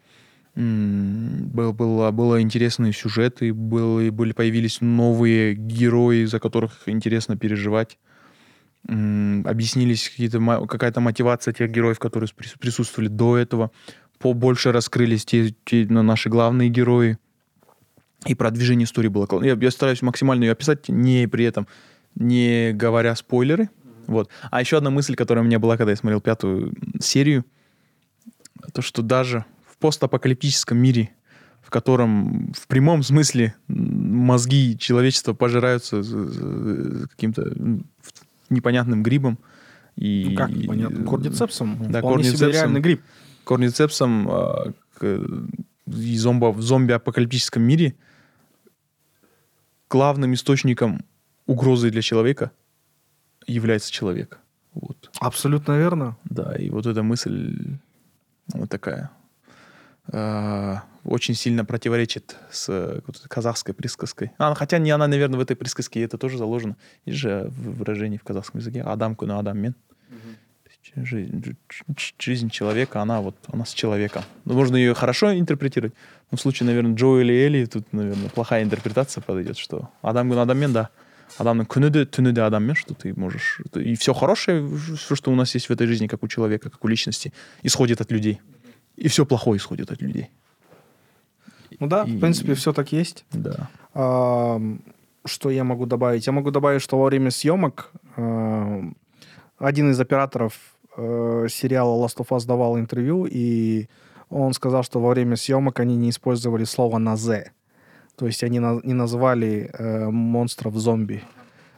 М, 0.55 1.49
Был, 1.49 1.73
было, 1.73 2.11
было 2.11 2.41
интересные 2.41 2.91
сюжеты, 2.91 3.53
было, 3.53 4.11
были, 4.11 4.33
появились 4.33 4.81
новые 4.81 5.55
герои, 5.55 6.25
за 6.25 6.39
которых 6.39 6.83
интересно 6.87 7.37
переживать. 7.37 7.97
Объяснились 8.87 10.09
какие-то, 10.09 10.65
какая-то 10.67 10.99
мотивация 11.01 11.53
тех 11.53 11.69
героев, 11.69 11.99
которые 11.99 12.29
прис- 12.29 12.57
присутствовали 12.57 13.07
до 13.07 13.37
этого. 13.37 13.71
Побольше 14.17 14.71
раскрылись 14.71 15.25
те, 15.25 15.53
те 15.65 15.85
на- 15.85 16.03
наши 16.03 16.29
главные 16.29 16.69
герои. 16.69 17.17
И 18.25 18.35
продвижение 18.35 18.85
истории 18.85 19.07
было. 19.07 19.27
Я, 19.43 19.53
я 19.53 19.71
стараюсь 19.71 20.01
максимально 20.01 20.43
ее 20.45 20.51
описать, 20.51 20.89
не 20.89 21.27
при 21.27 21.45
этом 21.45 21.67
не 22.15 22.73
говоря 22.73 23.15
спойлеры. 23.15 23.69
Вот. 24.07 24.29
А 24.49 24.59
еще 24.59 24.77
одна 24.77 24.89
мысль, 24.89 25.15
которая 25.15 25.43
у 25.43 25.47
меня 25.47 25.59
была, 25.59 25.77
когда 25.77 25.91
я 25.91 25.95
смотрел 25.95 26.19
пятую 26.19 26.73
серию, 26.99 27.45
то, 28.73 28.81
что 28.81 29.01
даже 29.01 29.45
в 29.65 29.77
постапокалиптическом 29.77 30.77
мире, 30.77 31.11
в 31.61 31.69
котором 31.69 32.51
в 32.53 32.67
прямом 32.67 33.03
смысле 33.03 33.53
мозги 33.67 34.77
человечества 34.77 35.33
пожираются 35.33 36.01
каким-то 37.11 37.53
непонятным 38.49 39.03
грибом. 39.03 39.37
И, 39.95 40.27
Ну, 40.29 40.35
как 40.35 40.49
непонятно? 40.49 41.05
Кордицепсом? 41.05 41.91
Да, 41.91 41.99
Вполне 41.99 42.23
кордицепсом. 42.23 42.51
реальный 42.51 42.79
гриб. 42.81 43.01
кордицепсом 43.43 44.27
а, 44.29 44.71
к- 44.97 45.27
и 45.87 46.17
зомбо, 46.17 46.51
в 46.51 46.61
зомби-апокалиптическом 46.61 47.63
мире 47.63 47.95
главным 49.89 50.33
источником 50.33 51.03
угрозы 51.47 51.89
для 51.89 52.01
человека 52.01 52.51
является 53.47 53.91
человек. 53.91 54.39
Вот. 54.73 55.09
Абсолютно 55.19 55.77
верно. 55.77 56.15
Да, 56.25 56.55
и 56.55 56.69
вот 56.69 56.85
эта 56.85 57.01
мысль 57.01 57.75
вот 58.53 58.69
такая 58.69 59.09
а, 60.11 60.83
очень 61.09 61.35
сильно 61.35 61.65
противоречит 61.65 62.35
с 62.51 62.69
э, 62.69 63.01
казахской 63.27 63.73
присказкой. 63.73 64.31
А, 64.37 64.53
хотя 64.53 64.77
не 64.77 64.91
она, 64.91 65.07
наверное, 65.07 65.37
в 65.37 65.41
этой 65.41 65.55
присказке 65.55 66.03
это 66.03 66.17
тоже 66.17 66.37
заложено. 66.37 66.75
Есть 67.05 67.19
же 67.19 67.45
в- 67.49 67.79
выражение 67.79 68.19
в 68.19 68.23
казахском 68.23 68.59
языке 68.59 68.81
«адам 68.81 69.15
куна 69.15 69.39
адам 69.39 69.57
мен». 69.57 69.75
Жизнь, 72.19 72.49
человека, 72.49 73.01
она 73.01 73.21
вот, 73.21 73.35
она 73.47 73.63
с 73.65 73.73
человеком. 73.73 74.23
Ну, 74.45 74.53
можно 74.53 74.75
ее 74.75 74.93
хорошо 74.95 75.37
интерпретировать, 75.37 75.93
но 76.31 76.37
в 76.37 76.41
случае, 76.41 76.65
наверное, 76.65 76.95
Джо 76.95 77.19
или 77.19 77.33
Элли, 77.33 77.65
тут, 77.65 77.93
наверное, 77.93 78.29
плохая 78.29 78.63
интерпретация 78.63 79.21
подойдет, 79.21 79.57
что 79.57 79.89
адам 80.01 80.29
куна 80.29 80.43
адам 80.43 80.57
мен, 80.57 80.73
да. 80.73 80.89
Адамның 81.37 81.67
күні 81.69 81.91
де 81.93 82.05
түні 82.09 82.33
де 82.33 82.41
адаммен, 82.41 82.75
что 82.75 82.95
ты 82.95 83.13
можешь... 83.13 83.61
И 83.75 83.95
все 83.95 84.13
хорошее, 84.13 84.67
все, 84.97 85.15
что 85.15 85.31
у 85.31 85.35
нас 85.35 85.53
есть 85.53 85.69
в 85.69 85.71
этой 85.71 85.85
жизни, 85.85 86.07
как 86.07 86.23
у 86.23 86.27
человека, 86.27 86.71
как 86.71 86.83
у 86.83 86.87
личности, 86.87 87.33
исходит 87.61 88.01
от 88.01 88.11
людей. 88.11 88.41
И 88.95 89.07
все 89.07 89.25
плохое 89.25 89.57
исходит 89.57 89.91
от 89.91 90.01
людей. 90.01 90.31
Ну 91.79 91.87
да, 91.87 92.03
И- 92.03 92.17
в 92.17 92.19
принципе, 92.19 92.53
все 92.53 92.73
так 92.73 92.91
есть. 92.91 93.25
Да. 93.31 93.69
Ам, 93.93 94.79
Что 95.25 95.49
я 95.51 95.63
могу 95.63 95.85
добавить? 95.85 96.27
Я 96.27 96.33
могу 96.33 96.49
добавить, 96.51 96.81
что 96.81 96.97
во 96.97 97.05
время 97.05 97.29
съемок 97.29 97.91
ам, 98.17 98.95
один 99.57 99.91
из 99.91 99.99
операторов 99.99 100.53
э, 100.97 101.47
сериала 101.49 102.05
Last 102.05 102.17
of 102.17 102.27
Us 102.29 102.45
давал 102.47 102.77
интервью, 102.79 103.27
и 103.29 103.87
он 104.29 104.53
сказал, 104.53 104.83
что 104.83 104.99
во 105.01 105.09
время 105.09 105.35
съемок 105.35 105.79
они 105.79 105.95
не 105.97 106.09
использовали 106.09 106.65
слово 106.65 106.99
на 106.99 107.15
«з». 107.17 107.51
То 108.15 108.25
есть 108.27 108.43
они 108.43 108.59
на- 108.59 108.79
не 108.83 108.93
называли 108.93 109.69
э, 109.73 110.09
монстров 110.09 110.75
зомби. 110.75 111.21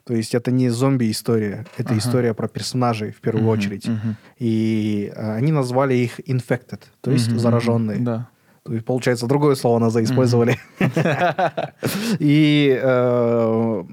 То 0.04 0.14
есть 0.16 0.36
это 0.36 0.52
не 0.52 0.70
зомби-история, 0.70 1.66
это 1.78 1.90
Ага. 1.90 1.98
история 2.00 2.34
про 2.34 2.48
персонажей 2.48 3.12
в 3.12 3.22
первую 3.22 3.44
Мгм, 3.44 3.52
очередь. 3.54 3.88
мгм. 3.88 4.16
И 4.40 5.12
э, 5.16 5.36
они 5.38 5.52
назвали 5.52 5.94
их 5.96 6.20
infected, 6.30 6.82
то 7.02 7.12
есть 7.12 7.30
Мгм, 7.30 7.40
зараженные. 7.40 8.00
Да. 8.00 8.28
То 8.64 8.74
есть, 8.74 8.86
получается, 8.86 9.28
другое 9.28 9.56
слово 9.56 9.80
на 9.80 9.90
«за» 9.90 10.04
использовали. 10.04 10.60
И, 12.20 12.80
э, 12.82 13.84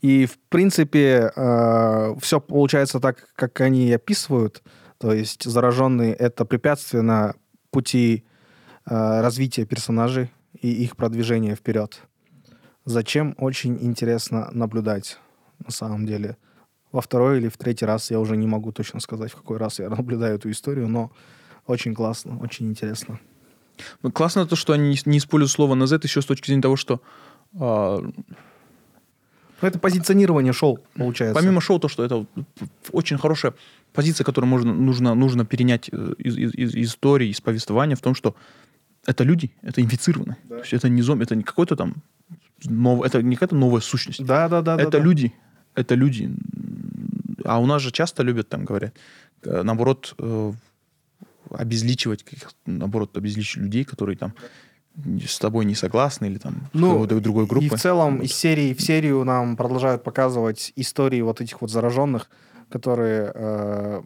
и 0.00 0.26
в 0.26 0.38
принципе, 0.48 1.32
все 2.20 2.40
получается 2.40 3.00
так, 3.00 3.28
как 3.34 3.60
они 3.60 3.92
описывают. 3.92 4.62
То 4.98 5.12
есть 5.12 5.44
зараженные— 5.44 6.12
это 6.18 6.44
препятствие 6.44 7.02
на 7.02 7.34
пути 7.70 8.24
э, 8.86 9.20
развития 9.20 9.64
персонажей 9.64 10.32
и 10.60 10.70
их 10.70 10.96
продвижения 10.96 11.54
вперед. 11.54 12.02
Зачем? 12.84 13.34
Очень 13.38 13.78
интересно 13.80 14.48
наблюдать, 14.52 15.18
на 15.64 15.70
самом 15.70 16.06
деле. 16.06 16.36
Во 16.90 17.00
второй 17.00 17.38
или 17.38 17.48
в 17.48 17.56
третий 17.56 17.84
раз 17.84 18.10
я 18.10 18.18
уже 18.18 18.36
не 18.36 18.46
могу 18.46 18.72
точно 18.72 18.98
сказать, 19.00 19.30
в 19.30 19.36
какой 19.36 19.58
раз 19.58 19.78
я 19.78 19.88
наблюдаю 19.90 20.36
эту 20.36 20.50
историю, 20.50 20.88
но 20.88 21.12
очень 21.66 21.94
классно, 21.94 22.38
очень 22.38 22.68
интересно. 22.68 23.20
Ну, 24.02 24.10
Классно 24.10 24.46
то, 24.46 24.56
что 24.56 24.72
они 24.72 24.98
не- 25.06 25.18
используют 25.18 25.50
слово 25.50 25.74
на 25.74 25.86
Z 25.86 26.00
еще 26.02 26.20
с 26.22 26.26
точки 26.26 26.46
зрения 26.46 26.62
того, 26.62 26.76
что 26.76 27.00
а, 27.58 28.00
это 29.60 29.78
позиционирование 29.78 30.52
шоу, 30.52 30.78
получается. 30.94 31.40
помимо 31.40 31.60
шоу, 31.60 31.78
то, 31.80 31.88
что 31.88 32.04
это 32.04 32.26
очень 32.92 33.18
хорошая 33.18 33.54
позиция, 33.92 34.24
которую 34.24 34.48
можно, 34.48 34.72
нужно, 34.72 35.14
нужно 35.14 35.44
перенять 35.44 35.88
э, 35.90 36.14
из, 36.18 36.36
из- 36.36 36.54
из 36.54 36.74
истории, 36.74 37.28
из 37.28 37.40
повествования, 37.40 37.96
в 37.96 38.00
том, 38.00 38.14
что 38.14 38.36
это 39.06 39.24
люди, 39.24 39.50
это 39.62 39.80
инфицированные. 39.80 40.36
Да. 40.44 40.56
То 40.56 40.60
есть 40.62 40.72
это 40.74 40.88
не 40.88 41.02
зомби, 41.02 41.24
это 41.24 41.34
не 41.34 41.42
какой-то 41.42 41.74
там 41.74 41.94
нов, 42.64 43.02
это 43.04 43.22
не 43.22 43.34
какая-то 43.36 43.56
новая 43.56 43.80
сущность. 43.80 44.24
Да, 44.24 44.48
да, 44.48 44.62
да. 44.62 44.76
да, 44.76 44.82
это 44.82 44.92
да. 44.92 44.98
люди. 45.00 45.32
Это 45.74 45.94
люди. 45.96 46.30
А 47.44 47.58
у 47.58 47.66
нас 47.66 47.82
же 47.82 47.90
часто 47.90 48.22
любят, 48.22 48.48
там 48.48 48.64
говорят, 48.64 48.94
э, 49.42 49.62
наоборот, 49.62 50.14
э, 50.18 50.52
обезличивать, 51.50 52.24
наоборот, 52.66 53.16
обезличивать 53.16 53.64
людей, 53.64 53.84
которые 53.84 54.16
там 54.16 54.34
с 55.26 55.38
тобой 55.38 55.64
не 55.64 55.74
согласны 55.74 56.26
или 56.26 56.38
там 56.38 56.68
Ну, 56.72 57.06
другой 57.06 57.46
группы. 57.46 57.66
И 57.66 57.68
в 57.68 57.80
целом 57.80 58.16
Вот. 58.16 58.24
из 58.24 58.34
серии 58.34 58.74
в 58.74 58.80
серию 58.80 59.24
нам 59.24 59.56
продолжают 59.56 60.02
показывать 60.02 60.72
истории 60.76 61.20
вот 61.20 61.40
этих 61.40 61.60
вот 61.60 61.70
зараженных, 61.70 62.28
которые, 62.68 63.30
э, 63.34 64.02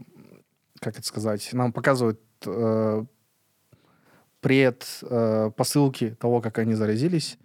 как 0.80 0.98
это 0.98 1.06
сказать, 1.06 1.48
нам 1.52 1.72
показывают 1.72 2.20
э, 2.44 3.04
предпосылки 4.40 6.04
э, 6.04 6.14
того, 6.16 6.40
как 6.40 6.58
они 6.58 6.74
заразились 6.74 7.38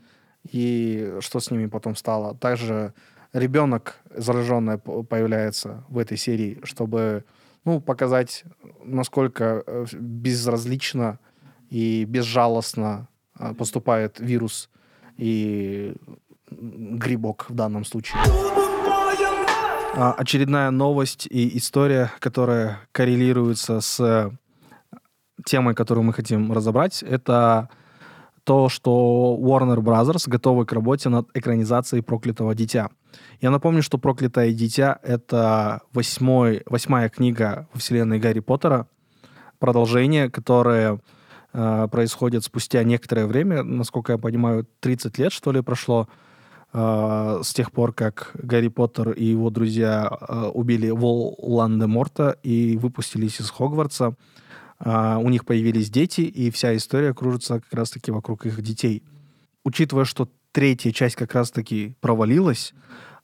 и 0.51 1.15
что 1.21 1.39
с 1.39 1.49
ними 1.51 1.67
потом 1.67 1.95
стало. 1.95 2.35
Также 2.35 2.93
ребенок 3.33 3.97
зараженный 4.09 4.77
появляется 4.77 5.85
в 5.89 5.97
этой 5.97 6.17
серии, 6.17 6.59
чтобы 6.63 7.23
ну, 7.67 7.81
показать, 7.81 8.45
насколько 8.85 9.61
э, 9.67 9.85
безразлично 9.99 11.19
и 11.69 12.05
безжалостно 12.05 13.09
э, 13.37 13.53
поступает 13.55 14.21
вирус 14.21 14.69
и 15.17 15.93
грибок 16.49 17.45
в 17.49 17.53
данном 17.53 17.83
случае. 17.83 18.21
А, 19.95 20.13
очередная 20.17 20.71
новость 20.71 21.27
и 21.29 21.57
история, 21.57 22.09
которая 22.19 22.79
коррелируется 22.93 23.81
с 23.81 24.31
темой, 25.43 25.75
которую 25.75 26.05
мы 26.05 26.13
хотим 26.13 26.53
разобрать, 26.53 27.03
это 27.03 27.67
то, 28.45 28.69
что 28.69 29.37
Warner 29.41 29.79
Brothers 29.79 30.29
готовы 30.29 30.65
к 30.65 30.71
работе 30.71 31.09
над 31.09 31.27
экранизацией 31.33 32.01
«Проклятого 32.01 32.55
дитя». 32.55 32.91
Я 33.41 33.51
напомню, 33.51 33.83
что 33.83 33.97
«Проклятое 33.97 34.51
дитя»— 34.51 34.99
это 35.03 35.81
восьмой, 35.93 36.63
восьмая 36.65 37.09
книга 37.09 37.67
во 37.73 37.79
вселенной 37.79 38.19
Гарри 38.19 38.39
Поттера, 38.39 38.87
продолжение, 39.59 40.29
которое 40.29 40.99
э, 41.53 41.87
происходит 41.91 42.43
спустя 42.43 42.83
некоторое 42.83 43.27
время, 43.27 43.63
насколько 43.63 44.13
я 44.13 44.17
понимаю, 44.17 44.67
30 44.79 45.17
лет, 45.19 45.31
что 45.31 45.51
ли, 45.51 45.61
прошло 45.61 46.07
э, 46.73 47.39
с 47.43 47.53
тех 47.53 47.71
пор, 47.71 47.93
как 47.93 48.31
Гарри 48.35 48.69
Поттер 48.69 49.11
и 49.11 49.25
его 49.25 49.49
друзья 49.49 50.09
э, 50.09 50.51
убили 50.53 50.89
Волан-де-Морта 50.89 52.37
и 52.43 52.77
выпустились 52.77 53.39
из 53.39 53.49
Хогвартса. 53.49 54.15
Uh, 54.79 55.17
у 55.23 55.29
них 55.29 55.43
появились 55.43 55.89
дети, 55.89 56.21
и 56.21 56.51
вся 56.51 56.77
история 56.77 57.11
кружится 57.11 57.61
как 57.61 57.73
раз-таки 57.73 58.11
вокруг 58.11 58.45
их 58.45 58.61
детей. 58.61 59.01
Учитывая, 59.63 60.05
что 60.05 60.29
третья 60.51 60.91
часть 60.91 61.15
как 61.15 61.33
раз-таки 61.33 61.95
провалилась, 61.99 62.73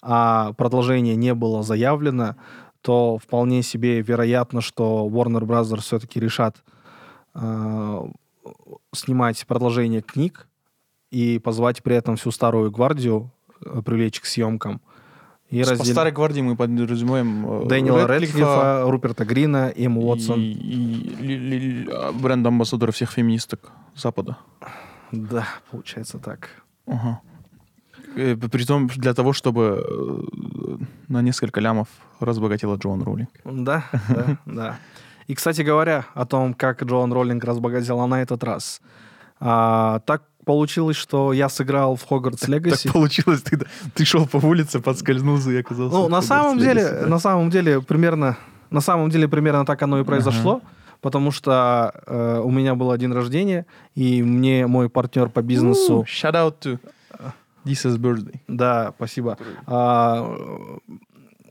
а 0.03 0.53
продолжение 0.53 1.15
не 1.15 1.33
было 1.33 1.63
заявлено, 1.63 2.35
то 2.81 3.17
вполне 3.17 3.63
себе 3.63 4.01
вероятно, 4.01 4.61
что 4.61 5.07
Warner 5.09 5.43
Bros. 5.43 5.79
все-таки 5.79 6.19
решат 6.19 6.63
uh, 7.33 8.11
снимать 8.93 9.45
продолжение 9.47 10.01
книг 10.01 10.47
и 11.09 11.39
позвать 11.39 11.81
при 11.81 11.95
этом 11.95 12.17
всю 12.17 12.31
старую 12.31 12.71
гвардию, 12.71 13.31
э, 13.65 13.81
привлечь 13.83 14.19
к 14.19 14.25
съемкам— 14.25 14.81
и 15.53 15.61
По 15.63 15.69
раздел... 15.69 15.93
старой 15.93 16.11
гвардии 16.11 16.41
мы 16.41 16.55
подразумеваем 16.55 17.65
э, 17.65 17.67
Дэниела 17.67 18.07
Редклифа 18.07 18.85
Руперта 18.87 19.23
Грина, 19.23 19.71
Эмму 19.75 20.01
Уотсон. 20.01 20.39
И, 20.39 20.45
и, 20.45 21.83
и 21.85 21.87
а, 21.91 22.11
бренд-амбассадора 22.11 22.91
всех 22.91 23.11
феминисток 23.11 23.71
Запада. 23.95 24.37
Да, 25.11 25.47
получается 25.69 26.17
так. 26.17 26.49
Ага. 26.87 27.21
Э, 27.23 27.32
Притом 28.16 28.88
для 28.88 29.14
того, 29.14 29.34
чтобы 29.34 29.84
э, 29.86 30.84
на 31.07 31.22
несколько 31.22 31.59
лямов 31.61 31.88
разбогатела 32.20 32.76
Джоан 32.76 33.03
Роллинг. 33.03 33.30
Да, 33.43 33.86
да, 34.09 34.38
да. 34.45 34.80
И, 35.28 35.36
кстати 35.36 35.61
говоря, 35.61 36.05
о 36.14 36.26
том, 36.26 36.53
как 36.53 36.84
Джоан 36.84 37.14
Роллинг 37.14 37.43
разбогатела 37.43 38.05
на 38.07 38.22
этот 38.22 38.43
раз. 38.43 38.82
А, 39.39 39.99
так 40.05 40.24
получилось, 40.45 40.97
что 40.97 41.34
я 41.34 41.49
сыграл 41.49 41.95
в 41.95 42.03
Хогвартс 42.03 42.47
Легаси. 42.47 42.84
Так 42.84 42.93
получилось, 42.93 43.41
ты, 43.41 43.59
ты 43.93 44.05
шел 44.05 44.28
по 44.28 44.38
улице, 44.38 44.80
подскользнулся 44.80 45.51
и 45.51 45.57
оказался 45.57 45.95
Ну, 45.95 46.09
на 46.09 46.22
самом 46.22 46.59
деле, 46.59 46.84
да? 46.84 47.07
на 47.07 47.20
самом 47.20 47.49
деле, 47.49 47.82
примерно, 47.82 48.38
на 48.70 48.82
самом 48.82 49.09
деле, 49.09 49.28
примерно 49.28 49.66
так 49.66 49.82
оно 49.82 49.99
и 49.99 50.03
произошло. 50.03 50.55
Ага. 50.55 50.66
Потому 51.01 51.32
что 51.32 51.93
э, 52.05 52.41
у 52.43 52.49
меня 52.49 52.76
был 52.76 52.95
день 52.95 53.11
рождения, 53.11 53.66
и 53.93 54.24
мне 54.24 54.68
мой 54.68 54.89
партнер 54.89 55.28
по 55.30 55.41
бизнесу... 55.41 56.01
Ooh, 56.01 56.05
shout 56.05 56.34
out 56.34 56.55
to 56.61 56.80
this 57.66 57.86
is 57.86 57.97
birthday. 57.97 58.39
Да, 58.47 58.93
спасибо. 58.95 59.38
А, 59.66 60.38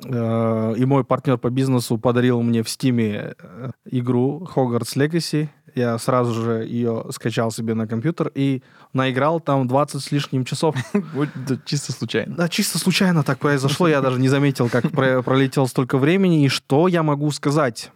э, 0.04 0.74
и 0.76 0.84
мой 0.84 1.04
партнер 1.04 1.38
по 1.38 1.50
бизнесу 1.50 1.98
подарил 1.98 2.42
мне 2.42 2.62
в 2.62 2.68
Стиме 2.68 3.34
э, 3.38 3.70
игру 3.86 4.46
Hogwarts 4.54 4.96
Legacy. 4.96 5.48
Я 5.74 5.98
сразу 5.98 6.34
же 6.34 6.66
ее 6.66 7.06
скачал 7.10 7.50
себе 7.50 7.74
на 7.74 7.86
компьютер 7.86 8.30
и 8.34 8.62
наиграл 8.92 9.40
там 9.40 9.66
20 9.66 10.02
с 10.02 10.12
лишним 10.12 10.44
часов. 10.44 10.76
чисто 11.64 11.92
случайно. 11.92 12.36
Да, 12.36 12.48
чисто 12.48 12.78
случайно 12.78 13.22
так 13.22 13.38
произошло. 13.38 13.88
Я 13.88 14.02
даже 14.02 14.20
не 14.20 14.28
заметил, 14.28 14.68
как 14.68 14.90
пролетело 14.90 15.66
столько 15.66 15.96
времени. 15.96 16.44
И 16.44 16.48
что 16.48 16.88
я 16.88 17.02
могу 17.02 17.30
сказать? 17.30 17.90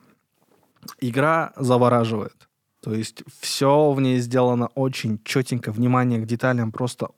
Игра 1.00 1.52
завораживает. 1.56 2.48
То 2.82 2.94
есть 2.94 3.24
все 3.40 3.90
в 3.90 4.00
ней 4.00 4.20
сделано 4.20 4.68
очень 4.74 5.20
четенько. 5.24 5.72
Внимание 5.72 6.20
к 6.20 6.26
деталям 6.26 6.70
просто 6.70 7.08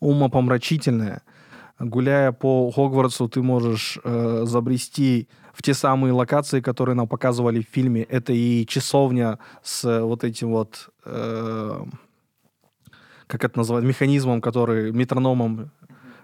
умопомрачительное. 0.00 1.22
Гуляя 1.78 2.32
по 2.32 2.70
Хогвартсу, 2.70 3.28
ты 3.28 3.42
можешь 3.42 3.98
э, 4.04 4.42
забрести 4.44 5.28
в 5.52 5.62
те 5.62 5.74
самые 5.74 6.12
локации, 6.12 6.60
которые 6.60 6.94
нам 6.94 7.08
показывали 7.08 7.62
в 7.62 7.68
фильме. 7.74 8.02
Это 8.02 8.32
и 8.32 8.66
часовня 8.66 9.38
с 9.62 10.00
вот 10.02 10.24
этим 10.24 10.50
вот, 10.50 10.90
э, 11.04 11.84
как 13.26 13.44
это 13.44 13.58
называют, 13.58 13.86
механизмом, 13.86 14.40
который, 14.40 14.92
метрономом 14.92 15.70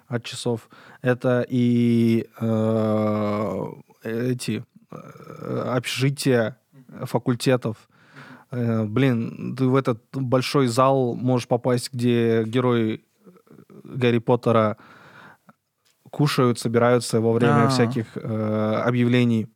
от 0.09 0.24
часов. 0.24 0.68
Это 1.03 1.45
и 1.49 2.27
э, 2.39 3.64
эти 4.03 4.64
э, 4.91 5.72
общежития 5.74 6.59
факультетов. 7.03 7.89
Э, 8.51 8.85
блин, 8.85 9.57
ты 9.57 9.66
в 9.66 9.74
этот 9.74 10.03
большой 10.12 10.66
зал 10.66 11.14
можешь 11.14 11.49
попасть, 11.49 11.93
где 11.93 12.45
герой 12.45 13.05
Гарри 13.87 14.18
Поттера 14.18 14.76
кушают, 16.11 16.59
собираются 16.59 17.20
во 17.20 17.32
время 17.32 17.62
А-а-а. 17.62 17.68
всяких 17.68 18.07
э, 18.16 18.82
объявлений. 18.84 19.49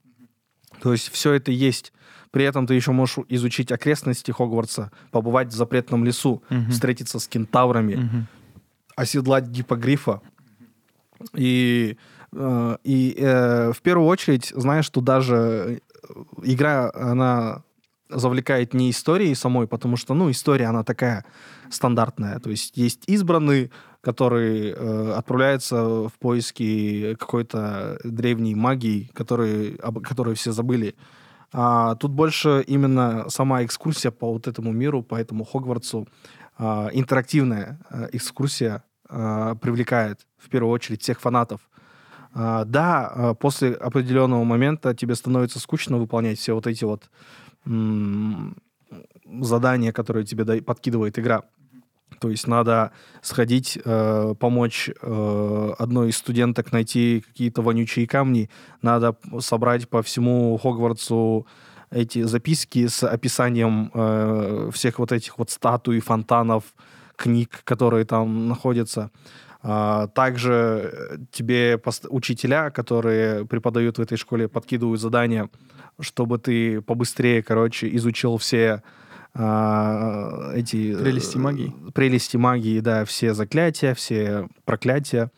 То 0.83 0.93
есть 0.93 1.11
все 1.11 1.33
это 1.33 1.53
есть. 1.53 1.93
При 2.31 2.45
этом 2.45 2.67
ты 2.67 2.75
еще 2.75 2.93
можешь 2.93 3.19
изучить 3.29 3.73
окрестности 3.73 4.31
Хогвартса, 4.31 4.93
побывать 5.11 5.49
в 5.49 5.57
запретном 5.57 6.05
лесу, 6.05 6.43
угу. 6.49 6.71
встретиться 6.71 7.19
с 7.19 7.27
кентаврами, 7.27 7.95
угу. 7.97 8.27
оседлать 8.97 9.49
гипогрифа. 9.49 10.21
И, 11.35 11.97
э, 12.33 12.77
и 12.85 13.15
э, 13.19 13.73
в 13.73 13.83
первую 13.83 14.07
очередь, 14.07 14.53
знаешь, 14.55 14.85
что 14.85 15.01
даже 15.01 15.81
игра, 16.43 16.91
она 16.95 17.63
завлекает 18.11 18.75
не 18.75 18.91
историей 18.91 19.35
самой, 19.35 19.67
потому 19.67 19.97
что, 19.97 20.15
ну, 20.15 20.31
история, 20.31 20.67
она 20.67 20.85
такая 20.85 21.25
стандартная. 21.71 22.39
То 22.41 22.51
есть 22.51 22.77
есть 22.77 23.05
избранный, 23.07 23.71
который 24.01 24.71
э, 24.71 25.13
отправляется 25.13 26.09
в 26.09 26.13
поиски 26.19 27.17
какой-то 27.19 27.99
древней 28.05 28.55
магии, 28.55 29.11
который, 29.13 29.77
об 29.77 30.01
которой 30.01 30.35
все 30.35 30.53
забыли. 30.53 30.95
А 31.53 31.97
тут 31.97 32.13
больше 32.13 32.65
именно 32.67 33.29
сама 33.29 33.65
экскурсия 33.65 34.11
по 34.11 34.33
вот 34.33 34.47
этому 34.47 34.73
миру, 34.73 35.03
по 35.03 35.17
этому 35.17 35.45
Хогвартсу, 35.45 36.09
э, 36.59 36.89
интерактивная 36.93 37.81
э, 37.91 38.09
экскурсия 38.13 38.83
э, 39.09 39.55
привлекает 39.61 40.27
в 40.39 40.49
первую 40.49 40.73
очередь 40.73 41.03
всех 41.03 41.21
фанатов. 41.21 41.61
Uh, 42.33 42.65
да, 42.65 43.13
uh, 43.13 43.35
после 43.35 43.73
определенного 43.73 44.45
момента 44.45 44.95
тебе 44.95 45.17
становится 45.17 45.59
скучно 45.59 45.97
выполнять 45.99 46.39
все 46.39 46.55
вот 46.55 46.69
эти 46.69 46.85
вот 46.85 47.11
задания, 49.41 49.93
которые 49.93 50.25
тебе 50.25 50.63
подкидывает 50.63 51.19
игра. 51.19 51.43
То 52.19 52.29
есть 52.29 52.47
надо 52.47 52.91
сходить, 53.23 53.79
э, 53.83 54.35
помочь 54.39 54.91
э, 54.91 55.73
одной 55.79 56.11
из 56.11 56.17
студенток 56.17 56.73
найти 56.73 57.23
какие-то 57.27 57.63
вонючие 57.63 58.07
камни, 58.07 58.51
надо 58.83 59.17
собрать 59.39 59.89
по 59.89 60.03
всему 60.03 60.59
Хогвартсу 60.59 61.47
эти 61.91 62.23
записки 62.23 62.89
с 62.89 63.05
описанием 63.05 63.91
э, 63.95 64.71
всех 64.73 64.99
вот 64.99 65.13
этих 65.13 65.39
вот 65.39 65.51
статуй, 65.51 66.01
фонтанов, 66.01 66.65
книг, 67.17 67.63
которые 67.65 68.05
там 68.05 68.49
находятся. 68.49 69.11
А, 69.63 70.07
также 70.09 71.21
тебе 71.31 71.81
учителя, 72.09 72.71
которые 72.71 73.45
преподают 73.45 73.99
в 73.99 74.01
этой 74.01 74.17
школе, 74.17 74.49
подкидывают 74.49 75.01
задания, 75.01 75.51
чтобы 76.01 76.39
ты 76.39 76.81
побыстрее, 76.81 77.43
короче, 77.43 77.95
изучил 77.97 78.37
все 78.39 78.83
а, 79.35 80.53
эти... 80.55 80.93
Э, 80.93 81.03
прелести 81.03 81.37
магии. 81.37 81.75
Прелести 81.95 82.37
магии, 82.37 82.81
да, 82.81 83.05
все 83.05 83.35
заклятия, 83.35 83.95
все 83.95 84.49
проклятия 84.65 85.31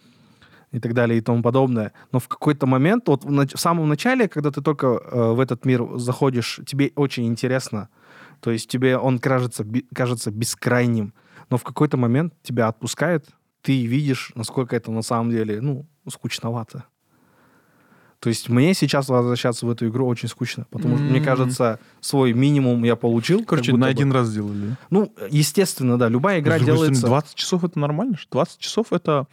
и 0.71 0.81
так 0.81 0.95
далее 0.95 1.19
и 1.19 1.21
тому 1.21 1.43
подобное. 1.43 1.93
Но 2.11 2.19
в 2.19 2.29
какой-то 2.29 2.67
момент, 2.67 3.07
вот 3.09 3.25
в, 3.25 3.59
самом 3.59 3.89
начале, 3.89 4.29
когда 4.29 4.51
ты 4.51 4.63
только 4.63 4.87
э, 4.87 5.33
в 5.33 5.41
этот 5.41 5.65
мир 5.67 5.99
заходишь, 5.99 6.61
тебе 6.67 6.93
очень 6.97 7.27
интересно. 7.27 7.89
То 8.41 8.51
есть 8.51 8.69
тебе 8.69 8.97
он 8.97 9.19
кажется, 9.19 9.63
би, 9.63 9.87
кажется 9.95 10.31
бескрайним. 10.31 11.13
Но 11.51 11.59
в 11.59 11.63
какой-то 11.63 11.99
момент 11.99 12.35
тебя 12.43 12.69
отпускает, 12.69 13.27
ты 13.61 13.85
видишь, 13.85 14.33
насколько 14.35 14.75
это 14.75 14.91
на 14.91 15.03
самом 15.03 15.31
деле, 15.31 15.61
ну, 15.61 15.87
скучновато. 16.09 16.85
То 18.23 18.29
есть 18.29 18.49
мне 18.49 18.73
сейчас 18.73 19.09
возвращаться 19.09 19.67
в 19.67 19.71
эту 19.71 19.89
игру 19.89 20.07
очень 20.07 20.29
скучно, 20.29 20.65
потому 20.71 20.97
что, 20.97 21.05
мне 21.05 21.19
М. 21.19 21.25
кажется, 21.25 21.81
свой 22.01 22.33
минимум 22.33 22.85
я 22.85 22.95
получил. 22.95 23.45
Короче, 23.45 23.73
на 23.73 23.79
бы. 23.79 23.87
один 23.89 24.13
раз 24.13 24.29
сделали. 24.29 24.77
Ну, 24.91 25.13
естественно, 25.29 25.99
да, 25.99 26.09
любая 26.09 26.39
игра 26.39 26.57
С 26.57 26.61
другой 26.61 26.77
стороны, 26.77 26.95
делается... 26.95 27.07
20 27.09 27.35
часов 27.35 27.65
это 27.65 27.81
нормально. 27.81 28.17
же. 28.17 28.29
20 28.31 28.61
часов 28.61 28.93
это 28.93 29.27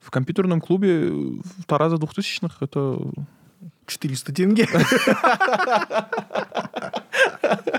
в 0.00 0.10
компьютерном 0.10 0.60
клубе 0.60 1.08
в 1.08 1.64
Тараза 1.66 1.96
2000-х 1.96 2.56
это 2.60 2.98
400 3.86 4.32
тенге. 4.34 4.68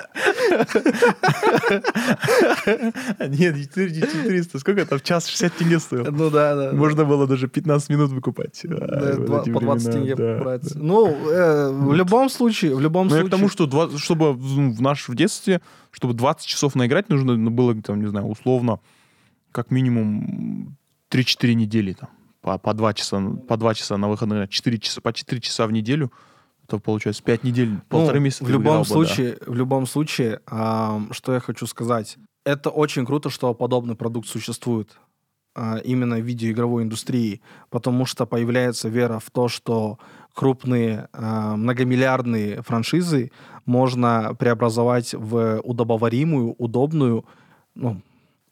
Нет, 3.27 3.55
400. 3.55 4.59
Сколько 4.59 4.81
это? 4.81 4.97
В 4.97 5.03
час 5.03 5.27
60 5.27 5.53
тенге 5.53 5.79
стоил. 5.79 6.05
Ну 6.11 6.29
да, 6.29 6.55
да. 6.55 6.71
Можно 6.73 7.05
было 7.05 7.27
даже 7.27 7.47
15 7.47 7.89
минут 7.89 8.11
выкупать. 8.11 8.65
А, 8.65 9.15
по 9.17 9.43
20 9.43 9.47
времена, 9.47 9.77
тенге 9.77 10.15
брать. 10.15 10.75
Ну, 10.75 11.07
э, 11.29 11.71
в 11.71 11.93
любом 11.93 12.29
случае, 12.29 12.75
в 12.75 12.79
любом 12.79 13.07
Ну, 13.07 13.11
случае... 13.11 13.27
к 13.27 13.31
тому, 13.31 13.49
что 13.49 13.97
чтобы 13.97 14.33
в 14.33 14.57
в 14.57 14.81
наш 14.81 15.09
в 15.09 15.15
детстве, 15.15 15.61
чтобы 15.91 16.13
20 16.13 16.45
часов 16.45 16.75
наиграть, 16.75 17.09
нужно 17.09 17.51
было, 17.51 17.75
там, 17.81 18.01
не 18.01 18.07
знаю, 18.07 18.27
условно, 18.27 18.79
как 19.51 19.71
минимум 19.71 20.77
3-4 21.11 21.53
недели 21.53 21.93
там. 21.93 22.09
По, 22.41 22.57
по 22.57 22.73
2 22.73 22.93
часа, 22.93 23.21
по 23.47 23.57
2 23.57 23.73
часа 23.73 23.97
на 23.97 24.07
выходные, 24.07 24.47
4 24.47 24.79
часа, 24.79 25.01
по 25.01 25.13
4 25.13 25.41
часа 25.41 25.67
в 25.67 25.71
неделю. 25.71 26.11
Это 26.67 26.79
получается 26.79 27.23
5 27.23 27.43
недель, 27.43 27.79
полторы 27.87 28.19
Ну, 28.19 28.25
месяца. 28.25 28.43
В 28.43 28.49
любом 28.49 28.79
бы, 28.79 28.83
да. 28.87 28.93
случае, 28.93 29.37
в 29.45 29.55
любом 29.55 29.87
случае, 29.87 30.41
ам, 30.47 31.13
что 31.13 31.33
я 31.33 31.39
хочу 31.39 31.65
сказать, 31.65 32.17
это 32.45 32.69
очень 32.69 33.05
круто, 33.05 33.29
что 33.29 33.53
подобный 33.53 33.95
продукт 33.95 34.27
существует 34.27 34.97
а, 35.55 35.77
именно 35.77 36.17
в 36.17 36.21
видеоигровой 36.21 36.83
индустрии, 36.83 37.41
потому 37.69 38.05
что 38.05 38.25
появляется 38.25 38.89
вера 38.89 39.19
в 39.19 39.31
то, 39.31 39.47
что 39.47 39.97
крупные 40.33 41.07
а, 41.13 41.55
многомиллиардные 41.55 42.61
франшизы 42.61 43.31
можно 43.65 44.35
преобразовать 44.37 45.13
в 45.13 45.59
удобоваримую, 45.63 46.53
удобную, 46.57 47.25
ну, 47.75 48.01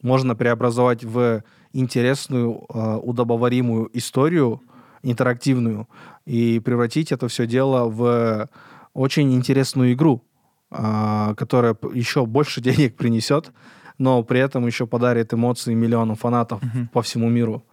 можно 0.02 0.36
преобразовать 0.36 1.04
в 1.04 1.44
интересную, 1.74 2.66
а, 2.70 2.98
удобоваримую 2.98 3.90
историю, 3.94 4.62
интерактивную, 5.04 5.88
и 6.26 6.60
превратить 6.60 7.12
это 7.12 7.28
все 7.28 7.46
дело 7.48 7.90
в 7.90 8.50
очень 8.94 9.34
интересную 9.34 9.94
игру, 9.94 10.24
а, 10.72 11.34
которая 11.36 11.76
еще 11.94 12.26
больше 12.26 12.62
денег 12.68 12.96
принесет, 12.98 13.52
но 13.98 14.24
при 14.24 14.40
этом 14.40 14.66
еще 14.68 14.88
подарит 14.88 15.34
эмоции 15.34 15.74
миллионам 15.74 16.16
фанатов 16.16 16.62
Мгм. 16.64 16.88
по 16.88 17.02
всему 17.02 17.30
миру. 17.30 17.64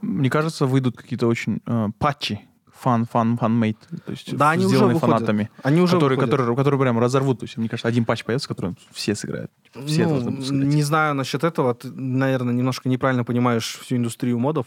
Мне 0.00 0.30
кажется, 0.30 0.66
выйдут 0.66 0.96
какие-то 0.96 1.26
очень 1.26 1.60
э, 1.66 1.88
патчи, 1.98 2.40
fan, 2.72 3.04
fan, 3.04 3.36
fan-made, 3.36 3.76
то 4.06 4.10
есть 4.12 4.34
Да, 4.36 4.50
они 4.50 4.64
уже 4.64 4.76
сделанные 4.76 4.94
выходят. 4.94 5.16
фанатами, 5.18 5.50
Они 5.62 5.80
уже 5.80 5.92
которые, 5.96 6.16
выходят. 6.16 6.30
которые, 6.38 6.56
которые 6.56 6.80
прям 6.80 6.98
разорвут. 6.98 7.40
То 7.40 7.44
есть, 7.44 7.56
мне 7.58 7.68
кажется, 7.68 7.86
один 7.88 8.04
патч 8.06 8.24
появится, 8.24 8.48
который 8.48 8.74
все 8.92 9.14
сыграют. 9.14 9.50
Все 9.86 10.06
Ну, 10.06 10.20
должны. 10.20 10.64
Не 10.64 10.82
знаю 10.82 11.14
насчет 11.14 11.44
этого. 11.44 11.74
Ты, 11.74 11.90
наверное, 11.92 12.54
немножко 12.54 12.88
неправильно 12.88 13.24
понимаешь 13.24 13.78
всю 13.82 13.96
индустрию 13.96 14.38
модов. 14.38 14.66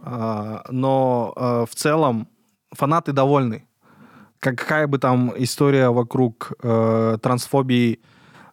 А, 0.00 0.64
но 0.70 1.32
а, 1.36 1.66
в 1.66 1.74
целом 1.74 2.28
фанаты 2.72 3.12
довольны. 3.12 3.66
Как- 4.40 4.58
Какая 4.58 4.86
бы 4.86 4.98
там 4.98 5.32
история 5.36 5.88
вокруг 5.90 6.52
э, 6.62 7.18
трансфобии 7.22 8.00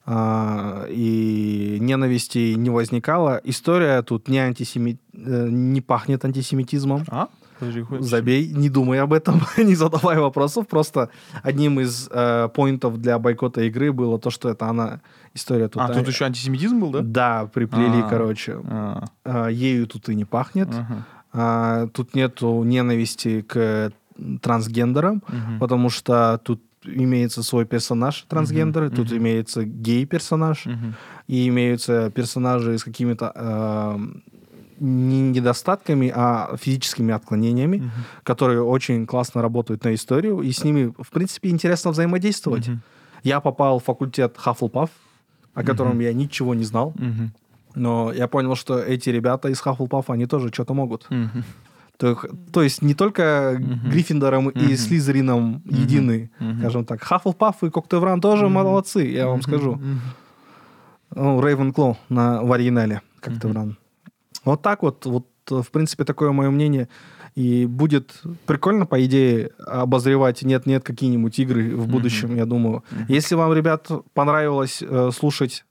а, 0.05 0.85
и 0.89 1.77
ненависти 1.79 2.55
не 2.55 2.69
возникала, 2.69 3.39
история 3.43 4.01
тут 4.01 4.27
не, 4.27 4.39
антисеми... 4.39 4.97
э, 5.13 5.47
не 5.49 5.81
пахнет 5.81 6.25
антисемитизмом. 6.25 7.03
А? 7.09 7.27
Подожди, 7.59 7.85
Забей, 7.99 8.49
не 8.49 8.69
думай 8.69 8.99
об 8.99 9.13
этом, 9.13 9.41
не 9.57 9.75
задавай 9.75 10.17
вопросов. 10.19 10.67
Просто 10.67 11.09
одним 11.43 11.79
из 11.79 12.09
э, 12.11 12.49
поинтов 12.53 12.97
для 12.97 13.17
бойкота 13.19 13.61
игры 13.61 13.93
было 13.93 14.19
то, 14.19 14.29
что 14.29 14.49
это 14.49 14.65
она 14.67 14.99
история 15.33 15.69
тут. 15.69 15.81
А, 15.81 15.93
тут 15.93 16.07
еще 16.07 16.25
антисемитизм 16.25 16.79
был, 16.81 16.89
да? 16.91 16.99
Да, 17.01 17.45
приплели, 17.53 18.01
А. 18.01 18.09
короче. 18.09 18.59
А, 18.65 19.05
А, 19.23 19.47
ею 19.47 19.87
тут 19.87 20.09
и 20.09 20.15
не 20.15 20.25
пахнет. 20.25 20.67
ага. 20.69 21.05
А, 21.31 21.87
тут 21.87 22.13
нету 22.13 22.61
ненависти 22.63 23.41
к 23.41 23.91
трансгендерам, 24.41 25.21
Мгм. 25.27 25.59
потому 25.59 25.89
что 25.89 26.39
тут 26.43 26.61
имеется 26.85 27.43
свой 27.43 27.65
персонаж 27.65 28.25
трансгендеры, 28.27 28.87
Мгм, 28.87 28.95
тут 28.95 29.07
мгм. 29.11 29.17
имеется 29.17 29.63
гей-персонаж, 29.63 30.65
Мгм. 30.65 30.93
и 31.27 31.47
имеются 31.47 32.09
персонажи 32.11 32.77
с 32.77 32.83
какими-то 32.83 33.31
э, 33.35 33.97
не 34.79 35.21
недостатками, 35.29 36.11
а 36.13 36.57
физическими 36.57 37.13
отклонениями, 37.13 37.77
Мгм. 37.77 37.91
которые 38.23 38.61
очень 38.63 39.05
классно 39.05 39.41
работают 39.41 39.85
на 39.85 39.93
историю, 39.93 40.41
и 40.41 40.51
с 40.51 40.63
ними, 40.63 40.93
в 40.99 41.09
принципе, 41.11 41.49
интересно 41.49 41.91
взаимодействовать. 41.91 42.67
Мгм. 42.67 42.81
Я 43.23 43.39
попал 43.39 43.79
в 43.79 43.83
факультет 43.83 44.35
Hufflepuff, 44.45 44.89
о 45.53 45.63
котором 45.63 45.91
Мгм. 45.93 46.01
я 46.01 46.13
ничего 46.13 46.53
не 46.55 46.65
знал, 46.65 46.93
Мгм. 46.97 47.31
но 47.75 48.11
я 48.11 48.27
понял, 48.27 48.55
что 48.55 48.77
эти 48.79 49.09
ребята 49.09 49.47
из 49.49 49.61
Hufflepuff, 49.61 50.05
они 50.07 50.25
тоже 50.25 50.49
что-то 50.51 50.73
могут. 50.73 51.05
Мгм. 51.09 51.43
То, 51.97 52.17
то 52.51 52.63
есть 52.63 52.81
не 52.81 52.95
только 52.95 53.57
Мгм. 53.59 53.89
Гриффиндором 53.89 54.49
и 54.49 54.59
Мгм. 54.65 54.75
Слизерином 54.77 55.61
едины, 55.65 56.31
Мгм. 56.39 56.59
скажем 56.59 56.85
так. 56.85 57.01
Хаффлпафф 57.03 57.63
и 57.63 57.69
Коктевран 57.69 58.19
тоже 58.19 58.45
Мгм. 58.45 58.53
молодцы, 58.53 59.01
я 59.03 59.27
вам 59.27 59.35
Мгм. 59.35 59.43
скажу. 59.43 59.71
Мгм. 59.73 59.99
Ну, 61.15 61.41
Рейвенкло 61.41 61.97
на, 62.09 62.41
в 62.41 62.51
оригинале 62.51 63.01
Коктевран. 63.19 63.77
Вот 64.45 64.61
так 64.63 64.81
вот, 64.81 65.05
вот, 65.05 65.27
в 65.49 65.69
принципе, 65.71 66.03
такое 66.03 66.31
мое 66.31 66.49
мнение. 66.49 66.89
И 67.35 67.65
будет 67.65 68.21
прикольно, 68.45 68.85
по 68.85 69.03
идее, 69.05 69.51
обозревать 69.65 70.41
нет-нет 70.43 70.83
какие-нибудь 70.83 71.37
игры 71.39 71.75
в 71.75 71.87
будущем, 71.87 72.35
я 72.35 72.45
думаю. 72.45 72.83
Мгм. 72.91 73.05
Если 73.07 73.35
вам, 73.35 73.53
ребят, 73.53 73.89
понравилось 74.13 74.81
э, 74.81 75.09
слушать 75.13 75.65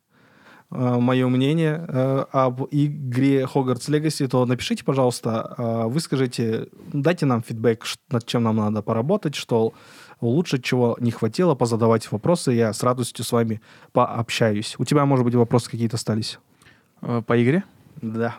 мое 0.72 1.28
мнение 1.28 1.84
э, 1.86 2.24
об 2.32 2.62
игре 2.70 3.42
Hogwarts 3.42 3.88
Legacy, 3.90 4.26
то 4.26 4.46
напишите, 4.46 4.84
пожалуйста, 4.84 5.54
э, 5.58 5.86
выскажите, 5.86 6.68
дайте 6.92 7.26
нам 7.26 7.42
фидбэк, 7.42 7.84
над 8.10 8.26
чем 8.26 8.44
нам 8.44 8.56
надо 8.56 8.82
поработать, 8.82 9.34
что 9.34 9.74
улучшить, 10.20 10.64
чего 10.64 10.96
не 11.00 11.10
хватило, 11.10 11.54
позадавайте 11.54 12.08
вопросы, 12.10 12.52
я 12.52 12.72
с 12.72 12.82
радостью 12.82 13.24
с 13.24 13.32
вами 13.32 13.60
пообщаюсь. 13.92 14.74
У 14.78 14.84
тебя, 14.84 15.04
может 15.04 15.24
быть, 15.24 15.34
вопросы 15.34 15.70
какие-то 15.70 15.96
остались? 15.96 16.38
Э, 17.02 17.22
По 17.26 17.42
игре? 17.42 17.64
Да. 18.00 18.36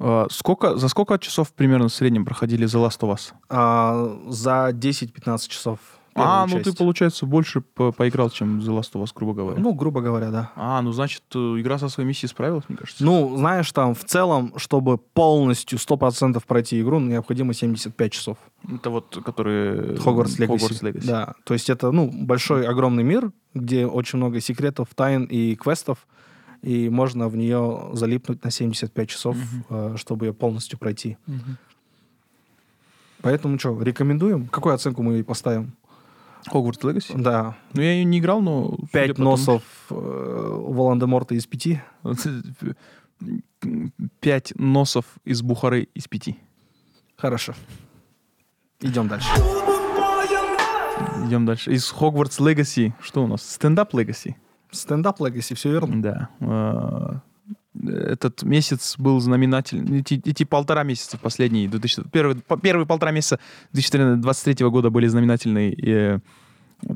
Э, 0.00 0.26
Сколько, 0.30 0.76
за 0.76 0.88
сколько 0.88 1.18
часов 1.18 1.52
примерно 1.52 1.88
в 1.88 1.94
среднем 1.94 2.24
проходили 2.24 2.66
The 2.66 2.86
Last 2.86 3.00
of 3.00 3.14
Us? 3.14 3.32
А, 3.48 4.18
за 4.28 4.70
10-15 4.72 5.48
часов. 5.48 5.78
А, 6.20 6.46
ну 6.46 6.58
ты, 6.58 6.64
часть. 6.64 6.78
получается, 6.78 7.26
больше 7.26 7.60
по- 7.60 7.92
поиграл, 7.92 8.30
чем 8.30 8.60
The 8.60 8.78
Last 8.78 8.92
of 8.94 9.02
Us, 9.02 9.10
грубо 9.14 9.34
говоря. 9.34 9.60
Ну, 9.60 9.72
грубо 9.74 10.00
говоря, 10.00 10.30
да. 10.30 10.52
А, 10.56 10.80
ну 10.82 10.92
значит, 10.92 11.22
э, 11.34 11.38
игра 11.38 11.78
со 11.78 11.88
своей 11.88 12.06
миссией 12.08 12.28
справилась, 12.28 12.64
мне 12.68 12.78
кажется. 12.78 13.04
Ну, 13.04 13.36
знаешь, 13.36 13.70
там 13.72 13.94
в 13.94 14.04
целом, 14.04 14.52
чтобы 14.56 14.98
полностью 14.98 15.78
100% 15.78 16.42
пройти 16.46 16.80
игру, 16.80 17.00
необходимо 17.00 17.54
75 17.54 18.12
часов. 18.12 18.38
Это 18.72 18.90
вот, 18.90 19.20
которые... 19.24 19.96
Хогвартс 19.96 20.38
Легаси. 20.38 20.60
Хогвартс 20.60 20.82
Legacy. 20.82 21.06
Да, 21.06 21.34
то 21.44 21.54
есть 21.54 21.70
это, 21.70 21.90
ну, 21.90 22.10
большой, 22.12 22.66
огромный 22.66 23.04
мир, 23.04 23.32
где 23.54 23.86
очень 23.86 24.18
много 24.18 24.40
секретов, 24.40 24.88
тайн 24.94 25.24
и 25.24 25.54
квестов, 25.54 26.06
и 26.62 26.88
можно 26.88 27.28
в 27.28 27.36
нее 27.36 27.90
залипнуть 27.92 28.42
на 28.44 28.50
75 28.50 29.08
часов, 29.08 29.36
э, 29.70 29.94
чтобы 29.96 30.26
ее 30.26 30.32
полностью 30.32 30.78
пройти. 30.78 31.16
Мгм. 31.26 31.56
Поэтому 33.20 33.58
что, 33.58 33.80
рекомендуем? 33.82 34.46
Какую 34.46 34.74
оценку 34.74 35.02
мы 35.02 35.14
ей 35.14 35.24
поставим? 35.24 35.72
Хогвартс 36.46 36.82
Легаси? 36.84 37.14
Да, 37.16 37.56
Ну, 37.74 37.82
я 37.82 37.92
ее 37.92 38.04
не 38.04 38.18
играл, 38.18 38.40
но... 38.40 38.76
судя 38.78 38.88
5 38.92 39.08
по 39.10 39.14
тому, 39.16 39.30
носов 39.30 39.62
э, 39.90 39.94
Волан-де-Морта 39.94 41.34
из 41.34 41.46
5. 41.46 41.82
Пять 44.20 44.52
носов 44.56 45.04
из 45.24 45.42
Бухары 45.42 45.88
из 45.94 46.06
пяти. 46.06 46.38
Хорошо. 47.16 47.54
Идем 48.80 49.08
дальше. 49.08 49.28
Идем 51.26 51.44
дальше. 51.46 51.72
Из 51.72 51.90
Хогвартс 51.90 52.38
Легаси. 52.38 52.94
Что 53.00 53.24
у 53.24 53.26
нас? 53.26 53.42
Стендап 53.42 53.92
Легаси. 53.94 54.36
Стендап 54.70 55.20
Legacy, 55.20 55.54
все 55.54 55.70
верно? 55.72 56.02
Да. 56.02 57.22
Этот 57.86 58.42
месяц 58.42 58.96
был 58.98 59.20
знаменательный. 59.20 60.00
Эти, 60.00 60.20
эти 60.24 60.44
полтора 60.44 60.82
месяца 60.82 61.18
последние, 61.18 61.68
2000, 61.68 62.08
первые, 62.10 62.42
первые 62.62 62.86
полтора 62.86 63.12
месяца 63.12 63.38
2023 63.72 64.66
года 64.68 64.90
были 64.90 65.06
знаменательные 65.06 65.74
э, 65.74 66.18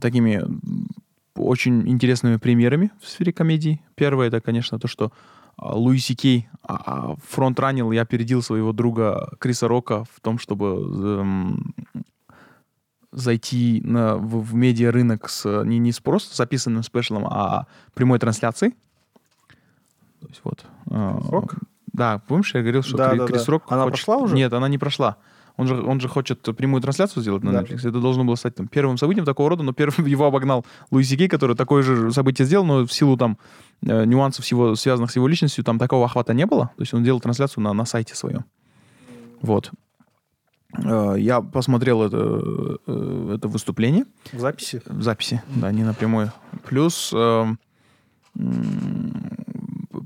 такими 0.00 0.42
очень 1.36 1.88
интересными 1.88 2.36
примерами 2.36 2.90
в 3.00 3.08
сфере 3.08 3.32
комедии. 3.32 3.80
Первое, 3.94 4.28
это, 4.28 4.40
конечно, 4.40 4.78
то, 4.78 4.88
что 4.88 5.12
а, 5.56 5.74
Луи 5.74 5.98
Кей 5.98 6.48
фронт-ранил 7.28 7.92
и 7.92 7.96
опередил 7.96 8.42
своего 8.42 8.72
друга 8.72 9.30
Криса 9.38 9.68
Рока 9.68 10.04
в 10.04 10.20
том, 10.20 10.38
чтобы 10.38 10.66
эм, 10.66 11.74
зайти 13.12 13.80
на, 13.84 14.16
в, 14.16 14.42
в 14.42 14.54
медиарынок 14.54 15.28
с, 15.28 15.64
не, 15.64 15.78
не 15.78 15.92
с 15.92 16.00
просто 16.00 16.36
записанным 16.36 16.82
спешлом, 16.82 17.26
а 17.26 17.66
прямой 17.94 18.18
трансляцией. 18.18 18.74
Есть 20.32 20.40
вот. 20.44 20.64
э, 20.90 21.18
Рок? 21.28 21.56
Да, 21.92 22.22
помнишь, 22.26 22.54
я 22.54 22.62
говорил, 22.62 22.82
что 22.82 22.96
Да, 22.96 23.10
Кри- 23.10 23.18
да, 23.18 23.26
Крис 23.26 23.44
да. 23.44 23.52
Рок 23.52 23.64
Она 23.68 23.82
хочет- 23.84 24.04
прошла 24.06 24.16
уже? 24.16 24.34
Нет, 24.34 24.50
она 24.54 24.66
не 24.68 24.78
прошла. 24.78 25.16
Он 25.58 25.66
же, 25.66 25.82
он 25.82 26.00
же 26.00 26.08
хочет 26.08 26.40
прямую 26.56 26.80
трансляцию 26.80 27.22
сделать 27.22 27.44
на 27.44 27.52
Да. 27.52 27.60
Netflix. 27.62 27.80
Это 27.86 28.00
должно 28.00 28.24
было 28.24 28.36
стать 28.36 28.54
там, 28.54 28.66
первым 28.68 28.96
событием 28.96 29.26
такого 29.26 29.50
рода, 29.50 29.62
но 29.62 29.74
первым 29.74 30.06
его 30.06 30.24
обогнал 30.24 30.64
Луи 30.90 31.04
Си 31.04 31.18
Кей, 31.18 31.28
который 31.28 31.54
такое 31.54 31.82
же 31.82 32.10
событие 32.12 32.46
сделал, 32.46 32.64
но 32.64 32.86
в 32.86 32.92
силу 32.92 33.18
там 33.18 33.36
э, 33.86 34.06
нюансов, 34.06 34.46
с 34.46 34.48
его, 34.50 34.74
связанных 34.74 35.10
с 35.10 35.16
его 35.16 35.28
личностью, 35.28 35.62
там 35.64 35.78
такого 35.78 36.06
охвата 36.06 36.32
не 36.32 36.46
было. 36.46 36.70
То 36.76 36.82
есть 36.82 36.94
он 36.94 37.04
делал 37.04 37.20
трансляцию 37.20 37.62
на, 37.64 37.74
на 37.74 37.84
сайте 37.84 38.14
своем. 38.14 38.46
Вот. 39.42 39.70
Э, 40.82 41.16
Я 41.18 41.42
посмотрел 41.42 42.02
это, 42.02 42.78
э, 42.86 43.34
это 43.36 43.48
выступление 43.48 44.06
В 44.32 44.40
записи? 44.40 44.80
в 44.86 45.02
записи, 45.02 45.42
да, 45.54 45.70
не 45.70 45.84
напрямую. 45.84 46.32
Плюс, 46.64 47.12
эм, 47.14 47.58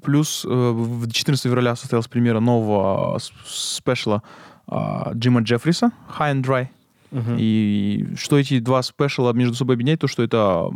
плюс 0.06 0.44
э, 0.44 0.48
в 0.48 1.10
14 1.10 1.42
февраля 1.44 1.74
состоялась 1.74 2.06
премьера 2.06 2.38
нового 2.40 3.18
с- 3.18 3.32
спешла 3.76 4.22
а, 4.68 5.10
Джима 5.14 5.40
Джеффриса 5.42 5.90
«High 6.18 6.34
and 6.34 6.42
Dry». 6.44 6.68
Мгм. 7.10 7.36
И 7.38 8.06
что 8.16 8.38
эти 8.38 8.60
два 8.60 8.82
спешла 8.82 9.32
между 9.32 9.54
собой 9.56 9.74
объединяет, 9.74 10.00
то 10.00 10.06
что 10.08 10.22
это 10.22 10.70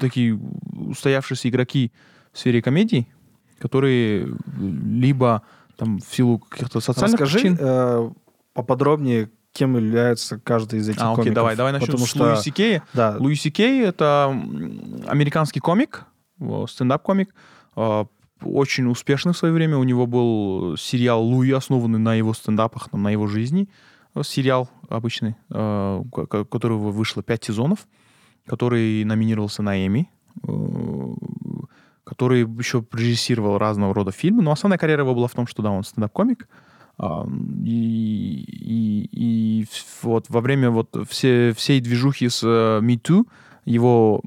такие 0.00 0.38
устоявшиеся 0.88 1.48
игроки 1.48 1.90
в 2.32 2.38
сфере 2.38 2.62
комедий, 2.62 3.08
которые 3.58 4.28
либо 4.60 5.42
там 5.76 5.98
в 5.98 6.14
силу 6.14 6.38
каких-то 6.38 6.80
социальных 6.80 7.20
Расскажи 7.20 7.38
причин... 7.40 7.56
э, 7.60 8.10
поподробнее, 8.54 9.30
кем 9.52 9.76
является 9.76 10.38
каждый 10.38 10.78
из 10.80 10.88
этих 10.88 11.00
А, 11.02 11.06
окей, 11.12 11.16
комиков. 11.16 11.34
давай, 11.34 11.56
давай 11.56 11.72
начнем 11.72 11.86
Потому 11.88 12.06
с 12.06 12.10
что, 12.10 12.24
Луи 12.24 12.36
Си 12.36 12.50
Кея. 12.52 12.82
Да, 12.94 13.16
Луи 13.18 13.34
Си 13.34 13.50
Кей— 13.50 13.82
это 13.84 14.26
американский 15.06 15.60
комик, 15.60 16.04
стендап-комик, 16.68 17.34
очень 18.42 18.86
успешный 18.86 19.32
в 19.32 19.36
свое 19.36 19.52
время. 19.54 19.78
У 19.78 19.84
него 19.84 20.06
был 20.06 20.76
сериал 20.76 21.22
«Луи», 21.22 21.50
основанный 21.52 21.98
на 21.98 22.14
его 22.14 22.34
стендапах, 22.34 22.92
на 22.92 23.10
его 23.10 23.26
жизни. 23.26 23.68
Э, 24.14 24.22
Сериал 24.24 24.68
обычный, 24.88 25.36
э, 25.50 26.02
ко- 26.12 26.26
ко- 26.26 26.44
которого 26.44 26.90
вышло 26.90 27.22
пять 27.22 27.44
сезонов, 27.44 27.86
который 28.46 29.04
номинировался 29.04 29.62
на 29.62 29.86
Эми, 29.86 30.10
э, 30.46 30.48
который 32.04 32.40
еще 32.42 32.84
режиссировал 32.92 33.58
разного 33.58 33.94
рода 33.94 34.12
фильмы. 34.12 34.42
Но 34.42 34.52
основная 34.52 34.78
карьера 34.78 35.02
его 35.02 35.14
была 35.14 35.28
в 35.28 35.34
том, 35.34 35.46
что 35.46 35.62
да, 35.62 35.70
он 35.70 35.82
стендап-комик. 35.84 36.48
И, 37.64 38.44
и, 38.48 39.08
и 39.12 39.66
вот 40.02 40.26
во 40.30 40.40
время 40.40 40.70
вот 40.70 40.96
все, 41.10 41.52
всей 41.52 41.80
движухи 41.80 42.30
с 42.30 42.42
э, 42.42 42.80
Me 42.82 42.98
Too 42.98 43.26
его, 43.66 44.22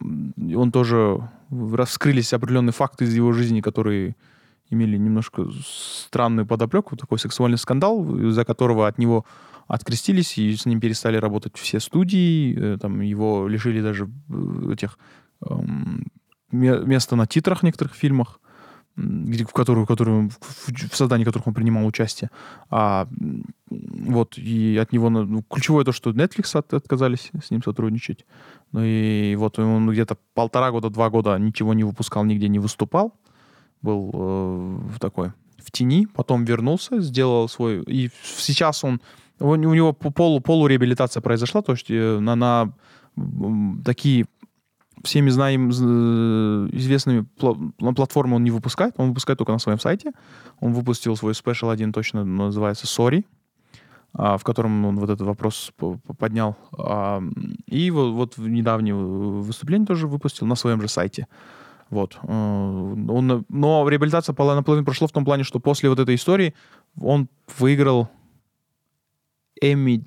он 0.55 0.71
тоже 0.71 1.29
раскрылись 1.51 2.33
определенные 2.33 2.73
факты 2.73 3.05
из 3.05 3.15
его 3.15 3.31
жизни, 3.31 3.61
которые 3.61 4.15
имели 4.69 4.97
немножко 4.97 5.47
странную 5.65 6.45
подоплеку, 6.45 6.95
такой 6.95 7.17
сексуальный 7.19 7.57
скандал, 7.57 8.17
из-за 8.17 8.45
которого 8.45 8.87
от 8.87 8.97
него 8.99 9.25
открестились, 9.67 10.37
и 10.37 10.55
с 10.55 10.65
ним 10.65 10.79
перестали 10.79 11.17
работать 11.17 11.57
все 11.57 11.79
студии, 11.79 12.57
э, 12.57 12.77
там 12.77 13.01
его 13.01 13.47
лишили 13.47 13.81
даже 13.81 14.09
э, 14.29 14.73
этих 14.73 14.97
эм, 15.47 16.07
ме- 16.51 16.83
места 16.85 17.15
на 17.15 17.27
титрах 17.27 17.59
в 17.59 17.63
некоторых 17.63 17.93
фильмах, 17.93 18.39
которых, 19.53 19.85
в, 19.85 19.87
которых- 19.87 20.31
в- 20.31 20.89
в 20.91 20.95
создании 20.95 21.25
которых 21.25 21.47
он 21.47 21.53
принимал 21.53 21.85
участие. 21.85 22.29
А 22.69 23.07
вот, 23.69 24.37
и 24.37 24.77
от 24.77 24.93
него... 24.93 25.09
ну, 25.09 25.43
ключевое 25.43 25.83
то, 25.83 25.91
что 25.91 26.11
Netflix 26.11 26.57
от- 26.57 26.73
отказались 26.73 27.31
с 27.43 27.51
ним 27.51 27.63
сотрудничать. 27.63 28.25
Ну 28.71 28.81
и 28.83 29.35
вот 29.35 29.59
он 29.59 29.89
где-то 29.89 30.17
полтора 30.33 30.71
года, 30.71 30.89
два 30.89 31.09
года 31.09 31.37
ничего 31.39 31.73
не 31.73 31.83
выпускал, 31.83 32.25
нигде 32.25 32.49
не 32.49 32.59
выступал. 32.59 33.13
Был 33.81 34.11
э, 34.13 34.79
такой 34.99 35.31
в 35.57 35.71
тени, 35.71 36.07
потом 36.07 36.45
вернулся, 36.45 37.01
сделал 37.01 37.49
свой... 37.49 37.83
И 37.83 38.09
сейчас 38.23 38.83
он... 38.83 39.01
У, 39.39 39.55
него 39.55 39.93
по- 39.93 40.11
полу, 40.11 40.41
полуреабилитация 40.41 41.21
произошла, 41.21 41.61
то 41.61 41.71
есть 41.71 41.89
э, 41.89 42.19
на, 42.19 42.35
на 42.35 42.73
такие 43.85 44.25
всеми 45.03 45.29
знаем 45.29 45.71
з- 45.71 46.69
известными 46.73 47.25
на 47.79 47.93
платформы 47.93 48.35
он 48.35 48.43
не 48.43 48.51
выпускает, 48.51 48.93
он 48.97 49.09
выпускает 49.09 49.37
только 49.39 49.51
на 49.51 49.59
своем 49.59 49.79
сайте. 49.79 50.11
Он 50.59 50.73
выпустил 50.73 51.15
свой 51.15 51.33
спешл 51.35 51.69
один 51.69 51.91
точно 51.93 52.25
называется 52.25 52.85
Sorry, 52.85 53.23
а, 54.13 54.37
в 54.37 54.43
котором 54.43 54.85
он 54.85 54.95
вот 54.99 55.09
этот 55.09 55.27
вопрос 55.27 55.71
по- 55.77 55.97
по- 55.97 56.13
поднял. 56.13 56.55
А, 56.77 57.21
И 57.67 57.91
вот, 57.91 58.37
в 58.37 58.47
недавнее 58.47 58.95
выступление 58.95 59.85
тоже 59.87 60.07
выпустил 60.07 60.47
на 60.47 60.55
своем 60.55 60.81
же 60.81 60.87
сайте. 60.87 61.27
Вот. 61.89 62.17
Э, 62.23 62.27
Он, 62.27 63.45
но 63.49 63.89
реабилитация 63.89 64.35
наполовину 64.37 64.85
прошла 64.85 65.07
в 65.07 65.11
том 65.11 65.25
плане, 65.25 65.43
что 65.43 65.59
после 65.59 65.89
вот 65.89 65.99
этой 65.99 66.13
истории 66.15 66.53
он 67.01 67.27
выиграл 67.59 68.09
Эмми 69.61 69.97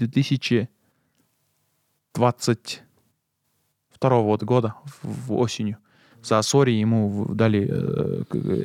2022 4.03 4.18
вот 4.20 4.42
года 4.42 4.74
в, 5.03 5.28
в 5.28 5.32
осенью. 5.34 5.76
За 6.22 6.40
Sorry 6.42 6.70
ему 6.70 7.26
дали 7.34 7.68
э, 7.68 8.22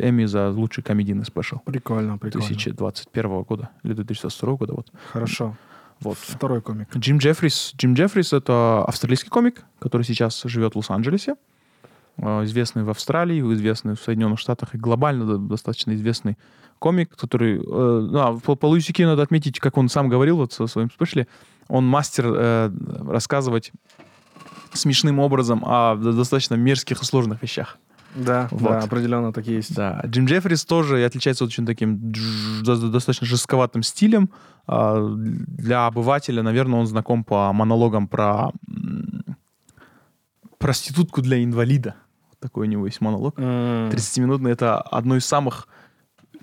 Эмми 0.09 0.25
за 0.25 0.49
лучший 0.49 0.83
комедийный 0.83 1.25
special 1.25 1.57
прикольно, 1.65 2.17
прикольно. 2.17 2.47
2021 2.47 3.41
года 3.43 3.69
или 3.83 3.93
2022 3.93 4.53
года. 4.55 4.73
Вот. 4.73 4.91
Хорошо. 5.11 5.55
вот. 5.99 6.17
Второй 6.19 6.61
комик. 6.61 6.95
Джим 6.95 7.17
Джеффрис. 7.17 7.73
Джим 7.75 7.95
Джеффрис— 7.95 8.33
это 8.33 8.83
австралийский 8.85 9.29
комик, 9.29 9.63
который 9.79 10.03
сейчас 10.03 10.43
живет 10.45 10.75
в 10.75 10.77
Лос-Анджелесе. 10.77 11.35
Э, 12.17 12.43
Известный 12.43 12.83
в 12.83 12.89
Австралии, 12.91 13.41
известный 13.53 13.95
в 13.95 13.99
Соединенных 14.01 14.37
Штатах 14.39 14.75
и 14.75 14.77
глобально 14.77 15.25
до- 15.25 15.37
достаточно 15.37 15.95
известный 15.95 16.37
комик, 16.77 17.15
который... 17.15 17.57
э, 17.57 17.61
ну, 17.63 18.19
а, 18.19 18.39
по, 18.39 18.55
по 18.55 18.67
надо 18.99 19.23
отметить, 19.23 19.59
как 19.59 19.77
он 19.77 19.89
сам 19.89 20.09
говорил 20.09 20.37
вот 20.37 20.53
в 20.53 20.67
своем 20.67 20.91
спешле, 20.91 21.27
он 21.69 21.87
мастер 21.87 22.25
э, 22.27 22.71
рассказывать 23.07 23.71
смешным 24.73 25.19
образом 25.19 25.63
о 25.65 25.95
достаточно 25.95 26.55
мерзких 26.55 27.01
и 27.01 27.05
сложных 27.05 27.41
вещах. 27.41 27.77
Да, 28.15 28.47
Вот. 28.51 28.61
да, 28.63 28.79
определенно 28.79 29.31
так 29.31 29.47
и 29.47 29.53
есть. 29.53 29.75
Да, 29.75 30.01
Джим 30.05 30.25
Джеффрис 30.25 30.65
тоже 30.65 31.03
отличается 31.05 31.43
очень 31.45 31.65
таким 31.65 32.11
достаточно 32.63 33.27
жестковатым 33.27 33.83
стилем. 33.83 34.29
А, 34.65 35.05
Для 35.07 35.85
обывателя, 35.85 36.41
наверное, 36.41 36.79
он 36.79 36.87
знаком 36.87 37.23
по 37.23 37.51
монологам 37.53 38.07
про 38.07 38.51
проститутку 40.57 41.21
для 41.21 41.43
инвалида. 41.43 41.95
Такой 42.39 42.67
у 42.67 42.69
него 42.69 42.85
есть 42.85 43.01
монолог. 43.01 43.37
М, 43.37 43.89
30-минутный. 43.89 44.51
Это 44.51 44.79
одно 44.81 45.15
из 45.17 45.25
самых, 45.25 45.67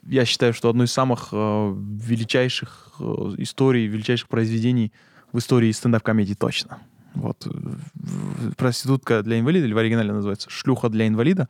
я 0.06 0.24
считаю, 0.24 0.52
что 0.54 0.68
одно 0.68 0.84
из 0.84 0.92
самых 0.92 1.28
э, 1.32 1.74
величайших 1.76 2.92
э, 3.00 3.04
историй, 3.38 3.86
величайших 3.86 4.28
произведений 4.28 4.92
в 5.32 5.38
истории 5.38 5.70
стендап-комедии 5.72 6.34
точно. 6.34 6.78
Вот. 7.14 7.46
э, 7.46 8.50
Проститутка 8.56 9.22
для 9.22 9.38
инвалида, 9.38 9.66
или 9.66 9.72
в 9.74 9.78
оригинале 9.78 10.12
называется 10.12 10.50
шлюха 10.50 10.88
для 10.88 11.06
инвалида. 11.06 11.48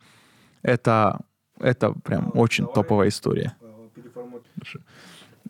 Это, 0.61 1.19
это 1.59 1.93
прям 1.93 2.31
очень 2.33 2.67
топовая 2.67 3.09
история. 3.09 3.55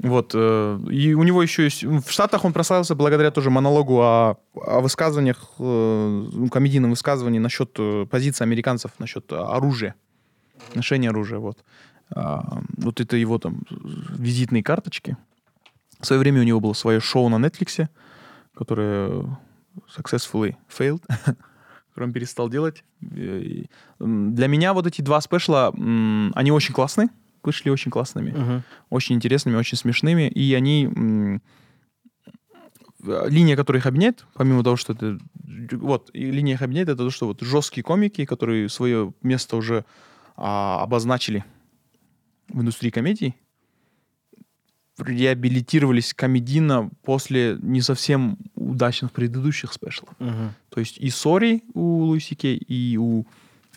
Вот. 0.02 0.32
э, 0.34 0.80
И 0.92 1.14
у 1.14 1.24
него 1.24 1.42
еще 1.42 1.64
есть... 1.64 1.84
В 1.84 2.10
Штатах 2.10 2.46
он 2.46 2.54
прославился 2.54 2.96
благодаря 2.96 3.32
тоже 3.32 3.50
монологу 3.50 4.02
о, 4.02 4.38
о 4.54 4.82
высказываниях, 4.82 5.38
э, 5.60 6.28
ну, 6.34 6.50
комедийном 6.50 6.92
высказывании 6.92 7.40
насчет 7.40 7.72
э, 7.80 8.06
позиции 8.10 8.44
американцев, 8.44 8.92
насчет 9.00 9.32
э, 9.32 9.36
оружия, 9.36 9.96
ношения 10.76 11.10
оружия. 11.10 11.40
Вот. 11.40 11.64
А, 12.14 12.62
Вот 12.78 13.00
это 13.00 13.16
его 13.18 13.38
там 13.40 13.64
визитные 13.70 14.64
карточки. 14.64 15.18
В 16.00 16.06
свое 16.06 16.20
время 16.20 16.42
у 16.42 16.44
него 16.44 16.60
было 16.60 16.74
свое 16.74 17.00
шоу 17.00 17.30
на 17.30 17.38
Netflix, 17.38 17.88
которое 18.54 19.24
successfully 19.88 20.56
failed, 20.70 21.02
которое 21.90 22.08
он 22.08 22.14
перестал 22.14 22.50
делать. 22.50 22.84
Для 23.00 24.48
меня 24.48 24.74
вот 24.74 24.88
эти 24.88 25.02
два 25.02 25.22
спешла, 25.22 25.70
они 25.70 26.52
очень 26.52 26.74
классные, 26.74 27.10
вышли 27.44 27.70
очень 27.70 27.92
классными 27.92 28.64
очень 28.90 29.16
интересными, 29.16 29.56
очень 29.56 29.78
смешными, 29.78 30.28
и 30.28 30.54
они 30.56 31.40
линия, 33.28 33.56
которая 33.56 33.82
их 33.82 33.86
объединяет, 33.86 34.26
помимо 34.34 34.64
того, 34.64 34.76
что 34.78 34.94
это 34.94 35.20
вот 35.72 36.10
и 36.14 36.32
линия 36.32 36.56
их 36.56 36.62
объединяет, 36.62 36.90
это 36.90 37.04
то, 37.04 37.10
что 37.12 37.28
вот 37.28 37.42
жесткие 37.42 37.84
комики, 37.84 38.26
которые 38.26 38.70
свое 38.70 39.14
место 39.22 39.58
уже 39.58 39.86
а, 40.38 40.82
обозначили 40.82 41.46
в 42.50 42.62
индустрии 42.62 42.90
комедий, 42.90 43.36
реабилитировались 44.98 46.14
комедийно 46.14 46.90
после 47.04 47.58
не 47.62 47.82
совсем 47.82 48.38
удачных 48.56 49.12
предыдущих 49.12 49.74
special 49.74 49.99
ов. 49.99 50.10
Мгм. 50.20 50.54
То 50.70 50.80
есть 50.80 50.98
и 50.98 51.10
Sorry 51.10 51.64
у 51.74 52.04
Луи 52.04 52.23
Си 52.23 52.36
Кей, 52.36 52.58
и 52.58 52.98
у 52.98 53.26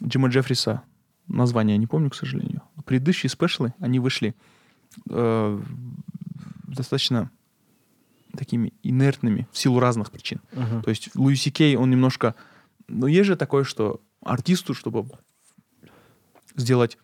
Джима 0.03 0.29
Джеффриса, 0.29 0.83
название 1.27 1.75
я 1.75 1.79
не 1.79 1.87
помню, 1.87 2.11
к 2.11 2.15
сожалению. 2.15 2.63
Предыдущие 2.85 3.31
special 3.31 3.65
ы, 3.65 3.75
они 3.81 3.99
вышли 3.99 4.35
э, 5.11 5.61
достаточно 6.69 7.31
такими 8.37 8.73
инертными 8.83 9.49
в 9.53 9.59
силу 9.59 9.81
разных 9.81 10.11
причин. 10.11 10.41
Мгм. 10.53 10.83
То 10.83 10.91
есть 10.91 11.15
Луи 11.17 11.37
Си 11.37 11.51
Кей, 11.51 11.77
он 11.77 11.91
немножко... 11.91 12.35
Ну, 12.87 13.07
есть 13.07 13.27
же 13.27 13.37
такое, 13.37 13.65
что 13.65 14.01
артисту, 14.23 14.75
чтобы 14.75 15.07
сделать 16.55 16.97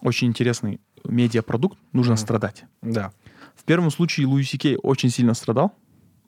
очень 0.00 0.28
интересный 0.28 0.80
медиапродукт, 1.04 1.78
нужно 1.92 2.14
Мгм. 2.14 2.18
страдать. 2.18 2.64
Да. 2.82 3.12
В 3.56 3.64
первом 3.64 3.90
случае 3.90 4.26
Луиси 4.26 4.58
Кей 4.58 4.76
очень 4.82 5.10
сильно 5.10 5.34
страдал, 5.34 5.72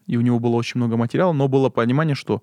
и 0.07 0.17
у 0.17 0.21
него 0.23 0.39
было 0.41 0.57
очень 0.57 0.79
много 0.81 0.97
материала, 0.97 1.33
но 1.33 1.47
было 1.47 1.69
понимание, 1.69 2.15
что 2.17 2.43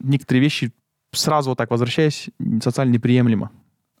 некоторые 0.00 0.42
вещи 0.42 0.72
сразу 1.12 1.50
вот 1.50 1.58
так 1.58 1.70
возвращаясь, 1.70 2.28
социально 2.62 2.92
неприемлемо 2.92 3.50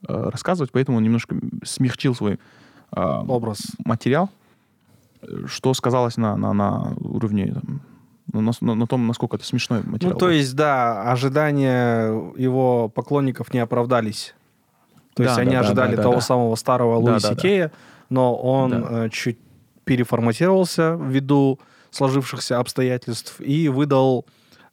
э, 0.06 0.30
рассказывать, 0.30 0.70
поэтому 0.72 0.98
он 0.98 1.04
немножко 1.04 1.36
смягчил 1.64 2.14
свой 2.14 2.34
э, 2.34 2.38
Образ. 3.00 3.62
материал, 3.84 4.28
что 5.46 5.74
сказалось 5.74 6.16
на, 6.16 6.36
на, 6.36 6.52
на 6.52 6.94
уровне 7.00 7.52
там, 7.54 7.80
на, 8.32 8.52
на- 8.60 8.74
на 8.74 8.86
том, 8.86 9.06
насколько 9.06 9.36
это 9.36 9.44
смешной 9.44 9.82
материал. 9.82 10.12
Ну, 10.12 10.18
то 10.18 10.30
есть, 10.30 10.54
да, 10.54 11.10
ожидания 11.10 12.10
его 12.36 12.88
поклонников 12.88 13.52
не 13.52 13.58
оправдались. 13.60 14.34
То 15.14 15.24
есть 15.24 15.34
Да, 15.34 15.42
они 15.42 15.50
да, 15.52 15.60
да, 15.62 15.66
ожидали 15.66 15.96
да, 15.96 16.02
того 16.02 16.14
да. 16.16 16.20
самого 16.20 16.54
старого 16.54 17.02
Да, 17.04 17.12
Луиси 17.12 17.22
да, 17.28 17.34
да. 17.34 17.40
Кея, 17.40 17.72
но 18.08 18.34
он 18.36 18.70
Да. 18.70 19.06
э, 19.06 19.08
чуть 19.10 19.38
переформатировался 19.90 20.96
ввиду 21.00 21.58
сложившихся 21.90 22.60
обстоятельств 22.60 23.40
и 23.40 23.68
выдал 23.68 24.24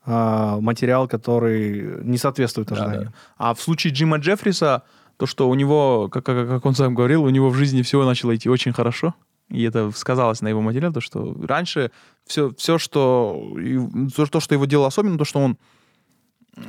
э, 0.05 0.57
материал, 0.61 1.07
который 1.07 2.03
не 2.03 2.19
соответствует 2.19 2.67
Да, 2.67 2.75
да. 2.75 2.81
ожиданиям. 2.83 3.13
А 3.37 3.53
в 3.55 3.59
случае 3.59 3.93
Джима 3.93 4.17
Джеффриса, 4.17 4.83
то, 5.17 5.25
что 5.25 5.49
у 5.49 5.55
него, 5.55 6.07
как, 6.11 6.23
как, 6.23 6.47
как 6.47 6.65
он 6.65 6.75
сам 6.75 6.93
говорил, 6.93 7.23
у 7.23 7.29
него 7.29 7.49
в 7.49 7.55
жизни 7.55 7.81
все 7.81 8.05
начало 8.05 8.35
идти 8.35 8.47
очень 8.47 8.73
хорошо. 8.73 9.15
И 9.49 9.63
это 9.63 9.91
сказалось 9.95 10.41
на 10.41 10.49
его 10.49 10.61
материале, 10.61 10.93
то, 10.93 11.01
что 11.01 11.35
раньше 11.47 11.89
все, 12.27 12.51
все 12.57 12.77
что, 12.77 13.41
то, 14.31 14.39
что 14.39 14.53
его 14.53 14.65
делало 14.65 14.87
особенно, 14.87 15.17
то, 15.17 15.25
что 15.25 15.39
он, 15.39 15.57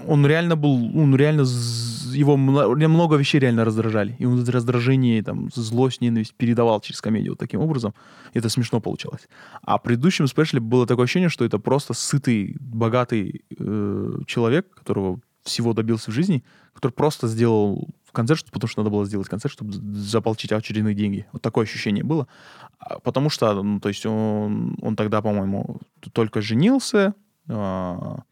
он 0.06 0.26
реально 0.26 0.56
был, 0.56 0.74
он 0.98 1.14
реально, 1.16 1.42
его 2.12 2.36
мно- 2.36 2.88
много 2.88 3.16
вещей 3.16 3.38
реально 3.40 3.64
раздражали. 3.64 4.16
И 4.18 4.24
он 4.26 4.42
это 4.42 4.52
раздражение, 4.52 5.22
там, 5.22 5.50
злость, 5.54 6.00
ненависть 6.00 6.34
передавал 6.34 6.80
через 6.80 7.00
комедию 7.00 7.32
вот 7.32 7.38
таким 7.38 7.60
образом. 7.60 7.94
И 8.34 8.38
это 8.38 8.48
смешно 8.48 8.80
получалось. 8.80 9.28
А 9.62 9.78
в 9.78 9.82
предыдущем 9.82 10.26
спешле 10.26 10.60
было 10.60 10.86
такое 10.86 11.04
ощущение, 11.04 11.28
что 11.28 11.44
это 11.44 11.58
просто 11.58 11.94
сытый, 11.94 12.56
богатый 12.60 13.42
э, 13.58 14.18
человек, 14.26 14.74
которого 14.74 15.20
всего 15.42 15.72
добился 15.72 16.10
в 16.10 16.14
жизни, 16.14 16.44
который 16.74 16.92
просто 16.92 17.26
сделал 17.26 17.88
концерт, 18.12 18.46
потому 18.50 18.68
что 18.68 18.80
надо 18.80 18.90
было 18.90 19.04
сделать 19.06 19.28
концерт, 19.28 19.52
чтобы 19.52 19.72
заполучить 19.72 20.52
очередные 20.52 20.94
деньги. 20.94 21.26
Вот 21.32 21.42
такое 21.42 21.64
ощущение 21.64 22.04
было. 22.04 22.26
А, 22.78 22.98
Потому 23.00 23.30
что, 23.30 23.62
ну, 23.62 23.80
то 23.80 23.88
есть 23.88 24.04
он, 24.06 24.76
он 24.82 24.96
тогда, 24.96 25.22
по-моему, 25.22 25.80
только 26.12 26.40
женился, 26.40 27.14
а, 27.48 28.22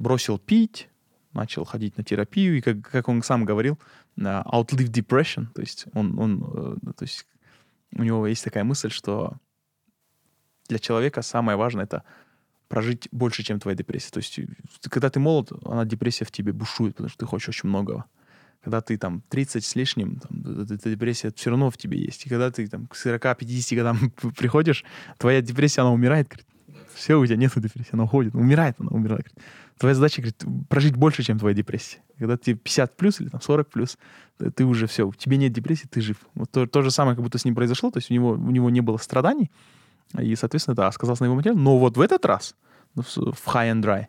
бросил 0.00 0.38
пить, 0.38 0.88
начал 1.32 1.64
ходить 1.64 1.96
на 1.96 2.02
терапию, 2.02 2.58
и 2.58 2.60
как, 2.60 2.80
как 2.80 3.08
он 3.08 3.22
сам 3.22 3.44
говорил, 3.44 3.78
а, 4.18 4.42
outlive 4.52 4.90
depression, 4.90 5.46
то 5.54 5.60
есть 5.60 5.86
он, 5.92 6.18
он 6.18 6.78
э, 6.82 6.92
то 6.96 7.04
есть 7.04 7.26
у 7.94 8.02
него 8.02 8.26
есть 8.26 8.42
такая 8.42 8.64
мысль, 8.64 8.90
что 8.90 9.36
для 10.68 10.78
человека 10.78 11.22
самое 11.22 11.56
важное 11.56 11.84
это 11.84 12.02
прожить 12.68 13.08
больше, 13.12 13.42
чем 13.42 13.60
твоя 13.60 13.76
депрессия. 13.76 14.10
То 14.10 14.18
есть, 14.18 14.38
э, 14.38 14.46
когда 14.88 15.10
ты 15.10 15.20
молод, 15.20 15.52
она 15.64 15.84
депрессия 15.84 16.24
в 16.24 16.30
тебе 16.30 16.52
бушует, 16.52 16.94
потому 16.94 17.08
что 17.08 17.18
ты 17.18 17.26
хочешь 17.26 17.48
очень 17.48 17.68
многого. 17.68 18.06
Когда 18.62 18.80
ты 18.80 18.96
там 18.98 19.22
30 19.28 19.64
с 19.64 19.74
лишним, 19.74 20.16
там, 20.16 20.62
эта 20.70 20.90
депрессия 20.90 21.32
все 21.34 21.50
равно 21.50 21.70
в 21.70 21.78
тебе 21.78 21.98
есть. 21.98 22.26
И 22.26 22.28
когда 22.28 22.50
ты 22.50 22.66
там 22.68 22.86
к 22.86 22.94
40-50 22.94 23.76
годам 23.76 24.10
приходишь, 24.36 24.84
твоя 25.18 25.40
депрессия, 25.40 25.80
она 25.80 25.92
умирает, 25.92 26.28
говорит, 26.28 26.46
все, 26.94 27.18
у 27.18 27.26
тебя 27.26 27.36
нет 27.36 27.52
депрессии, 27.56 27.90
она 27.92 28.04
уходит, 28.04 28.34
умирает, 28.34 28.76
она 28.78 28.90
умирает. 28.90 29.24
говорит. 29.24 29.38
Твоя 29.80 29.94
задача, 29.94 30.20
говорит, 30.20 30.44
прожить 30.68 30.94
больше, 30.94 31.22
чем 31.22 31.38
твоя 31.38 31.54
депрессия. 31.54 32.00
Когда 32.18 32.36
тебе 32.36 32.54
50 32.54 32.98
плюс 32.98 33.18
или 33.18 33.28
там 33.28 33.40
40 33.40 33.70
плюс, 33.70 33.96
ты 34.36 34.50
ты 34.50 34.66
уже 34.66 34.86
все, 34.86 35.06
у 35.06 35.14
тебя 35.14 35.38
нет 35.38 35.54
депрессии, 35.54 35.86
ты 35.90 36.02
жив. 36.02 36.18
Вот 36.34 36.50
то, 36.50 36.66
то 36.66 36.82
же 36.82 36.90
самое, 36.90 37.16
как 37.16 37.24
будто 37.24 37.38
с 37.38 37.46
ним 37.46 37.54
произошло, 37.54 37.90
то 37.90 37.96
есть 37.96 38.10
у 38.10 38.14
него, 38.14 38.32
у 38.32 38.50
него 38.50 38.68
не 38.68 38.82
было 38.82 38.98
страданий, 38.98 39.50
и, 40.18 40.36
соответственно, 40.36 40.74
да, 40.74 40.92
сказалось 40.92 41.20
на 41.20 41.24
его 41.24 41.34
материале. 41.34 41.58
Но 41.58 41.78
вот 41.78 41.96
в 41.96 42.00
этот 42.02 42.26
раз, 42.26 42.56
ну, 42.94 43.02
в 43.02 43.46
High 43.46 43.72
and 43.72 43.82
Dry, 43.82 44.06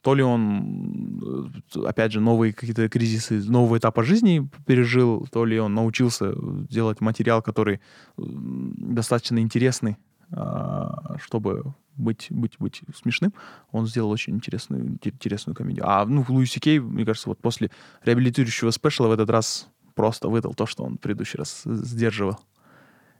то 0.00 0.14
ли 0.14 0.22
он, 0.22 1.52
э, 1.74 1.80
опять 1.86 2.12
же, 2.12 2.20
новые 2.20 2.52
какие-то 2.52 2.88
кризисы, 2.88 3.42
нового 3.50 3.78
этапа 3.78 4.04
жизни 4.04 4.48
пережил, 4.64 5.26
то 5.32 5.44
ли 5.44 5.58
он 5.58 5.74
научился 5.74 6.32
делать 6.70 7.00
материал, 7.00 7.42
который 7.42 7.80
м, 8.16 8.74
достаточно 8.78 9.40
интересный, 9.40 9.96
чтобы 10.30 11.74
быть, 11.96 12.28
быть, 12.30 12.56
быть 12.58 12.82
смешным. 12.94 13.32
Он 13.72 13.86
сделал 13.86 14.10
очень 14.10 14.34
интересную, 14.34 14.84
инте- 14.84 15.10
интересную 15.10 15.54
комедию. 15.54 15.84
А, 15.88 16.04
ну, 16.06 16.24
Луиси 16.28 16.60
Кей, 16.60 16.78
мне 16.78 17.04
кажется, 17.04 17.28
вот 17.28 17.40
после 17.40 17.70
реабилитирующего 18.04 18.70
спешла 18.70 19.08
в 19.08 19.12
этот 19.12 19.28
раз 19.30 19.68
просто 19.94 20.28
выдал 20.28 20.54
то, 20.54 20.66
что 20.66 20.84
он 20.84 20.96
в 20.96 21.00
предыдущий 21.00 21.36
раз 21.36 21.62
сдерживал. 21.64 22.38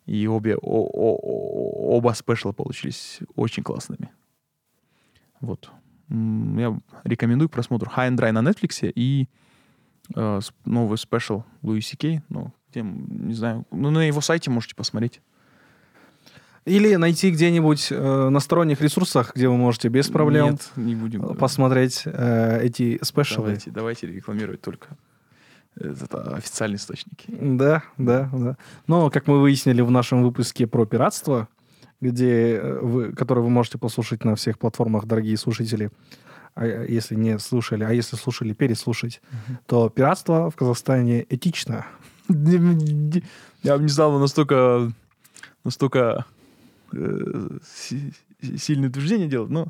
И 0.07 0.27
обе, 0.27 0.57
о- 0.57 0.61
о- 0.63 1.97
оба 1.97 2.13
спешла 2.15 2.53
получились 2.53 3.21
очень 3.37 3.63
классными. 3.63 4.11
Вот. 5.41 5.71
Я 6.09 6.79
рекомендую 7.05 7.49
к 7.49 7.53
просмотру 7.53 7.91
High 7.91 8.11
and 8.11 8.17
Dry 8.17 8.33
на 8.33 8.41
Netflix 8.49 8.91
и 8.95 9.29
э, 10.15 10.41
новый 10.65 10.99
спешл 10.99 11.43
Луиси 11.63 11.97
Кей. 11.97 12.23
Ну, 12.29 12.53
где, 12.71 12.83
не 12.83 13.35
знаю, 13.35 13.67
ну, 13.71 13.91
на 13.91 14.07
его 14.07 14.21
сайте 14.21 14.51
можете 14.51 14.75
посмотреть. 14.75 15.21
Или 16.67 16.95
найти 16.97 17.31
где-нибудь 17.31 17.89
э, 17.91 18.29
на 18.29 18.39
сторонних 18.39 18.83
ресурсах, 18.83 19.33
где 19.35 19.49
вы 19.49 19.57
можете 19.57 19.89
без 19.89 20.09
проблем 20.09 20.51
Нет, 20.51 20.71
не 20.77 20.95
будем. 20.95 21.23
давай. 21.23 21.37
посмотреть 21.37 22.03
э, 22.05 22.61
эти 22.63 22.99
спешалы. 23.03 23.47
Давайте, 23.47 23.71
давайте 23.71 24.07
рекламировать 24.07 24.61
только 24.61 24.89
э, 25.77 25.95
это 26.03 26.37
официальные 26.37 26.77
источники. 26.77 27.27
Да, 27.29 27.83
да, 27.97 28.29
да. 28.33 28.57
Но, 28.87 29.09
как 29.11 29.27
мы 29.27 29.41
выяснили 29.41 29.81
в 29.81 29.91
нашем 29.91 30.23
выпуске 30.23 30.67
про 30.67 30.85
пиратство, 30.85 31.49
где 32.03 32.57
э, 32.57 32.79
вы, 32.81 33.13
который 33.13 33.43
вы 33.43 33.49
можете 33.49 33.79
послушать 33.79 34.25
на 34.25 34.37
всех 34.37 34.59
платформах, 34.59 35.07
дорогие 35.07 35.39
слушатели, 35.39 35.91
а 36.55 36.67
если 36.67 37.15
не 37.15 37.39
слушали, 37.39 37.85
а 37.85 37.93
если 37.93 38.17
слушали, 38.17 38.53
переслушать, 38.53 39.23
то 39.67 39.89
пиратство 39.89 40.51
в 40.51 40.57
Казахстане 40.57 41.25
этично. 41.31 41.87
Я 42.29 43.77
бы 43.77 43.85
не 43.85 43.95
бы 43.95 44.19
настолько, 44.19 44.93
настолько 45.65 46.27
э, 46.93 47.59
си- 47.65 48.13
сильное 48.57 48.89
утверждение 48.89 49.29
делать, 49.29 49.51
но... 49.51 49.69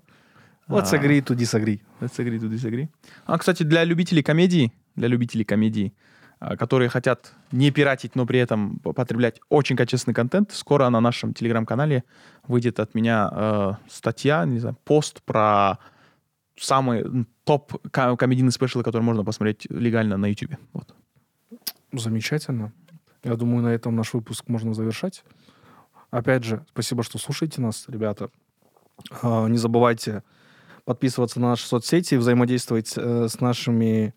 Let's 0.69 0.93
agree 0.93 1.21
to 1.21 1.35
disagree. 1.35 1.81
Let's 2.01 2.17
agree 2.19 2.39
to 2.39 2.49
disagree. 2.49 2.89
А, 3.27 3.39
кстати, 3.39 3.65
для 3.65 3.83
любителей 3.83 4.23
комедии, 4.23 4.73
для 4.95 5.09
любителей 5.09 5.45
комедии, 5.45 5.93
а, 6.39 6.57
которые 6.57 6.89
хотят 6.89 7.33
не 7.51 7.73
пиратить, 7.73 8.15
но 8.15 8.25
при 8.25 8.39
этом 8.39 8.79
потреблять 8.79 9.41
очень 9.49 9.75
качественный 9.77 10.15
контент, 10.15 10.53
скоро 10.53 10.89
на 10.89 11.01
нашем 11.01 11.35
телеграм-канале 11.35 12.05
выйдет 12.47 12.79
от 12.79 12.95
меня 12.95 13.29
э, 13.33 13.73
статья, 13.89 14.45
не 14.45 14.61
знаю, 14.61 14.77
пост 14.85 15.23
про 15.23 15.79
самые 16.57 17.27
топ 17.45 17.77
ко- 17.91 18.17
комедийные 18.17 18.53
спешлы, 18.53 18.85
которые 18.85 19.05
можно 19.05 19.25
посмотреть 19.25 19.67
легально 19.71 20.17
на 20.19 20.27
YouTube. 20.27 20.55
Вот. 20.73 20.95
Замечательно. 21.93 22.73
Я 23.25 23.35
думаю, 23.35 23.63
на 23.63 23.69
этом 23.69 23.97
наш 23.97 24.15
выпуск 24.15 24.45
можно 24.49 24.73
завершать. 24.73 25.25
Опять 26.11 26.45
же, 26.45 26.65
спасибо, 26.71 27.03
что 27.03 27.19
слушаете 27.19 27.61
нас, 27.61 27.85
ребята. 27.89 28.31
А, 29.23 29.47
Не 29.47 29.59
забывайте 29.59 30.23
подписываться 30.85 31.39
на 31.39 31.51
наши 31.51 31.67
соцсети, 31.67 32.17
взаимодействовать 32.17 32.95
э, 32.97 33.29
с 33.29 33.41
нашими 33.41 34.15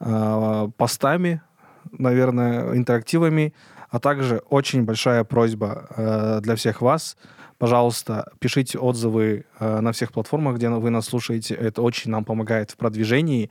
а, 0.00 0.68
постами, 0.76 1.42
наверное, 1.90 2.74
интерактивами. 2.74 3.52
А 3.90 4.00
также 4.00 4.38
очень 4.48 4.84
большая 4.84 5.24
просьба 5.24 5.86
э, 5.96 6.40
для 6.42 6.56
всех 6.56 6.82
вас. 6.82 7.16
Пожалуйста, 7.58 8.30
пишите 8.38 8.78
отзывы 8.78 9.44
э, 9.58 9.80
на 9.80 9.92
всех 9.92 10.12
платформах, 10.12 10.56
где 10.56 10.68
вы 10.68 10.90
нас 10.90 11.06
слушаете. 11.06 11.54
Это 11.54 11.82
очень 11.82 12.10
нам 12.10 12.24
помогает 12.24 12.70
в 12.70 12.76
продвижении 12.76 13.50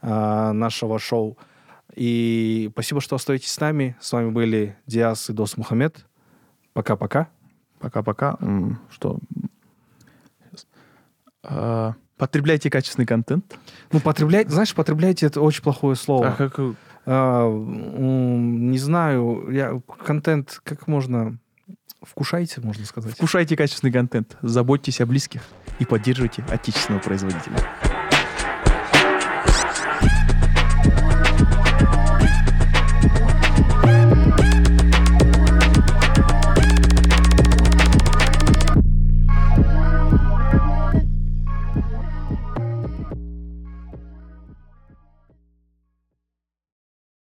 нашего 0.00 1.00
шоу. 1.00 1.36
И 1.96 2.68
спасибо, 2.72 3.00
что 3.00 3.16
остаетесь 3.16 3.50
с 3.50 3.58
нами. 3.58 3.96
С 4.00 4.12
вами 4.12 4.30
были 4.30 4.76
Диас 4.86 5.28
и 5.28 5.32
Дос 5.32 5.56
Мухаммед. 5.56 6.07
Пока-пока. 6.72 7.28
Пока-пока. 7.78 8.38
Что? 8.90 9.18
А, 11.44 11.94
Потребляйте 12.18 12.68
качественный 12.68 13.06
контент. 13.06 13.56
Ну, 13.92 14.00
потреблять, 14.00 14.50
знаешь, 14.50 14.74
потреблять 14.74 15.22
это 15.22 15.40
очень 15.40 15.62
плохое 15.62 15.94
слово. 15.94 16.30
А 16.30 16.32
как, 16.32 16.58
А, 17.06 17.48
не 17.48 18.78
знаю, 18.78 19.48
я 19.50 19.80
контент 20.04 20.60
как 20.64 20.88
можно 20.88 21.38
вкушайте, 22.02 22.60
можно 22.60 22.84
сказать. 22.84 23.14
Вкушайте 23.14 23.56
качественный 23.56 23.92
контент, 23.92 24.36
заботьтесь 24.42 25.00
о 25.00 25.06
близких 25.06 25.42
и 25.78 25.84
поддерживайте 25.84 26.44
отечественного 26.50 27.00
производителя. 27.00 27.56